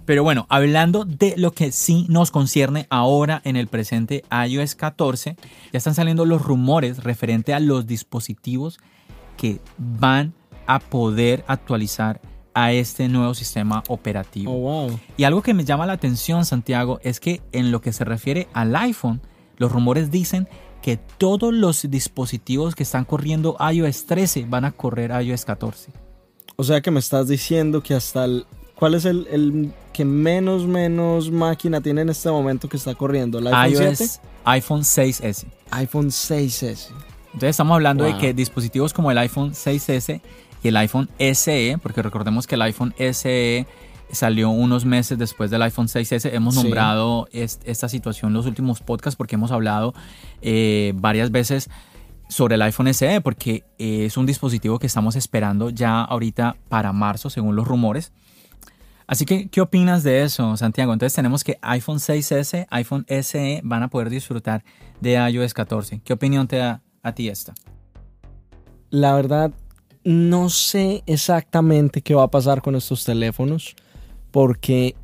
Pero 0.05 0.23
bueno, 0.23 0.45
hablando 0.47 1.03
de 1.03 1.33
lo 1.35 1.51
que 1.51 1.73
sí 1.73 2.05
nos 2.07 2.31
concierne 2.31 2.87
ahora 2.89 3.41
en 3.43 3.57
el 3.57 3.67
presente 3.67 4.23
iOS 4.47 4.75
14, 4.75 5.35
ya 5.73 5.77
están 5.77 5.95
saliendo 5.95 6.23
los 6.23 6.41
rumores 6.41 7.03
referente 7.03 7.53
a 7.53 7.59
los 7.59 7.87
dispositivos 7.87 8.79
que 9.37 9.61
van 9.77 10.33
a 10.65 10.79
poder 10.79 11.45
actualizar 11.47 12.19
a 12.53 12.73
este 12.73 13.07
nuevo 13.07 13.35
sistema 13.35 13.83
operativo. 13.87 14.51
Oh, 14.51 14.89
y 15.15 15.23
algo 15.25 15.43
que 15.43 15.53
me 15.53 15.63
llama 15.63 15.85
la 15.85 15.93
atención, 15.93 16.43
Santiago, 16.43 16.99
es 17.03 17.19
que 17.19 17.41
en 17.51 17.71
lo 17.71 17.81
que 17.81 17.93
se 17.93 18.03
refiere 18.03 18.47
al 18.51 18.75
iPhone, 18.75 19.21
los 19.57 19.71
rumores 19.71 20.09
dicen 20.09 20.47
que 20.81 20.97
todos 20.97 21.53
los 21.53 21.89
dispositivos 21.89 22.73
que 22.73 22.81
están 22.81 23.05
corriendo 23.05 23.57
iOS 23.59 24.07
13 24.07 24.45
van 24.49 24.65
a 24.65 24.71
correr 24.71 25.11
iOS 25.23 25.45
14. 25.45 25.91
O 26.55 26.63
sea 26.63 26.81
que 26.81 26.89
me 26.89 26.99
estás 26.99 27.27
diciendo 27.27 27.83
que 27.83 27.93
hasta 27.93 28.25
el... 28.25 28.45
¿Cuál 28.73 28.95
es 28.95 29.05
el, 29.05 29.71
que 29.93 30.05
menos, 30.05 30.65
menos 30.65 31.31
máquina 31.31 31.81
tiene 31.81 32.01
en 32.01 32.09
este 32.09 32.29
momento 32.29 32.69
que 32.69 32.77
está 32.77 32.95
corriendo? 32.95 33.37
¿El 33.37 33.47
iPhone 33.47 33.83
iOS, 33.83 34.19
iPhone 34.45 34.81
6S. 34.81 35.45
iPhone 35.71 36.07
6S. 36.07 36.87
Entonces 37.37 37.51
estamos 37.51 37.75
hablando 37.75 38.03
de 38.03 38.17
que 38.17 38.33
dispositivos 38.33 38.93
como 38.93 39.11
el 39.11 39.17
iPhone 39.19 39.51
6S 39.51 40.21
y 40.63 40.67
el 40.67 40.75
iPhone 40.75 41.07
SE, 41.19 41.77
porque 41.83 42.01
recordemos 42.01 42.47
que 42.47 42.55
el 42.55 42.63
iPhone 42.63 42.95
SE 42.97 43.67
salió 44.11 44.49
unos 44.49 44.85
meses 44.85 45.19
después 45.19 45.51
del 45.51 45.61
iPhone 45.61 45.85
6S. 45.85 46.33
Hemos 46.33 46.55
nombrado 46.55 47.27
esta 47.31 47.89
situación 47.89 48.31
en 48.31 48.33
los 48.33 48.47
últimos 48.47 48.81
podcasts 48.81 49.15
porque 49.15 49.35
hemos 49.35 49.51
hablado 49.51 49.93
eh, 50.41 50.93
varias 50.95 51.29
veces 51.29 51.69
sobre 52.27 52.55
el 52.55 52.61
iPhone 52.63 52.91
SE 52.91 53.21
porque 53.21 53.65
es 53.77 54.17
un 54.17 54.25
dispositivo 54.25 54.79
que 54.79 54.87
estamos 54.87 55.15
esperando 55.15 55.69
ya 55.69 56.01
ahorita 56.01 56.55
para 56.69 56.91
marzo 56.91 57.29
según 57.29 57.55
los 57.55 57.67
rumores. 57.67 58.13
Así 59.05 59.25
que, 59.25 59.47
¿qué 59.49 59.61
opinas 59.61 60.01
de 60.01 60.23
eso, 60.23 60.57
Santiago? 60.57 60.91
Entonces 60.91 61.13
tenemos 61.13 61.43
que 61.43 61.59
iPhone 61.61 61.99
6S, 61.99 62.65
iPhone 62.71 63.05
SE 63.07 63.61
van 63.63 63.83
a 63.83 63.89
poder 63.89 64.09
disfrutar 64.09 64.63
de 65.01 65.13
iOS 65.29 65.53
14. 65.53 66.01
¿Qué 66.03 66.13
opinión 66.13 66.47
te 66.47 66.57
da 66.57 66.81
a 67.07 67.15
ti 67.15 67.29
esta? 67.29 67.53
La 68.89 69.13
verdad, 69.13 69.51
no 70.03 70.49
sé 70.49 71.03
exactamente 71.05 72.01
qué 72.01 72.15
va 72.15 72.23
a 72.23 72.31
pasar 72.31 72.61
con 72.61 72.75
estos 72.75 73.03
teléfonos 73.03 73.75
porque 74.31 74.95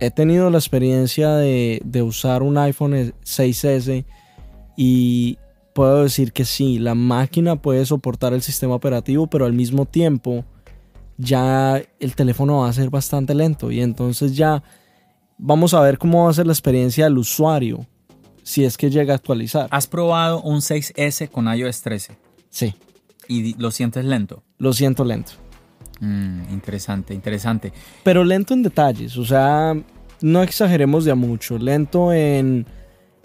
he 0.00 0.10
tenido 0.10 0.50
la 0.50 0.58
experiencia 0.58 1.34
de, 1.34 2.02
usar 2.02 2.42
un 2.42 2.58
iPhone 2.58 3.12
6S 3.22 4.04
y 4.76 5.38
puedo 5.74 6.02
decir 6.02 6.32
que 6.32 6.44
sí, 6.44 6.78
la 6.78 6.94
máquina 6.94 7.56
puede 7.56 7.84
soportar 7.84 8.32
el 8.32 8.42
sistema 8.42 8.74
operativo, 8.74 9.26
pero 9.26 9.44
al 9.44 9.52
mismo 9.52 9.86
tiempo 9.86 10.44
ya 11.18 11.82
el 12.00 12.16
teléfono 12.16 12.60
va 12.60 12.68
a 12.70 12.72
ser 12.72 12.88
bastante 12.88 13.34
lento 13.34 13.70
y 13.70 13.82
entonces 13.82 14.34
ya 14.34 14.62
vamos 15.36 15.74
a 15.74 15.80
ver 15.80 15.98
cómo 15.98 16.24
va 16.24 16.30
a 16.30 16.34
ser 16.34 16.46
la 16.46 16.52
experiencia 16.52 17.04
del 17.04 17.18
usuario 17.18 17.86
si 18.50 18.64
es 18.64 18.76
que 18.76 18.90
llega 18.90 19.12
a 19.14 19.16
actualizar. 19.16 19.68
¿Has 19.70 19.86
probado 19.86 20.42
un 20.42 20.58
6S 20.58 21.30
con 21.30 21.46
iOS 21.46 21.82
13? 21.82 22.16
Sí. 22.50 22.74
¿Y 23.28 23.54
lo 23.54 23.70
sientes 23.70 24.04
lento? 24.04 24.42
Lo 24.58 24.72
siento 24.72 25.04
lento. 25.04 25.32
Mm, 26.00 26.52
interesante, 26.52 27.14
interesante. 27.14 27.72
Pero 28.02 28.24
lento 28.24 28.52
en 28.52 28.64
detalles, 28.64 29.16
o 29.16 29.24
sea, 29.24 29.76
no 30.20 30.42
exageremos 30.42 31.04
de 31.04 31.12
a 31.12 31.14
mucho. 31.14 31.58
Lento 31.58 32.12
en, 32.12 32.66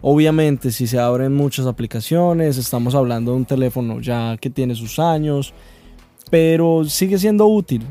obviamente, 0.01 0.71
si 0.71 0.85
se 0.85 0.99
abren 0.99 1.33
muchas 1.33 1.65
aplicaciones, 1.65 2.57
estamos 2.57 2.93
hablando 2.93 3.31
de 3.31 3.37
un 3.37 3.45
teléfono 3.45 4.01
ya 4.01 4.37
que 4.37 4.51
tiene 4.51 4.75
sus 4.75 4.99
años, 4.99 5.55
pero 6.29 6.85
sigue 6.85 7.17
siendo 7.17 7.47
útil. 7.47 7.81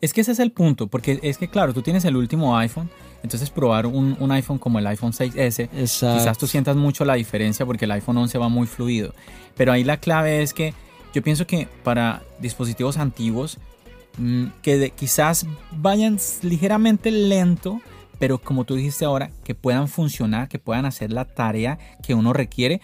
Es 0.00 0.12
que 0.12 0.22
ese 0.22 0.32
es 0.32 0.40
el 0.40 0.50
punto, 0.50 0.88
porque 0.88 1.20
es 1.22 1.38
que, 1.38 1.46
claro, 1.46 1.72
tú 1.72 1.82
tienes 1.82 2.04
el 2.04 2.16
último 2.16 2.58
iPhone 2.58 2.90
entonces 3.22 3.50
probar 3.50 3.86
un, 3.86 4.30
iPhone 4.30 4.58
como 4.58 4.78
el 4.78 4.86
iPhone 4.86 5.12
6S, 5.12 5.68
quizás 5.70 6.38
tú 6.38 6.46
sientas 6.46 6.76
mucho 6.76 7.04
la 7.04 7.14
diferencia 7.14 7.66
porque 7.66 7.84
el 7.84 7.90
iPhone 7.92 8.18
11 8.18 8.38
va 8.38 8.48
muy 8.48 8.66
fluido. 8.66 9.14
Pero 9.56 9.72
ahí 9.72 9.84
la 9.84 9.96
clave 9.98 10.42
es 10.42 10.52
que 10.54 10.74
yo 11.14 11.22
pienso 11.22 11.46
que 11.46 11.66
para 11.82 12.22
dispositivos 12.40 12.98
antiguos, 12.98 13.58
mm, 14.18 14.46
que 14.62 14.90
quizás 14.90 15.46
vayan 15.72 16.18
ligeramente 16.42 17.10
lento, 17.10 17.80
pero 18.18 18.38
como 18.38 18.64
tú 18.64 18.74
dijiste 18.74 19.04
ahora, 19.04 19.30
que 19.44 19.54
puedan 19.54 19.88
funcionar, 19.88 20.48
que 20.48 20.58
puedan 20.58 20.84
hacer 20.84 21.12
la 21.12 21.24
tarea 21.24 21.78
que 22.02 22.14
uno 22.14 22.32
requiere. 22.32 22.80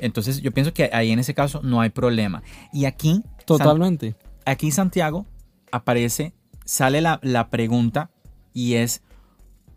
Entonces 0.00 0.40
yo 0.40 0.52
pienso 0.52 0.72
que 0.72 0.90
ahí 0.92 1.10
en 1.10 1.18
ese 1.18 1.34
caso 1.34 1.60
no 1.62 1.80
hay 1.80 1.90
problema. 1.90 2.42
Y 2.72 2.86
aquí... 2.86 3.22
Totalmente. 3.44 4.16
aquí 4.46 4.70
Santiago 4.70 5.26
aparece, 5.70 6.32
sale 6.64 7.02
la, 7.02 7.20
la 7.22 7.50
pregunta 7.50 8.10
y 8.54 8.74
es, 8.74 9.02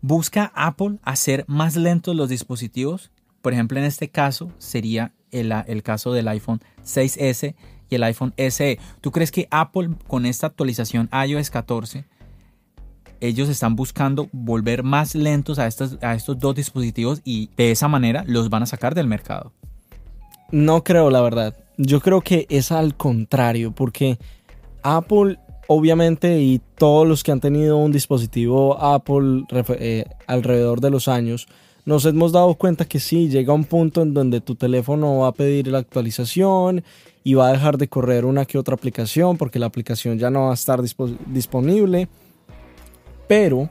¿Busca 0.00 0.52
Apple 0.54 0.98
hacer 1.02 1.44
más 1.48 1.76
lentos 1.76 2.14
los 2.14 2.28
dispositivos? 2.28 3.10
Por 3.42 3.52
ejemplo, 3.52 3.78
en 3.78 3.84
este 3.84 4.10
caso 4.10 4.52
sería 4.58 5.12
el, 5.30 5.82
caso 5.82 6.12
del 6.12 6.28
iPhone 6.28 6.60
6S 6.84 7.54
y 7.90 7.94
el 7.94 8.02
iPhone 8.04 8.34
SE. 8.36 8.78
¿Tú 9.00 9.10
crees 9.10 9.30
que 9.30 9.48
Apple 9.50 9.90
con 10.06 10.26
esta 10.26 10.46
actualización 10.46 11.08
iOS 11.26 11.50
14, 11.50 12.04
ellos 13.20 13.48
están 13.48 13.74
buscando 13.74 14.28
volver 14.32 14.84
más 14.84 15.14
lentos 15.14 15.58
a 15.58 15.66
estos 15.66 16.38
dos 16.38 16.54
dispositivos 16.54 17.20
y 17.24 17.50
de 17.56 17.72
esa 17.72 17.88
manera 17.88 18.24
los 18.26 18.50
van 18.50 18.62
a 18.62 18.66
sacar 18.66 18.94
del 18.94 19.08
mercado? 19.08 19.52
No 20.50 20.82
creo, 20.82 21.10
la 21.10 21.20
verdad. 21.20 21.56
Yo 21.76 22.00
creo 22.00 22.22
que 22.22 22.46
es 22.48 22.72
al 22.72 22.96
contrario, 22.96 23.72
porque 23.72 24.18
Apple 24.82 25.38
obviamente 25.68 26.40
y 26.40 26.60
todos 26.76 27.06
los 27.06 27.22
que 27.22 27.30
han 27.30 27.40
tenido 27.40 27.76
un 27.76 27.92
dispositivo 27.92 28.82
Apple 28.82 29.44
eh, 29.78 30.04
alrededor 30.26 30.80
de 30.80 30.90
los 30.90 31.06
años, 31.06 31.46
nos 31.84 32.04
hemos 32.06 32.32
dado 32.32 32.54
cuenta 32.54 32.86
que 32.86 32.98
sí, 32.98 33.28
llega 33.28 33.52
un 33.52 33.64
punto 33.64 34.02
en 34.02 34.12
donde 34.12 34.40
tu 34.40 34.56
teléfono 34.56 35.20
va 35.20 35.28
a 35.28 35.32
pedir 35.32 35.68
la 35.68 35.78
actualización 35.78 36.82
y 37.22 37.34
va 37.34 37.48
a 37.48 37.52
dejar 37.52 37.78
de 37.78 37.88
correr 37.88 38.24
una 38.24 38.44
que 38.46 38.58
otra 38.58 38.74
aplicación 38.74 39.36
porque 39.36 39.58
la 39.58 39.66
aplicación 39.66 40.18
ya 40.18 40.30
no 40.30 40.46
va 40.46 40.50
a 40.50 40.54
estar 40.54 40.82
disponible. 40.82 42.08
Pero 43.26 43.70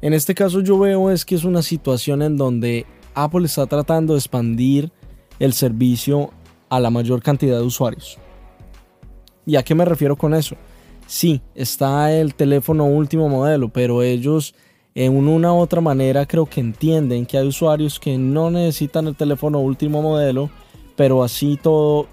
en 0.00 0.14
este 0.14 0.34
caso 0.34 0.60
yo 0.60 0.78
veo 0.78 1.10
es 1.10 1.24
que 1.24 1.34
es 1.34 1.44
una 1.44 1.62
situación 1.62 2.22
en 2.22 2.36
donde 2.36 2.86
Apple 3.14 3.44
está 3.44 3.66
tratando 3.66 4.14
de 4.14 4.18
expandir 4.18 4.90
el 5.38 5.52
servicio 5.52 6.30
a 6.70 6.80
la 6.80 6.90
mayor 6.90 7.22
cantidad 7.22 7.58
de 7.58 7.64
usuarios. 7.64 8.18
¿Y 9.44 9.56
a 9.56 9.62
qué 9.62 9.74
me 9.74 9.84
refiero 9.84 10.16
con 10.16 10.34
eso? 10.34 10.56
Sí, 11.06 11.40
está 11.54 12.12
el 12.12 12.34
teléfono 12.34 12.84
último 12.86 13.28
modelo, 13.28 13.68
pero 13.68 14.02
ellos 14.02 14.54
en 14.94 15.14
una 15.14 15.52
u 15.52 15.58
otra 15.58 15.82
manera 15.82 16.24
creo 16.24 16.46
que 16.46 16.60
entienden 16.60 17.26
que 17.26 17.36
hay 17.36 17.46
usuarios 17.46 18.00
que 18.00 18.16
no 18.16 18.50
necesitan 18.50 19.06
el 19.06 19.14
teléfono 19.14 19.60
último 19.60 20.00
modelo, 20.00 20.48
pero 20.96 21.22
así 21.22 21.58
todo 21.62 22.06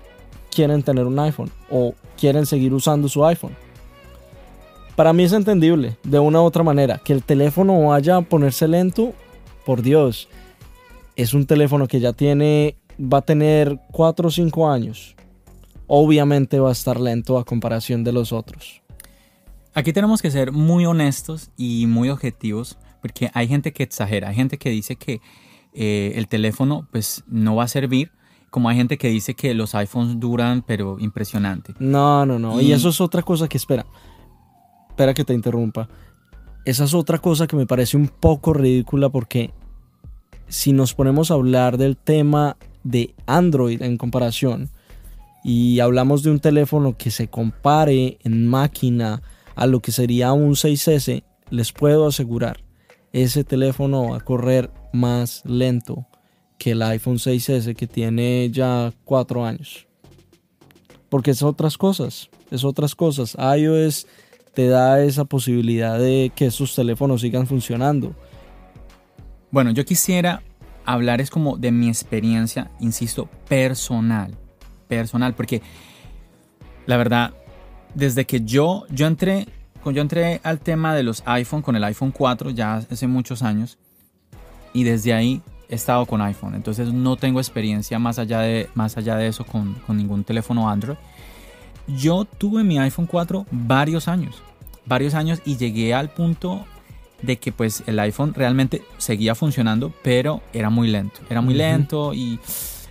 quieren 0.53 0.83
tener 0.83 1.05
un 1.05 1.17
iPhone 1.17 1.49
o 1.71 1.93
quieren 2.19 2.45
seguir 2.45 2.73
usando 2.73 3.07
su 3.07 3.25
iPhone. 3.25 3.55
Para 4.95 5.13
mí 5.13 5.23
es 5.23 5.33
entendible, 5.33 5.97
de 6.03 6.19
una 6.19 6.41
u 6.41 6.43
otra 6.43 6.61
manera, 6.61 6.99
que 7.03 7.13
el 7.13 7.23
teléfono 7.23 7.87
vaya 7.87 8.17
a 8.17 8.21
ponerse 8.21 8.67
lento, 8.67 9.13
por 9.65 9.81
Dios, 9.81 10.27
es 11.15 11.33
un 11.33 11.45
teléfono 11.47 11.87
que 11.87 11.99
ya 11.99 12.13
tiene, 12.13 12.75
va 12.99 13.19
a 13.19 13.21
tener 13.21 13.79
4 13.91 14.27
o 14.27 14.31
5 14.31 14.69
años. 14.69 15.15
Obviamente 15.87 16.59
va 16.59 16.69
a 16.69 16.73
estar 16.73 16.99
lento 16.99 17.37
a 17.37 17.45
comparación 17.45 18.03
de 18.03 18.11
los 18.11 18.31
otros. 18.31 18.82
Aquí 19.75 19.91
tenemos 19.91 20.21
que 20.21 20.29
ser 20.29 20.51
muy 20.51 20.85
honestos 20.85 21.49
y 21.57 21.87
muy 21.87 22.09
objetivos, 22.09 22.77
porque 23.01 23.31
hay 23.33 23.47
gente 23.47 23.73
que 23.73 23.83
exagera, 23.83 24.29
hay 24.29 24.35
gente 24.35 24.57
que 24.57 24.69
dice 24.69 24.95
que 24.95 25.19
eh, 25.73 26.13
el 26.15 26.27
teléfono 26.27 26.87
pues 26.91 27.23
no 27.27 27.55
va 27.55 27.63
a 27.63 27.67
servir, 27.67 28.11
como 28.51 28.69
hay 28.69 28.75
gente 28.75 28.99
que 28.99 29.09
dice 29.09 29.33
que 29.33 29.55
los 29.55 29.73
iPhones 29.73 30.19
duran, 30.19 30.63
pero 30.65 30.99
impresionante. 30.99 31.73
No, 31.79 32.23
no, 32.23 32.37
no. 32.37 32.61
Y, 32.61 32.71
eso 32.71 32.89
es 32.89 33.01
otra 33.01 33.23
cosa 33.23 33.47
que 33.47 33.57
espera. 33.57 33.87
Espera 34.89 35.15
que 35.15 35.23
te 35.23 35.33
interrumpa. 35.33 35.89
Esa 36.63 36.83
es 36.83 36.93
otra 36.93 37.17
cosa 37.17 37.47
que 37.47 37.55
me 37.55 37.65
parece 37.65 37.97
un 37.97 38.07
poco 38.07 38.53
ridícula 38.53 39.09
porque 39.09 39.51
si 40.47 40.71
nos 40.71 40.93
ponemos 40.93 41.31
a 41.31 41.33
hablar 41.33 41.79
del 41.79 41.97
tema 41.97 42.57
de 42.83 43.15
Android 43.25 43.81
en 43.81 43.97
comparación 43.97 44.69
y 45.43 45.79
hablamos 45.79 46.21
de 46.21 46.29
un 46.29 46.39
teléfono 46.39 46.95
que 46.95 47.09
se 47.09 47.27
compare 47.27 48.19
en 48.23 48.47
máquina 48.47 49.23
a 49.55 49.67
lo 49.67 49.81
que 49.81 49.91
sería 49.91 50.33
un 50.33 50.51
6S, 50.51 51.23
les 51.49 51.71
puedo 51.71 52.07
asegurar, 52.07 52.63
ese 53.11 53.43
teléfono 53.43 54.09
va 54.09 54.17
a 54.17 54.21
correr 54.21 54.71
más 54.91 55.43
lento 55.45 56.07
que 56.57 56.71
el 56.71 56.81
iPhone 56.81 57.17
6S 57.17 57.75
que 57.75 57.87
tiene 57.87 58.49
ya 58.51 58.91
cuatro 59.03 59.45
años. 59.45 59.87
Porque 61.09 61.31
es 61.31 61.43
otras 61.43 61.77
cosas, 61.77 62.29
es 62.49 62.63
otras 62.63 62.95
cosas. 62.95 63.37
iOS 63.57 64.07
te 64.53 64.67
da 64.67 65.03
esa 65.03 65.25
posibilidad 65.25 65.99
de 65.99 66.31
que 66.35 66.47
esos 66.47 66.73
teléfonos 66.73 67.21
sigan 67.21 67.47
funcionando. 67.47 68.15
Bueno, 69.51 69.71
yo 69.71 69.85
quisiera 69.85 70.41
hablar 70.85 71.21
es 71.21 71.29
como 71.29 71.57
de 71.57 71.71
mi 71.71 71.87
experiencia, 71.87 72.71
insisto, 72.79 73.29
personal. 73.47 74.35
Personal, 74.87 75.33
porque 75.35 75.61
la 76.85 76.97
verdad, 76.97 77.33
desde 77.93 78.25
que 78.25 78.41
yo, 78.41 78.85
yo 78.89 79.07
entré, 79.07 79.47
yo 79.85 80.01
entré 80.01 80.41
al 80.43 80.59
tema 80.59 80.95
de 80.95 81.03
los 81.03 81.23
iPhone 81.25 81.61
con 81.61 81.75
el 81.75 81.83
iPhone 81.83 82.11
4 82.11 82.49
ya 82.51 82.75
hace 82.75 83.07
muchos 83.07 83.43
años 83.43 83.77
y 84.73 84.83
desde 84.83 85.13
ahí 85.13 85.41
he 85.69 85.75
estado 85.75 86.05
con 86.05 86.21
iPhone. 86.21 86.55
Entonces 86.55 86.91
no 86.93 87.15
tengo 87.15 87.39
experiencia 87.39 87.99
más 87.99 88.19
allá 88.19 88.39
de, 88.39 88.69
más 88.75 88.97
allá 88.97 89.15
de 89.15 89.27
eso 89.27 89.45
con, 89.45 89.73
con 89.85 89.97
ningún 89.97 90.23
teléfono 90.23 90.69
Android. 90.69 90.97
Yo 91.87 92.25
tuve 92.25 92.63
mi 92.63 92.79
iPhone 92.79 93.07
4 93.07 93.45
varios 93.51 94.07
años, 94.07 94.41
varios 94.85 95.13
años 95.13 95.41
y 95.45 95.57
llegué 95.57 95.93
al 95.93 96.09
punto 96.09 96.65
de 97.21 97.37
que 97.37 97.51
pues 97.51 97.83
el 97.87 97.99
iPhone 97.99 98.33
realmente 98.33 98.83
seguía 98.97 99.33
funcionando, 99.33 99.93
pero 100.03 100.41
era 100.53 100.69
muy 100.69 100.89
lento. 100.89 101.21
Era 101.29 101.41
muy 101.41 101.53
lento 101.53 102.13
y 102.13 102.39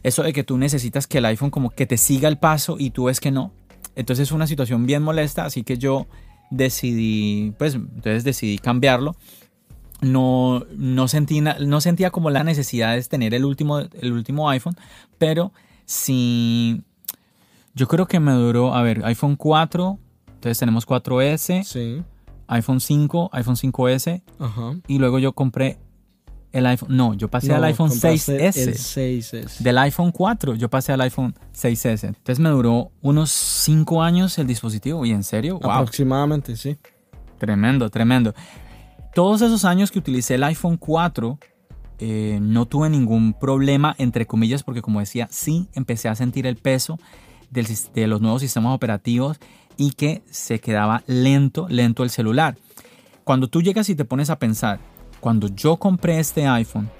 eso 0.02 0.22
de 0.22 0.32
que 0.32 0.42
tú 0.42 0.58
necesitas 0.58 1.06
que 1.06 1.18
el 1.18 1.26
iPhone 1.26 1.50
como 1.50 1.70
que 1.70 1.86
te 1.86 1.96
siga 1.96 2.28
el 2.28 2.38
paso 2.38 2.76
y 2.78 2.90
tú 2.90 3.04
ves 3.04 3.20
que 3.20 3.30
no. 3.30 3.52
Entonces 3.96 4.28
es 4.28 4.32
una 4.32 4.46
situación 4.46 4.86
bien 4.86 5.02
molesta, 5.02 5.44
así 5.44 5.62
que 5.64 5.76
yo 5.78 6.06
decidí, 6.50 7.52
pues 7.58 7.74
entonces 7.74 8.24
decidí 8.24 8.58
cambiarlo. 8.58 9.16
No, 10.00 10.64
no, 10.76 11.06
sentí, 11.08 11.40
no 11.40 11.80
sentía 11.80 12.10
como 12.10 12.30
la 12.30 12.42
necesidad 12.42 12.94
de 12.96 13.02
tener 13.04 13.34
el 13.34 13.44
último, 13.44 13.78
el 13.78 14.12
último 14.12 14.50
iPhone, 14.50 14.76
pero 15.18 15.52
sí, 15.84 16.82
yo 17.74 17.86
creo 17.86 18.06
que 18.06 18.18
me 18.18 18.32
duró, 18.32 18.74
a 18.74 18.82
ver, 18.82 19.04
iPhone 19.04 19.36
4, 19.36 19.98
entonces 20.34 20.58
tenemos 20.58 20.86
4S, 20.86 21.62
Sí. 21.64 22.02
iPhone 22.48 22.80
5, 22.80 23.30
iPhone 23.32 23.54
5S, 23.56 24.22
Ajá. 24.40 24.74
y 24.88 24.98
luego 24.98 25.20
yo 25.20 25.32
compré 25.34 25.78
el 26.52 26.66
iPhone, 26.66 26.96
no, 26.96 27.14
yo 27.14 27.28
pasé 27.28 27.48
No, 27.48 27.56
al 27.56 27.64
iPhone 27.64 27.88
compraste 27.88 28.50
6S. 28.50 28.56
El 28.56 28.74
6S. 28.74 29.58
Del 29.58 29.78
iPhone 29.78 30.12
4 30.12 30.54
yo 30.54 30.68
pasé 30.68 30.92
al 30.92 31.00
iPhone 31.00 31.34
6S. 31.54 32.08
Entonces 32.08 32.38
me 32.38 32.50
duró 32.50 32.90
unos 33.00 33.30
5 33.30 34.02
años 34.02 34.38
el 34.38 34.46
dispositivo. 34.46 35.04
Y 35.06 35.10
en 35.12 35.24
serio, 35.24 35.58
wow, 35.58 35.70
Aproximadamente, 35.70 36.56
sí. 36.56 36.76
tremendo, 37.38 37.88
tremendo. 37.90 38.34
Todos 39.14 39.42
esos 39.42 39.64
años 39.64 39.90
que 39.90 39.98
utilicé 39.98 40.34
el 40.34 40.44
iPhone 40.44 40.76
4 40.76 41.38
eh, 41.98 42.38
no 42.40 42.66
tuve 42.66 42.90
ningún 42.90 43.32
problema, 43.32 43.94
entre 43.98 44.26
comillas, 44.26 44.62
porque 44.62 44.82
como 44.82 45.00
decía, 45.00 45.28
sí 45.30 45.68
empecé 45.74 46.08
a 46.08 46.14
sentir 46.14 46.46
el 46.46 46.56
peso 46.56 46.98
del 47.50 47.66
de 47.94 48.06
los 48.06 48.20
nuevos 48.20 48.42
sistemas 48.42 48.74
operativos 48.74 49.38
y 49.76 49.92
que 49.92 50.22
se 50.30 50.60
quedaba 50.60 51.02
lento, 51.06 51.66
lento 51.68 52.02
el 52.02 52.10
celular. 52.10 52.56
Cuando 53.24 53.48
tú 53.48 53.62
llegas 53.62 53.88
y 53.88 53.94
te 53.94 54.04
pones 54.04 54.30
a 54.30 54.38
pensar, 54.38 54.80
cuando 55.22 55.46
yo 55.46 55.76
compré 55.76 56.18
este 56.18 56.48
iPhone, 56.48 56.90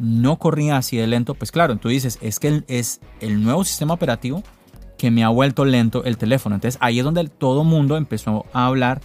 no 0.00 0.38
corría 0.38 0.78
así 0.78 0.96
de 0.96 1.06
lento, 1.06 1.34
pues 1.34 1.52
claro, 1.52 1.76
tú 1.76 1.90
dices, 1.90 2.18
es 2.22 2.38
que 2.38 2.64
es 2.66 3.00
el 3.20 3.44
nuevo 3.44 3.62
sistema 3.62 3.92
operativo 3.92 4.42
que 4.96 5.10
me 5.10 5.22
ha 5.22 5.28
vuelto 5.28 5.66
lento 5.66 6.02
el 6.04 6.16
teléfono. 6.16 6.54
Entonces 6.54 6.78
ahí 6.80 6.98
es 6.98 7.04
donde 7.04 7.28
todo 7.28 7.64
mundo 7.64 7.98
empezó 7.98 8.46
a 8.54 8.66
hablar 8.66 9.02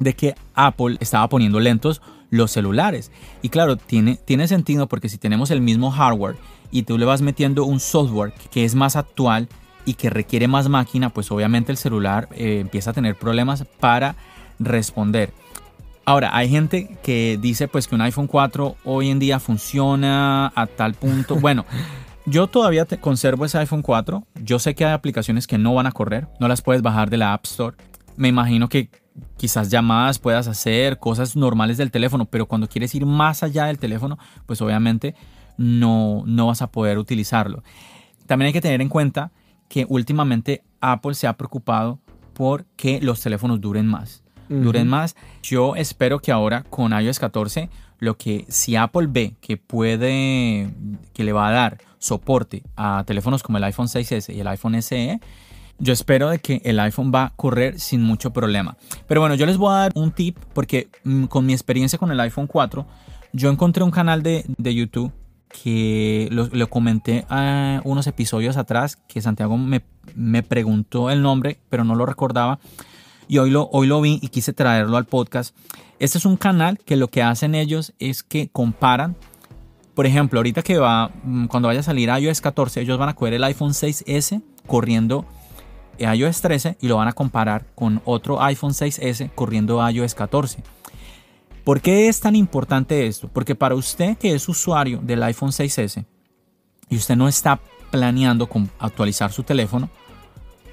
de 0.00 0.14
que 0.14 0.34
Apple 0.54 0.98
estaba 1.00 1.30
poniendo 1.30 1.60
lentos 1.60 2.02
los 2.28 2.50
celulares. 2.50 3.10
Y 3.40 3.48
claro, 3.48 3.76
tiene, 3.76 4.16
tiene 4.16 4.48
sentido 4.48 4.86
porque 4.86 5.08
si 5.08 5.16
tenemos 5.16 5.50
el 5.50 5.62
mismo 5.62 5.90
hardware 5.90 6.36
y 6.70 6.82
tú 6.82 6.98
le 6.98 7.06
vas 7.06 7.22
metiendo 7.22 7.64
un 7.64 7.80
software 7.80 8.34
que 8.50 8.66
es 8.66 8.74
más 8.74 8.96
actual 8.96 9.48
y 9.86 9.94
que 9.94 10.10
requiere 10.10 10.46
más 10.46 10.68
máquina, 10.68 11.08
pues 11.08 11.32
obviamente 11.32 11.72
el 11.72 11.78
celular 11.78 12.28
eh, 12.32 12.58
empieza 12.60 12.90
a 12.90 12.92
tener 12.92 13.16
problemas 13.16 13.64
para 13.80 14.14
responder. 14.58 15.32
Ahora, 16.08 16.30
hay 16.34 16.48
gente 16.48 16.96
que 17.02 17.38
dice 17.38 17.68
pues 17.68 17.86
que 17.86 17.94
un 17.94 18.00
iPhone 18.00 18.28
4 18.28 18.76
hoy 18.84 19.10
en 19.10 19.18
día 19.18 19.38
funciona 19.38 20.50
a 20.54 20.66
tal 20.66 20.94
punto. 20.94 21.36
Bueno, 21.40 21.66
yo 22.24 22.46
todavía 22.46 22.86
te- 22.86 22.96
conservo 22.98 23.44
ese 23.44 23.58
iPhone 23.58 23.82
4. 23.82 24.26
Yo 24.42 24.58
sé 24.58 24.74
que 24.74 24.86
hay 24.86 24.92
aplicaciones 24.94 25.46
que 25.46 25.58
no 25.58 25.74
van 25.74 25.86
a 25.86 25.92
correr, 25.92 26.26
no 26.40 26.48
las 26.48 26.62
puedes 26.62 26.80
bajar 26.80 27.10
de 27.10 27.18
la 27.18 27.34
App 27.34 27.44
Store. 27.44 27.76
Me 28.16 28.28
imagino 28.28 28.70
que 28.70 28.88
quizás 29.36 29.68
llamadas 29.68 30.18
puedas 30.18 30.48
hacer, 30.48 30.98
cosas 30.98 31.36
normales 31.36 31.76
del 31.76 31.90
teléfono, 31.90 32.24
pero 32.24 32.46
cuando 32.46 32.68
quieres 32.70 32.94
ir 32.94 33.04
más 33.04 33.42
allá 33.42 33.66
del 33.66 33.78
teléfono, 33.78 34.16
pues 34.46 34.62
obviamente 34.62 35.14
no, 35.58 36.22
no 36.24 36.46
vas 36.46 36.62
a 36.62 36.70
poder 36.70 36.96
utilizarlo. 36.96 37.62
También 38.26 38.46
hay 38.46 38.52
que 38.54 38.62
tener 38.62 38.80
en 38.80 38.88
cuenta 38.88 39.30
que 39.68 39.84
últimamente 39.90 40.62
Apple 40.80 41.12
se 41.12 41.26
ha 41.26 41.36
preocupado 41.36 41.98
por 42.32 42.64
que 42.76 42.98
los 43.02 43.20
teléfonos 43.20 43.60
duren 43.60 43.86
más. 43.86 44.22
Duren 44.48 44.88
más. 44.88 45.16
Yo 45.42 45.76
espero 45.76 46.20
que 46.20 46.32
ahora 46.32 46.64
con 46.70 46.92
iOS 46.92 47.18
14, 47.18 47.68
lo 47.98 48.16
que 48.16 48.44
si 48.48 48.76
Apple 48.76 49.08
ve 49.10 49.34
que 49.40 49.56
puede, 49.56 50.70
que 51.12 51.24
le 51.24 51.32
va 51.32 51.48
a 51.48 51.52
dar 51.52 51.78
soporte 51.98 52.62
a 52.76 53.04
teléfonos 53.06 53.42
como 53.42 53.58
el 53.58 53.64
iPhone 53.64 53.86
6S 53.86 54.34
y 54.34 54.40
el 54.40 54.46
iPhone 54.48 54.80
SE, 54.82 55.20
yo 55.78 55.92
espero 55.92 56.30
de 56.30 56.38
que 56.40 56.60
el 56.64 56.80
iPhone 56.80 57.12
va 57.14 57.24
a 57.24 57.32
correr 57.36 57.78
sin 57.78 58.02
mucho 58.02 58.32
problema. 58.32 58.76
Pero 59.06 59.20
bueno, 59.20 59.34
yo 59.34 59.46
les 59.46 59.56
voy 59.56 59.72
a 59.72 59.78
dar 59.78 59.92
un 59.94 60.12
tip 60.12 60.36
porque 60.52 60.88
mm, 61.04 61.24
con 61.24 61.46
mi 61.46 61.52
experiencia 61.52 61.98
con 61.98 62.10
el 62.10 62.20
iPhone 62.20 62.46
4, 62.46 62.86
yo 63.32 63.50
encontré 63.50 63.84
un 63.84 63.90
canal 63.90 64.22
de, 64.22 64.44
de 64.56 64.74
YouTube 64.74 65.12
que 65.48 66.28
lo, 66.30 66.68
comenté 66.68 67.24
a 67.28 67.80
unos 67.84 68.06
episodios 68.06 68.56
atrás, 68.56 68.96
que 68.96 69.22
Santiago 69.22 69.56
me, 69.56 69.82
me 70.14 70.42
preguntó 70.42 71.10
el 71.10 71.22
nombre, 71.22 71.58
pero 71.70 71.84
no 71.84 71.94
lo 71.94 72.06
recordaba. 72.06 72.58
Y 73.28 73.38
hoy 73.38 73.50
lo, 73.50 73.68
hoy 73.72 73.86
lo 73.86 74.00
vi 74.00 74.18
y 74.22 74.28
quise 74.28 74.52
traerlo 74.52 74.96
al 74.96 75.04
podcast. 75.04 75.54
Este 75.98 76.18
es 76.18 76.24
un 76.24 76.36
canal 76.36 76.78
que 76.78 76.96
lo 76.96 77.08
que 77.08 77.22
hacen 77.22 77.54
ellos 77.54 77.92
es 77.98 78.22
que 78.22 78.48
comparan 78.48 79.16
por 79.98 80.06
ejemplo, 80.06 80.38
ahorita 80.38 80.62
que 80.62 80.78
va, 80.78 81.10
mm, 81.24 81.46
cuando 81.46 81.66
vaya 81.66 81.80
a 81.80 81.82
salir 81.82 82.08
iOS 82.08 82.40
14, 82.40 82.82
ellos 82.82 82.96
van 83.00 83.08
a 83.08 83.16
coger 83.16 83.34
el 83.34 83.42
iPhone 83.42 83.74
6S 83.74 84.42
corriendo 84.64 85.26
iOS 85.98 86.40
13 86.40 86.76
y 86.80 86.86
lo 86.86 86.98
van 86.98 87.08
a 87.08 87.14
comparar 87.14 87.66
con 87.74 88.00
otro 88.04 88.40
iPhone 88.40 88.74
6S 88.74 89.28
corriendo 89.34 89.84
iOS 89.90 90.14
14. 90.14 90.62
¿Por 91.64 91.80
qué 91.80 92.06
es 92.06 92.20
tan 92.20 92.36
importante 92.36 93.08
esto? 93.08 93.26
Porque 93.26 93.56
para 93.56 93.74
usted 93.74 94.16
que 94.16 94.34
es 94.34 94.48
usuario 94.48 95.00
del 95.02 95.20
iPhone 95.24 95.50
6S 95.50 96.04
y 96.88 96.96
usted 96.96 97.16
no 97.16 97.26
está 97.26 97.58
planeando 97.90 98.48
actualizar 98.78 99.32
su 99.32 99.42
teléfono, 99.42 99.90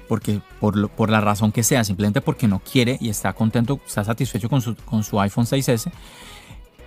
porque 0.08 0.40
por, 0.60 1.10
la 1.10 1.20
razón 1.20 1.52
que 1.52 1.62
sea, 1.62 1.84
simplemente 1.84 2.20
porque 2.20 2.48
no 2.48 2.60
quiere 2.60 2.98
y 3.00 3.08
está 3.08 3.32
contento, 3.32 3.80
está 3.86 4.04
satisfecho 4.04 4.48
con 4.48 4.60
su, 4.60 4.76
con 4.76 5.02
su 5.02 5.20
iPhone 5.20 5.46
6S, 5.46 5.90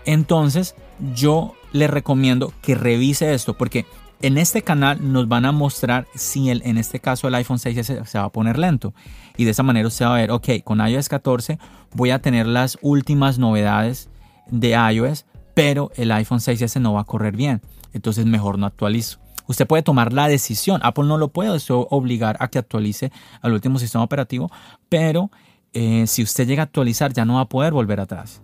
entonces 0.05 0.75
yo 1.13 1.53
le 1.71 1.87
recomiendo 1.87 2.53
que 2.61 2.75
revise 2.75 3.33
esto 3.33 3.55
porque 3.55 3.85
en 4.21 4.37
este 4.37 4.63
canal 4.63 5.11
nos 5.13 5.27
van 5.27 5.45
a 5.45 5.51
mostrar 5.51 6.07
si 6.15 6.49
el, 6.49 6.61
en 6.65 6.77
este 6.77 6.99
caso 6.99 7.27
el 7.27 7.35
iPhone 7.35 7.57
6S 7.57 8.05
se 8.05 8.17
va 8.17 8.25
a 8.25 8.31
poner 8.31 8.57
lento 8.57 8.93
y 9.37 9.45
de 9.45 9.51
esa 9.51 9.63
manera 9.63 9.87
usted 9.87 10.05
va 10.05 10.15
a 10.15 10.17
ver, 10.17 10.31
ok, 10.31 10.49
con 10.63 10.85
iOS 10.85 11.09
14 11.09 11.59
voy 11.93 12.11
a 12.11 12.19
tener 12.19 12.45
las 12.47 12.77
últimas 12.81 13.39
novedades 13.39 14.09
de 14.51 14.71
iOS, 14.71 15.25
pero 15.53 15.91
el 15.95 16.11
iPhone 16.11 16.39
6S 16.39 16.81
no 16.81 16.93
va 16.93 17.01
a 17.01 17.05
correr 17.05 17.35
bien, 17.35 17.61
entonces 17.93 18.25
mejor 18.25 18.57
no 18.57 18.65
actualizo. 18.65 19.19
Usted 19.49 19.65
puede 19.65 19.81
tomar 19.81 20.13
la 20.13 20.27
decisión, 20.27 20.79
Apple 20.83 21.05
no 21.05 21.17
lo 21.17 21.29
puede 21.29 21.49
obligar 21.89 22.37
a 22.39 22.49
que 22.49 22.59
actualice 22.59 23.11
al 23.41 23.53
último 23.53 23.79
sistema 23.79 24.03
operativo, 24.03 24.51
pero 24.89 25.31
eh, 25.73 26.05
si 26.05 26.21
usted 26.21 26.47
llega 26.47 26.61
a 26.61 26.65
actualizar 26.65 27.13
ya 27.13 27.25
no 27.25 27.35
va 27.35 27.41
a 27.41 27.49
poder 27.49 27.73
volver 27.73 27.99
atrás. 27.99 28.43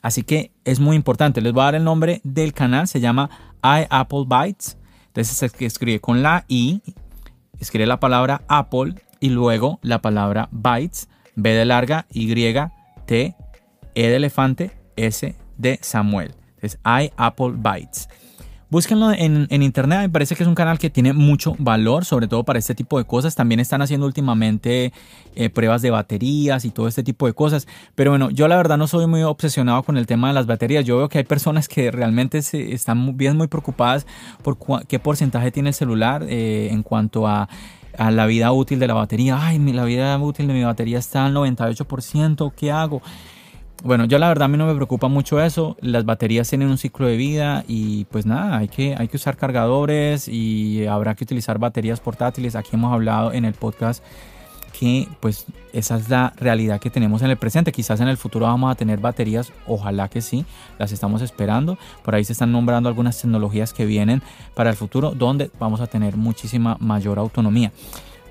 Así 0.00 0.22
que 0.22 0.52
es 0.64 0.78
muy 0.78 0.94
importante. 0.94 1.40
Les 1.40 1.52
voy 1.52 1.62
a 1.62 1.64
dar 1.64 1.74
el 1.74 1.82
nombre 1.82 2.20
del 2.22 2.52
canal. 2.52 2.86
Se 2.86 3.00
llama 3.00 3.30
iApple 3.64 4.24
Bytes. 4.28 4.78
Entonces 5.06 5.36
se 5.36 5.64
escribe 5.66 5.98
con 5.98 6.22
la 6.22 6.44
I, 6.46 6.82
escribe 7.58 7.86
la 7.86 7.98
palabra 7.98 8.42
Apple 8.46 8.94
y 9.18 9.30
luego 9.30 9.80
la 9.82 10.02
palabra 10.02 10.48
Bytes, 10.52 11.08
B 11.34 11.50
de 11.50 11.64
larga, 11.64 12.06
Y, 12.12 12.32
T, 13.06 13.34
E 13.94 14.08
de 14.08 14.16
elefante, 14.16 14.70
S 14.94 15.34
de 15.58 15.78
Samuel. 15.82 16.34
Entonces 16.56 16.78
iApple 16.84 17.54
Bytes. 17.56 18.08
Búsquenlo 18.74 19.12
en, 19.12 19.46
en 19.50 19.62
internet, 19.62 20.00
me 20.00 20.08
parece 20.08 20.34
que 20.34 20.42
es 20.42 20.48
un 20.48 20.56
canal 20.56 20.80
que 20.80 20.90
tiene 20.90 21.12
mucho 21.12 21.54
valor, 21.60 22.04
sobre 22.04 22.26
todo 22.26 22.42
para 22.42 22.58
este 22.58 22.74
tipo 22.74 22.98
de 22.98 23.04
cosas. 23.04 23.36
También 23.36 23.60
están 23.60 23.82
haciendo 23.82 24.04
últimamente 24.04 24.92
eh, 25.36 25.48
pruebas 25.48 25.80
de 25.80 25.90
baterías 25.90 26.64
y 26.64 26.70
todo 26.70 26.88
este 26.88 27.04
tipo 27.04 27.28
de 27.28 27.34
cosas. 27.34 27.68
Pero 27.94 28.10
bueno, 28.10 28.30
yo 28.30 28.48
la 28.48 28.56
verdad 28.56 28.76
no 28.76 28.88
soy 28.88 29.06
muy 29.06 29.22
obsesionado 29.22 29.84
con 29.84 29.96
el 29.96 30.08
tema 30.08 30.26
de 30.26 30.34
las 30.34 30.46
baterías. 30.46 30.84
Yo 30.84 30.96
veo 30.96 31.08
que 31.08 31.18
hay 31.18 31.24
personas 31.24 31.68
que 31.68 31.92
realmente 31.92 32.42
se, 32.42 32.72
están 32.72 33.16
bien 33.16 33.36
muy 33.36 33.46
preocupadas 33.46 34.08
por 34.42 34.58
qué 34.88 34.98
porcentaje 34.98 35.52
tiene 35.52 35.68
el 35.68 35.74
celular 35.76 36.24
eh, 36.28 36.70
en 36.72 36.82
cuanto 36.82 37.28
a 37.28 37.48
a 37.96 38.10
la 38.10 38.26
vida 38.26 38.50
útil 38.50 38.80
de 38.80 38.88
la 38.88 38.94
batería. 38.94 39.38
Ay, 39.40 39.60
la 39.72 39.84
vida 39.84 40.18
útil 40.18 40.48
de 40.48 40.52
mi 40.52 40.64
batería 40.64 40.98
está 40.98 41.26
al 41.26 41.34
98%, 41.34 42.52
¿qué 42.56 42.72
hago? 42.72 43.02
Bueno, 43.84 44.06
yo 44.06 44.18
la 44.18 44.28
verdad 44.28 44.46
a 44.46 44.48
mí 44.48 44.56
no 44.56 44.66
me 44.66 44.74
preocupa 44.74 45.08
mucho 45.08 45.42
eso. 45.42 45.76
Las 45.82 46.06
baterías 46.06 46.48
tienen 46.48 46.68
un 46.68 46.78
ciclo 46.78 47.06
de 47.06 47.18
vida 47.18 47.64
y 47.68 48.06
pues 48.06 48.24
nada, 48.24 48.56
hay 48.56 48.68
que, 48.68 48.96
hay 48.96 49.08
que 49.08 49.18
usar 49.18 49.36
cargadores 49.36 50.26
y 50.26 50.86
habrá 50.86 51.14
que 51.14 51.24
utilizar 51.24 51.58
baterías 51.58 52.00
portátiles. 52.00 52.56
Aquí 52.56 52.70
hemos 52.72 52.94
hablado 52.94 53.34
en 53.34 53.44
el 53.44 53.52
podcast 53.52 54.02
que 54.72 55.06
pues 55.20 55.44
esa 55.74 55.98
es 55.98 56.08
la 56.08 56.32
realidad 56.38 56.80
que 56.80 56.88
tenemos 56.88 57.20
en 57.20 57.28
el 57.28 57.36
presente. 57.36 57.72
Quizás 57.72 58.00
en 58.00 58.08
el 58.08 58.16
futuro 58.16 58.46
vamos 58.46 58.72
a 58.72 58.74
tener 58.74 59.00
baterías, 59.00 59.52
ojalá 59.66 60.08
que 60.08 60.22
sí, 60.22 60.46
las 60.78 60.90
estamos 60.90 61.20
esperando. 61.20 61.76
Por 62.02 62.14
ahí 62.14 62.24
se 62.24 62.32
están 62.32 62.52
nombrando 62.52 62.88
algunas 62.88 63.20
tecnologías 63.20 63.74
que 63.74 63.84
vienen 63.84 64.22
para 64.54 64.70
el 64.70 64.76
futuro 64.76 65.10
donde 65.10 65.50
vamos 65.60 65.82
a 65.82 65.88
tener 65.88 66.16
muchísima 66.16 66.78
mayor 66.80 67.18
autonomía. 67.18 67.70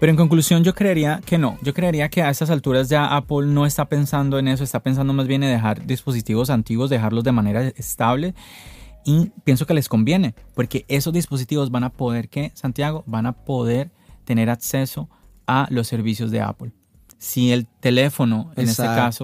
Pero 0.03 0.11
en 0.11 0.17
conclusión 0.17 0.65
yo 0.65 0.75
creería 0.75 1.21
que 1.25 1.37
no, 1.37 1.57
yo 1.61 1.73
creería 1.73 2.09
que 2.09 2.21
a 2.21 2.29
estas 2.29 2.49
alturas 2.49 2.89
ya 2.89 3.15
Apple 3.15 3.45
no 3.45 3.65
está 3.65 3.85
pensando 3.85 4.37
en 4.37 4.49
eso, 4.49 4.61
está 4.61 4.81
pensando 4.83 5.13
más 5.13 5.27
bien 5.27 5.43
en 5.43 5.51
dejar 5.51 5.85
dispositivos 5.85 6.49
antiguos, 6.49 6.89
dejarlos 6.89 7.23
de 7.23 7.31
manera 7.31 7.69
estable 7.77 8.35
y 9.05 9.31
pienso 9.45 9.65
que 9.65 9.73
les 9.73 9.87
conviene, 9.87 10.35
porque 10.55 10.83
esos 10.89 11.13
dispositivos 11.13 11.71
van 11.71 11.85
a 11.85 11.89
poder, 11.89 12.27
¿qué, 12.27 12.51
Santiago? 12.53 13.05
Van 13.07 13.25
a 13.25 13.31
poder 13.31 13.91
tener 14.25 14.49
acceso 14.49 15.07
a 15.47 15.67
los 15.69 15.87
servicios 15.87 16.31
de 16.31 16.41
Apple. 16.41 16.73
Si 17.17 17.53
el 17.53 17.65
teléfono, 17.65 18.51
en 18.57 18.67
este 18.67 18.83
caso, 18.83 19.23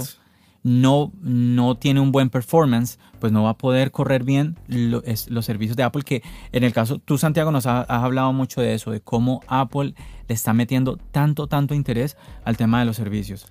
no, 0.63 1.11
no 1.21 1.75
tiene 1.75 1.99
un 1.99 2.11
buen 2.11 2.29
performance, 2.29 2.99
pues 3.19 3.31
no 3.31 3.43
va 3.43 3.51
a 3.51 3.57
poder 3.57 3.91
correr 3.91 4.23
bien 4.23 4.57
los 4.67 5.45
servicios 5.45 5.77
de 5.77 5.83
Apple, 5.83 6.03
que 6.03 6.21
en 6.51 6.63
el 6.63 6.73
caso, 6.73 6.99
tú 6.99 7.17
Santiago 7.17 7.51
nos 7.51 7.65
has, 7.65 7.89
hablado 7.89 8.33
mucho 8.33 8.61
de 8.61 8.73
eso, 8.73 8.91
de 8.91 9.01
cómo 9.01 9.41
Apple 9.47 9.93
le 10.27 10.35
está 10.35 10.53
metiendo 10.53 10.97
tanto, 11.11 11.47
tanto 11.47 11.73
interés 11.73 12.17
al 12.43 12.57
tema 12.57 12.79
de 12.79 12.85
los 12.85 12.95
servicios. 12.95 13.47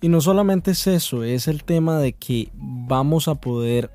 Y 0.00 0.08
no 0.08 0.20
solamente 0.20 0.72
es 0.72 0.86
eso, 0.86 1.22
es 1.24 1.48
el 1.48 1.64
tema 1.64 1.98
de 1.98 2.12
que 2.12 2.50
vamos 2.54 3.28
a 3.28 3.36
poder, 3.36 3.90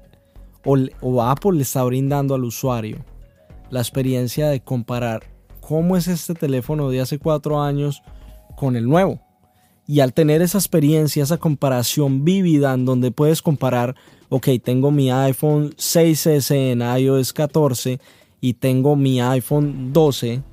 o 0.63 1.23
Apple 1.23 1.53
le 1.53 1.63
está 1.63 1.83
brindando 1.83 2.35
al 2.35 2.43
usuario 2.43 2.97
la 3.69 3.79
experiencia 3.79 4.47
de 4.49 4.61
comparar 4.61 5.23
cómo 5.59 5.97
es 5.97 6.07
este 6.07 6.33
teléfono 6.33 6.89
de 6.89 7.01
hace 7.01 7.19
cuatro 7.19 7.61
años 7.61 8.01
con 8.55 8.75
el 8.75 8.85
nuevo. 8.85 9.26
Y 9.87 10.01
al 10.01 10.13
tener 10.13 10.41
esa 10.41 10.57
experiencia, 10.57 11.23
esa 11.23 11.37
comparación 11.37 12.25
vívida 12.25 12.73
en 12.73 12.83
donde 12.83 13.11
puedes 13.11 13.41
comparar, 13.41 13.95
ok, 14.27 14.49
tengo 14.61 14.91
mi 14.91 15.09
iPhone 15.09 15.71
6S 15.77 16.53
en 16.53 16.81
iOS 16.81 17.31
14 17.31 17.99
y 18.41 18.53
tengo 18.53 18.97
mi 18.97 19.21
iPhone 19.21 19.93
12 19.93 20.43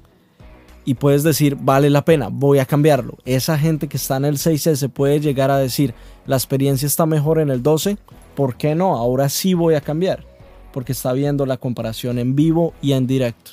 y 0.85 0.95
puedes 0.95 1.23
decir, 1.23 1.57
vale 1.61 1.91
la 1.91 2.05
pena, 2.05 2.29
voy 2.31 2.59
a 2.59 2.67
cambiarlo. 2.67 3.17
Esa 3.25 3.59
gente 3.59 3.89
que 3.89 3.97
está 3.97 4.17
en 4.19 4.27
el 4.27 4.37
6S 4.37 4.91
puede 4.91 5.21
llegar 5.21 5.51
a 5.51 5.59
decir, 5.59 5.95
la 6.27 6.37
experiencia 6.37 6.87
está 6.87 7.07
mejor 7.07 7.39
en 7.41 7.51
el 7.51 7.63
12, 7.63 7.97
¿por 8.35 8.57
qué 8.57 8.75
no? 8.75 8.97
Ahora 8.97 9.29
sí 9.29 9.55
voy 9.55 9.75
a 9.75 9.81
cambiar, 9.81 10.25
porque 10.73 10.93
está 10.93 11.13
viendo 11.13 11.47
la 11.47 11.57
comparación 11.57 12.19
en 12.19 12.37
vivo 12.37 12.75
y 12.83 12.93
en 12.93 13.07
directo. 13.07 13.53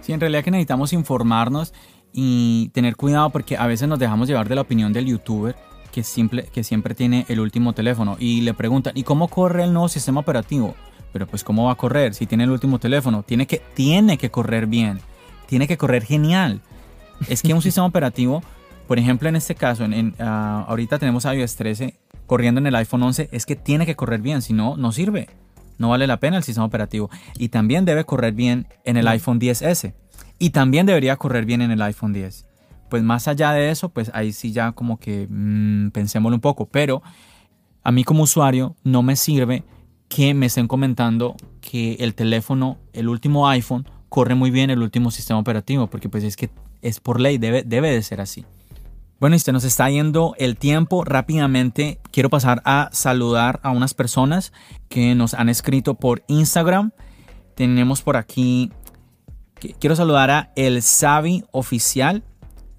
Sí, 0.00 0.12
en 0.12 0.20
realidad 0.20 0.44
que 0.44 0.50
necesitamos 0.50 0.92
informarnos 0.92 1.72
y 2.12 2.70
tener 2.70 2.96
cuidado 2.96 3.30
porque 3.30 3.56
a 3.56 3.66
veces 3.66 3.88
nos 3.88 3.98
dejamos 3.98 4.28
llevar 4.28 4.48
de 4.48 4.54
la 4.54 4.62
opinión 4.62 4.92
del 4.92 5.06
youtuber 5.06 5.56
que, 5.92 6.02
simple, 6.02 6.44
que 6.52 6.64
siempre 6.64 6.94
tiene 6.94 7.24
el 7.28 7.40
último 7.40 7.72
teléfono 7.72 8.16
y 8.18 8.40
le 8.42 8.54
preguntan, 8.54 8.92
¿y 8.96 9.02
cómo 9.02 9.28
corre 9.28 9.64
el 9.64 9.72
nuevo 9.72 9.88
sistema 9.88 10.20
operativo? 10.20 10.74
Pero 11.12 11.26
pues 11.26 11.44
¿cómo 11.44 11.64
va 11.64 11.72
a 11.72 11.76
correr 11.76 12.14
si 12.14 12.26
tiene 12.26 12.44
el 12.44 12.50
último 12.50 12.78
teléfono? 12.78 13.22
Tiene 13.22 13.46
que, 13.46 13.62
tiene 13.74 14.18
que 14.18 14.30
correr 14.30 14.66
bien, 14.66 15.00
tiene 15.46 15.66
que 15.66 15.78
correr 15.78 16.04
genial. 16.04 16.60
Es 17.28 17.42
que 17.42 17.54
un 17.54 17.62
sistema 17.62 17.86
operativo, 17.86 18.42
por 18.86 18.98
ejemplo 18.98 19.28
en 19.28 19.36
este 19.36 19.54
caso, 19.54 19.84
en, 19.84 20.14
ah, 20.18 20.64
ahorita 20.68 20.98
tenemos 20.98 21.24
iOS 21.24 21.56
13 21.56 21.94
corriendo 22.26 22.60
en 22.60 22.66
el 22.66 22.76
iPhone 22.76 23.02
11, 23.02 23.30
es 23.32 23.46
que 23.46 23.56
tiene 23.56 23.86
que 23.86 23.96
correr 23.96 24.20
bien, 24.20 24.42
si 24.42 24.52
no, 24.52 24.76
no 24.76 24.92
sirve. 24.92 25.28
No 25.78 25.88
vale 25.88 26.06
la 26.06 26.18
pena 26.18 26.36
el 26.36 26.42
sistema 26.42 26.66
operativo. 26.66 27.08
Y 27.38 27.48
también 27.48 27.84
debe 27.84 28.04
correr 28.04 28.34
bien 28.34 28.66
en 28.84 28.96
el 28.96 29.08
iPhone 29.08 29.40
10S. 29.40 29.94
Y 30.38 30.50
también 30.50 30.86
debería 30.86 31.16
correr 31.16 31.44
bien 31.44 31.62
en 31.62 31.70
el 31.70 31.82
iPhone 31.82 32.12
10. 32.12 32.46
Pues 32.88 33.02
más 33.02 33.28
allá 33.28 33.52
de 33.52 33.70
eso, 33.70 33.90
pues 33.90 34.10
ahí 34.14 34.32
sí 34.32 34.52
ya 34.52 34.72
como 34.72 34.98
que 34.98 35.26
mmm, 35.28 35.90
pensémoslo 35.90 36.36
un 36.36 36.40
poco. 36.40 36.66
Pero 36.66 37.02
a 37.82 37.92
mí 37.92 38.04
como 38.04 38.22
usuario 38.22 38.76
no 38.84 39.02
me 39.02 39.16
sirve 39.16 39.64
que 40.08 40.32
me 40.34 40.46
estén 40.46 40.68
comentando 40.68 41.36
que 41.60 41.94
el 42.00 42.14
teléfono, 42.14 42.78
el 42.92 43.08
último 43.08 43.48
iPhone, 43.48 43.86
corre 44.08 44.34
muy 44.34 44.50
bien 44.50 44.70
el 44.70 44.82
último 44.82 45.10
sistema 45.10 45.40
operativo. 45.40 45.88
Porque 45.88 46.08
pues 46.08 46.24
es 46.24 46.36
que 46.36 46.50
es 46.80 47.00
por 47.00 47.20
ley, 47.20 47.38
debe, 47.38 47.62
debe 47.64 47.90
de 47.90 48.02
ser 48.02 48.20
así. 48.20 48.46
Bueno, 49.20 49.34
y 49.34 49.40
se 49.40 49.50
nos 49.50 49.64
está 49.64 49.90
yendo 49.90 50.36
el 50.38 50.56
tiempo 50.56 51.04
rápidamente. 51.04 51.98
Quiero 52.12 52.30
pasar 52.30 52.62
a 52.64 52.88
saludar 52.92 53.58
a 53.64 53.70
unas 53.70 53.92
personas 53.92 54.52
que 54.88 55.16
nos 55.16 55.34
han 55.34 55.48
escrito 55.48 55.94
por 55.94 56.22
Instagram. 56.28 56.92
Tenemos 57.56 58.02
por 58.02 58.16
aquí 58.16 58.70
Quiero 59.58 59.96
saludar 59.96 60.30
a 60.30 60.52
El 60.54 60.82
Savi 60.82 61.44
Oficial. 61.50 62.22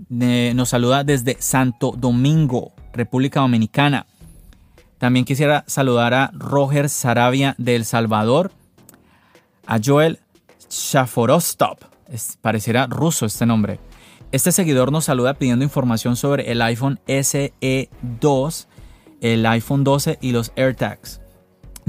nos 0.09 0.69
saluda 0.69 1.03
desde 1.03 1.35
Santo 1.39 1.93
Domingo, 1.97 2.71
República 2.93 3.41
Dominicana. 3.41 4.05
También 4.97 5.25
quisiera 5.25 5.63
saludar 5.67 6.13
a 6.13 6.31
Roger 6.33 6.89
Sarabia 6.89 7.55
de 7.57 7.75
El 7.75 7.85
Salvador. 7.85 8.51
A 9.65 9.79
Joel 9.83 10.19
Shaforostop. 10.69 11.83
pareciera 12.41 12.87
ruso 12.87 13.25
este 13.25 13.45
nombre. 13.45 13.79
Este 14.31 14.51
seguidor 14.51 14.91
nos 14.91 15.05
saluda 15.05 15.33
pidiendo 15.33 15.65
información 15.65 16.15
sobre 16.15 16.51
el 16.51 16.61
iPhone 16.61 16.99
SE2, 17.07 18.67
el 19.21 19.45
iPhone 19.45 19.83
12 19.83 20.17
y 20.21 20.31
los 20.31 20.51
AirTags. 20.55 21.19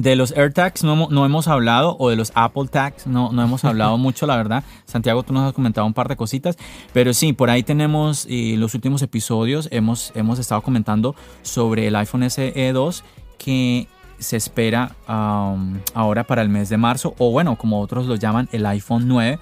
De 0.00 0.16
los 0.16 0.32
AirTags 0.32 0.82
no, 0.82 1.08
no, 1.10 1.26
hemos 1.26 1.46
hablado, 1.46 1.94
o 1.98 2.08
de 2.08 2.16
los 2.16 2.32
Apple 2.34 2.68
Tags 2.70 3.06
no, 3.06 3.32
no 3.32 3.42
hemos 3.42 3.66
hablado 3.66 3.98
mucho, 4.06 4.26
la 4.26 4.38
verdad. 4.38 4.64
Santiago, 4.86 5.22
tú 5.22 5.34
nos 5.34 5.46
has 5.46 5.52
comentado 5.52 5.86
un 5.86 5.92
par 5.92 6.08
de 6.08 6.16
cositas, 6.16 6.56
pero 6.94 7.12
sí, 7.12 7.34
por 7.34 7.50
ahí 7.50 7.62
tenemos 7.62 8.24
y 8.24 8.56
los 8.56 8.74
últimos 8.74 9.02
episodios, 9.02 9.68
hemos, 9.70 10.12
hemos 10.14 10.38
estado 10.38 10.62
comentando 10.62 11.14
sobre 11.42 11.86
el 11.86 11.96
iPhone 11.96 12.30
SE 12.30 12.72
2 12.72 13.04
que 13.36 13.88
se 14.18 14.38
espera 14.38 14.96
um, 15.06 15.78
ahora 15.92 16.24
para 16.24 16.40
el 16.40 16.48
mes 16.48 16.70
de 16.70 16.78
marzo, 16.78 17.14
o 17.18 17.30
bueno, 17.30 17.56
como 17.56 17.78
otros 17.78 18.06
lo 18.06 18.16
llaman, 18.16 18.48
el 18.52 18.64
iPhone 18.64 19.06
9. 19.06 19.38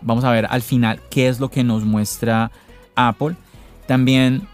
Vamos 0.00 0.24
a 0.24 0.30
ver 0.30 0.46
al 0.48 0.62
final 0.62 1.02
qué 1.10 1.28
es 1.28 1.38
lo 1.38 1.50
que 1.50 1.64
nos 1.64 1.84
muestra 1.84 2.50
Apple. 2.94 3.36
También 3.86 4.48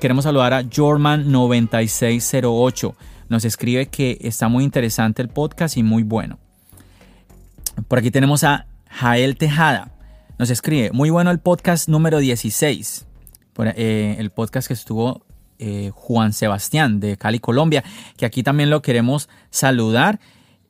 queremos 0.00 0.24
saludar 0.24 0.54
a 0.54 0.64
Jorman9608 0.64 2.94
nos 3.28 3.44
escribe 3.44 3.86
que 3.86 4.18
está 4.20 4.48
muy 4.48 4.64
interesante 4.64 5.22
el 5.22 5.28
podcast 5.28 5.76
y 5.76 5.82
muy 5.82 6.02
bueno. 6.02 6.38
Por 7.86 7.98
aquí 7.98 8.10
tenemos 8.10 8.44
a 8.44 8.66
Jael 8.88 9.36
Tejada. 9.36 9.92
Nos 10.38 10.50
escribe, 10.50 10.90
muy 10.92 11.10
bueno 11.10 11.30
el 11.30 11.38
podcast 11.38 11.88
número 11.88 12.18
16. 12.18 13.06
Eh, 13.76 14.16
el 14.18 14.30
podcast 14.30 14.68
que 14.68 14.74
estuvo 14.74 15.26
eh, 15.58 15.90
Juan 15.92 16.32
Sebastián 16.32 17.00
de 17.00 17.16
Cali, 17.16 17.40
Colombia, 17.40 17.82
que 18.16 18.24
aquí 18.24 18.42
también 18.42 18.70
lo 18.70 18.82
queremos 18.82 19.28
saludar. 19.50 20.20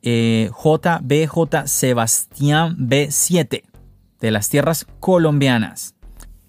Eh, 0.02 0.50
JBJ 0.52 1.66
Sebastián 1.66 2.76
B7 2.78 3.64
de 4.20 4.30
las 4.30 4.48
tierras 4.48 4.86
colombianas. 5.00 5.97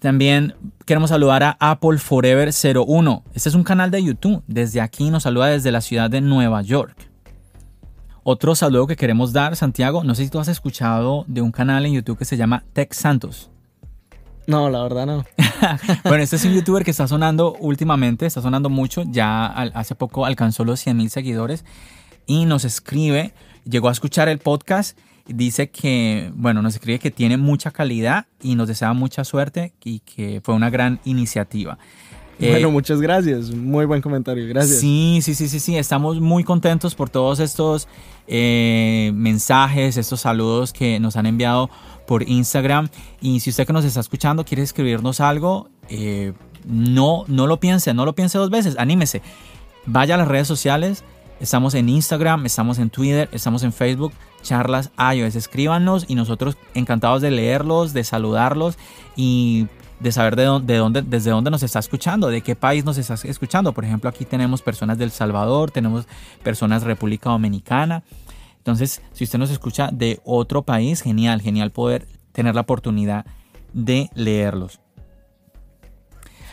También 0.00 0.54
queremos 0.86 1.10
saludar 1.10 1.42
a 1.42 1.56
Apple 1.60 1.98
Forever 1.98 2.50
01. 2.50 3.22
Este 3.34 3.50
es 3.50 3.54
un 3.54 3.64
canal 3.64 3.90
de 3.90 4.02
YouTube. 4.02 4.42
Desde 4.46 4.80
aquí 4.80 5.10
nos 5.10 5.24
saluda 5.24 5.48
desde 5.48 5.70
la 5.70 5.82
ciudad 5.82 6.08
de 6.08 6.22
Nueva 6.22 6.62
York. 6.62 6.96
Otro 8.22 8.54
saludo 8.54 8.86
que 8.86 8.96
queremos 8.96 9.34
dar, 9.34 9.56
Santiago, 9.56 10.02
no 10.02 10.14
sé 10.14 10.24
si 10.24 10.30
tú 10.30 10.38
has 10.40 10.48
escuchado 10.48 11.24
de 11.28 11.42
un 11.42 11.52
canal 11.52 11.84
en 11.84 11.92
YouTube 11.92 12.18
que 12.18 12.24
se 12.24 12.38
llama 12.38 12.64
Tech 12.72 12.92
Santos. 12.94 13.50
No, 14.46 14.70
la 14.70 14.82
verdad 14.82 15.04
no. 15.04 15.24
bueno, 16.04 16.22
este 16.22 16.36
es 16.36 16.44
un 16.46 16.54
youtuber 16.54 16.82
que 16.82 16.90
está 16.90 17.06
sonando 17.06 17.54
últimamente, 17.60 18.24
está 18.24 18.40
sonando 18.40 18.70
mucho, 18.70 19.04
ya 19.06 19.46
hace 19.46 19.94
poco 19.94 20.24
alcanzó 20.24 20.64
los 20.64 20.80
100 20.80 20.96
mil 20.96 21.10
seguidores 21.10 21.64
y 22.26 22.46
nos 22.46 22.64
escribe, 22.64 23.34
llegó 23.64 23.88
a 23.90 23.92
escuchar 23.92 24.28
el 24.28 24.38
podcast 24.38 24.98
dice 25.26 25.70
que, 25.70 26.30
bueno, 26.34 26.62
nos 26.62 26.74
escribe 26.74 26.98
que 26.98 27.10
tiene 27.10 27.36
mucha 27.36 27.70
calidad 27.70 28.26
y 28.42 28.54
nos 28.54 28.68
desea 28.68 28.92
mucha 28.92 29.24
suerte 29.24 29.72
y 29.84 30.00
que 30.00 30.40
fue 30.42 30.54
una 30.54 30.70
gran 30.70 31.00
iniciativa. 31.04 31.78
Bueno, 32.40 32.68
eh, 32.68 32.70
muchas 32.70 33.00
gracias. 33.02 33.50
Muy 33.50 33.84
buen 33.84 34.00
comentario. 34.00 34.48
Gracias. 34.48 34.80
Sí, 34.80 35.20
sí, 35.22 35.34
sí, 35.34 35.46
sí, 35.46 35.60
sí. 35.60 35.76
Estamos 35.76 36.20
muy 36.20 36.42
contentos 36.42 36.94
por 36.94 37.10
todos 37.10 37.38
estos 37.38 37.86
eh, 38.26 39.12
mensajes, 39.14 39.98
estos 39.98 40.22
saludos 40.22 40.72
que 40.72 40.98
nos 41.00 41.16
han 41.16 41.26
enviado 41.26 41.68
por 42.06 42.26
Instagram. 42.26 42.88
Y 43.20 43.40
si 43.40 43.50
usted 43.50 43.66
que 43.66 43.74
nos 43.74 43.84
está 43.84 44.00
escuchando 44.00 44.44
quiere 44.44 44.62
escribirnos 44.62 45.20
algo, 45.20 45.68
eh, 45.90 46.32
no, 46.64 47.24
no 47.28 47.46
lo 47.46 47.60
piense, 47.60 47.92
no 47.92 48.06
lo 48.06 48.14
piense 48.14 48.38
dos 48.38 48.50
veces. 48.50 48.76
Anímese. 48.78 49.20
Vaya 49.84 50.14
a 50.14 50.18
las 50.18 50.28
redes 50.28 50.48
sociales. 50.48 51.04
Estamos 51.40 51.72
en 51.72 51.88
Instagram, 51.88 52.44
estamos 52.44 52.78
en 52.78 52.90
Twitter, 52.90 53.28
estamos 53.32 53.62
en 53.62 53.72
Facebook 53.72 54.12
charlas 54.42 54.90
iOS. 54.98 55.36
Escríbanos 55.36 56.04
y 56.06 56.14
nosotros 56.14 56.58
encantados 56.74 57.22
de 57.22 57.30
leerlos, 57.30 57.94
de 57.94 58.04
saludarlos 58.04 58.76
y 59.16 59.66
de 60.00 60.12
saber 60.12 60.36
de 60.36 60.44
dónde, 60.44 60.72
de 60.74 60.78
dónde, 60.78 61.02
desde 61.02 61.30
dónde 61.30 61.50
nos 61.50 61.62
está 61.62 61.78
escuchando, 61.78 62.28
de 62.28 62.42
qué 62.42 62.56
país 62.56 62.84
nos 62.84 62.98
está 62.98 63.14
escuchando. 63.24 63.72
Por 63.72 63.86
ejemplo, 63.86 64.10
aquí 64.10 64.26
tenemos 64.26 64.60
personas 64.60 64.98
del 64.98 65.10
Salvador, 65.10 65.70
tenemos 65.70 66.06
personas 66.42 66.82
República 66.82 67.30
Dominicana. 67.30 68.02
Entonces, 68.58 69.00
si 69.12 69.24
usted 69.24 69.38
nos 69.38 69.50
escucha 69.50 69.88
de 69.90 70.20
otro 70.24 70.62
país, 70.62 71.00
genial, 71.00 71.40
genial 71.40 71.70
poder 71.70 72.06
tener 72.32 72.54
la 72.54 72.60
oportunidad 72.60 73.24
de 73.72 74.10
leerlos. 74.14 74.78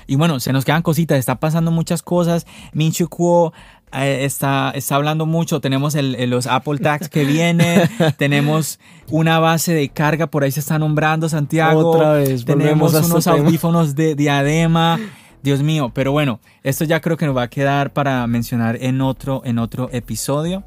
Y 0.08 0.16
bueno, 0.16 0.40
se 0.40 0.54
nos 0.54 0.64
quedan 0.64 0.82
cositas, 0.82 1.20
está 1.20 1.36
pasando 1.36 1.70
muchas 1.70 2.02
cosas. 2.02 2.48
Minchu 2.72 3.10
Kuo 3.10 3.52
eh, 3.52 3.77
está, 3.92 4.72
está 4.76 4.96
hablando 4.96 5.26
mucho. 5.26 5.62
Tenemos 5.62 5.96
el, 5.96 6.30
los 6.30 6.48
Apple 6.48 6.80
Tags 6.80 7.10
que 7.10 7.24
vienen. 7.26 7.90
tenemos 8.18 8.80
una 9.10 9.40
base 9.40 9.74
de 9.74 9.90
carga, 9.90 10.28
por 10.28 10.44
ahí 10.44 10.52
se 10.52 10.60
está 10.60 10.78
nombrando 10.80 11.30
Santiago. 11.30 11.92
Otra 11.92 12.14
vez, 12.14 12.46
tenemos 12.46 12.94
a 12.96 13.00
unos 13.00 13.18
este 13.20 13.32
tema. 13.32 13.46
audífonos 13.48 13.96
de 13.96 14.16
diadema. 14.16 15.00
Dios 15.44 15.62
mío, 15.62 15.92
pero 15.94 16.12
bueno, 16.12 16.40
esto 16.64 16.84
ya 16.84 17.00
creo 17.00 17.16
que 17.16 17.26
nos 17.26 17.38
va 17.38 17.44
a 17.44 17.48
quedar 17.48 17.94
para 17.94 18.26
mencionar 18.28 18.78
en 18.82 19.00
otro, 19.02 19.42
en 19.46 19.60
otro 19.60 19.90
episodio. 19.94 20.64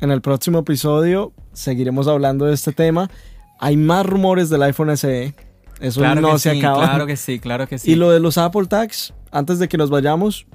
En 0.00 0.10
el 0.10 0.20
próximo 0.20 0.58
episodio 0.58 1.32
seguiremos 1.52 2.08
hablando 2.08 2.44
de 2.46 2.54
este 2.54 2.72
tema. 2.72 3.08
Hay 3.60 3.76
más 3.76 4.04
rumores 4.04 4.50
del 4.50 4.62
iPhone 4.64 4.94
SE. 4.96 5.32
Eso 5.80 6.00
Claro 6.00 6.20
no 6.20 6.32
que 6.32 6.38
se 6.40 6.52
sí, 6.52 6.58
acaba. 6.58 6.84
claro 6.84 7.06
que 7.06 7.16
sí, 7.16 7.38
claro 7.38 7.66
que 7.68 7.78
sí. 7.78 7.92
Y 7.92 7.94
lo 7.94 8.10
de 8.10 8.20
los 8.20 8.36
Apple 8.38 8.66
Tags, 8.66 9.14
antes 9.30 9.58
de 9.60 9.68
que 9.68 9.78
nos 9.78 9.88
vayamos, 9.88 10.46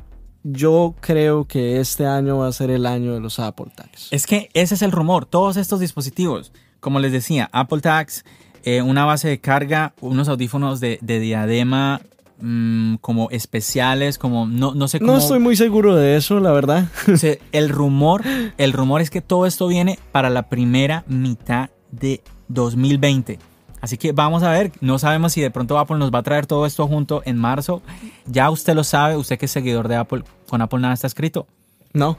yo 0.52 0.96
creo 1.00 1.46
que 1.46 1.80
este 1.80 2.06
año 2.06 2.38
va 2.38 2.48
a 2.48 2.52
ser 2.52 2.70
el 2.70 2.86
año 2.86 3.14
de 3.14 3.20
los 3.20 3.40
Apple 3.40 3.68
Tags. 3.76 4.08
Es 4.12 4.26
que 4.26 4.50
ese 4.54 4.76
es 4.76 4.82
el 4.82 4.92
rumor. 4.92 5.26
Todos 5.26 5.58
estos 5.58 5.80
dispositivos, 5.80 6.52
como 6.80 7.00
les 7.00 7.12
decía, 7.12 7.50
Apple 7.52 7.82
Tags, 7.82 8.24
eh, 8.64 8.82
una 8.82 9.06
base 9.06 9.28
de 9.28 9.40
carga, 9.40 9.94
unos 10.02 10.28
audífonos 10.28 10.80
de, 10.80 11.00
de 11.02 11.20
diadema 11.20 12.02
mm, 12.40 12.96
como 12.96 13.30
especiales, 13.32 14.18
como 14.18 14.48
no, 14.48 14.74
no 14.74 14.88
sé 14.88 15.00
cómo. 15.00 15.14
No 15.14 15.18
estoy 15.18 15.40
muy 15.40 15.56
seguro 15.56 15.96
de 15.96 16.18
eso, 16.18 16.40
la 16.40 16.52
verdad. 16.52 16.88
El 17.52 17.70
rumor, 17.70 18.24
el 18.58 18.74
rumor 18.74 19.02
es 19.02 19.10
que 19.10 19.22
todo 19.22 19.46
esto 19.46 19.68
viene 19.68 20.00
para 20.12 20.30
la 20.30 20.50
primera 20.50 21.04
mitad 21.08 21.70
de 21.92 22.22
2020. 22.48 23.40
Así 23.82 23.98
que 23.98 24.12
vamos 24.12 24.44
a 24.44 24.52
ver, 24.52 24.72
no 24.82 24.98
sabemos 24.98 25.34
si 25.34 25.42
de 25.42 25.52
pronto 25.52 25.78
Apple 25.78 25.98
nos 25.98 26.12
va 26.12 26.20
a 26.20 26.24
traer 26.24 26.48
todo 26.48 26.66
esto 26.66 26.88
junto 26.88 27.22
en 27.26 27.38
marzo. 27.38 27.82
Ya 28.26 28.50
usted 28.50 28.74
lo 28.74 28.84
sabe, 28.84 29.16
usted 29.16 29.38
que 29.38 29.46
es 29.46 29.52
seguidor 29.52 29.88
de 29.88 29.96
Apple, 29.96 30.24
con 30.50 30.62
Apple 30.62 30.80
nada 30.80 30.94
está 30.94 31.08
escrito. 31.08 31.48
No, 31.94 32.18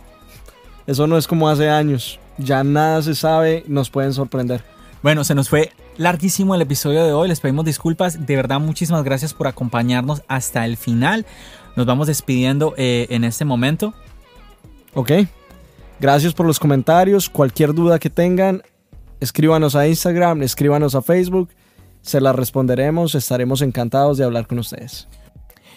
eso 0.86 1.06
no 1.06 1.18
es 1.18 1.26
como 1.26 1.48
hace 1.48 1.68
años. 1.68 2.18
Ya 2.38 2.64
nada 2.64 3.02
se 3.02 3.14
sabe, 3.14 3.64
nos 3.66 3.90
pueden 3.90 4.12
sorprender. 4.12 4.62
Bueno, 5.02 5.22
se 5.22 5.34
nos 5.34 5.48
fue 5.48 5.72
larguísimo 5.96 6.54
el 6.54 6.62
episodio 6.62 7.04
de 7.04 7.12
hoy. 7.12 7.28
Les 7.28 7.40
pedimos 7.40 7.64
disculpas. 7.64 8.26
De 8.26 8.36
verdad, 8.36 8.58
muchísimas 8.58 9.04
gracias 9.04 9.34
por 9.34 9.46
acompañarnos 9.46 10.22
hasta 10.28 10.64
el 10.64 10.76
final. 10.76 11.26
Nos 11.76 11.86
vamos 11.86 12.06
despidiendo 12.06 12.74
eh, 12.76 13.06
en 13.10 13.24
este 13.24 13.44
momento. 13.44 13.94
¿Ok? 14.94 15.12
Gracias 16.00 16.32
por 16.32 16.46
los 16.46 16.58
comentarios. 16.58 17.28
Cualquier 17.28 17.74
duda 17.74 17.98
que 17.98 18.10
tengan, 18.10 18.62
escríbanos 19.20 19.76
a 19.76 19.86
Instagram, 19.86 20.42
escríbanos 20.42 20.94
a 20.94 21.02
Facebook. 21.02 21.50
Se 22.02 22.20
las 22.20 22.34
responderemos. 22.34 23.14
Estaremos 23.14 23.62
encantados 23.62 24.18
de 24.18 24.24
hablar 24.24 24.46
con 24.46 24.58
ustedes. 24.58 25.08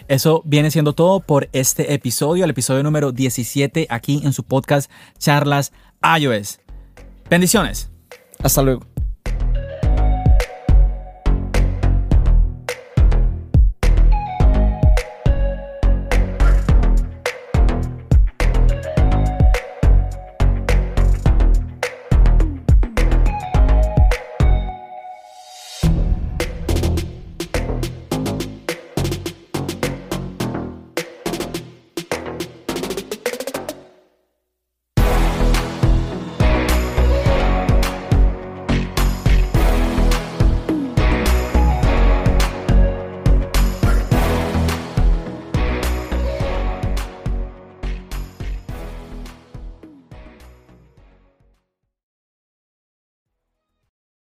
Eso 0.07 0.41
viene 0.45 0.71
siendo 0.71 0.93
todo 0.93 1.19
por 1.19 1.49
este 1.53 1.93
episodio, 1.93 2.43
el 2.43 2.49
episodio 2.49 2.83
número 2.83 3.11
17 3.11 3.87
aquí 3.89 4.21
en 4.23 4.33
su 4.33 4.43
podcast 4.43 4.91
Charlas 5.17 5.71
iOS. 6.19 6.59
Bendiciones. 7.29 7.89
Hasta 8.43 8.61
luego. 8.61 8.90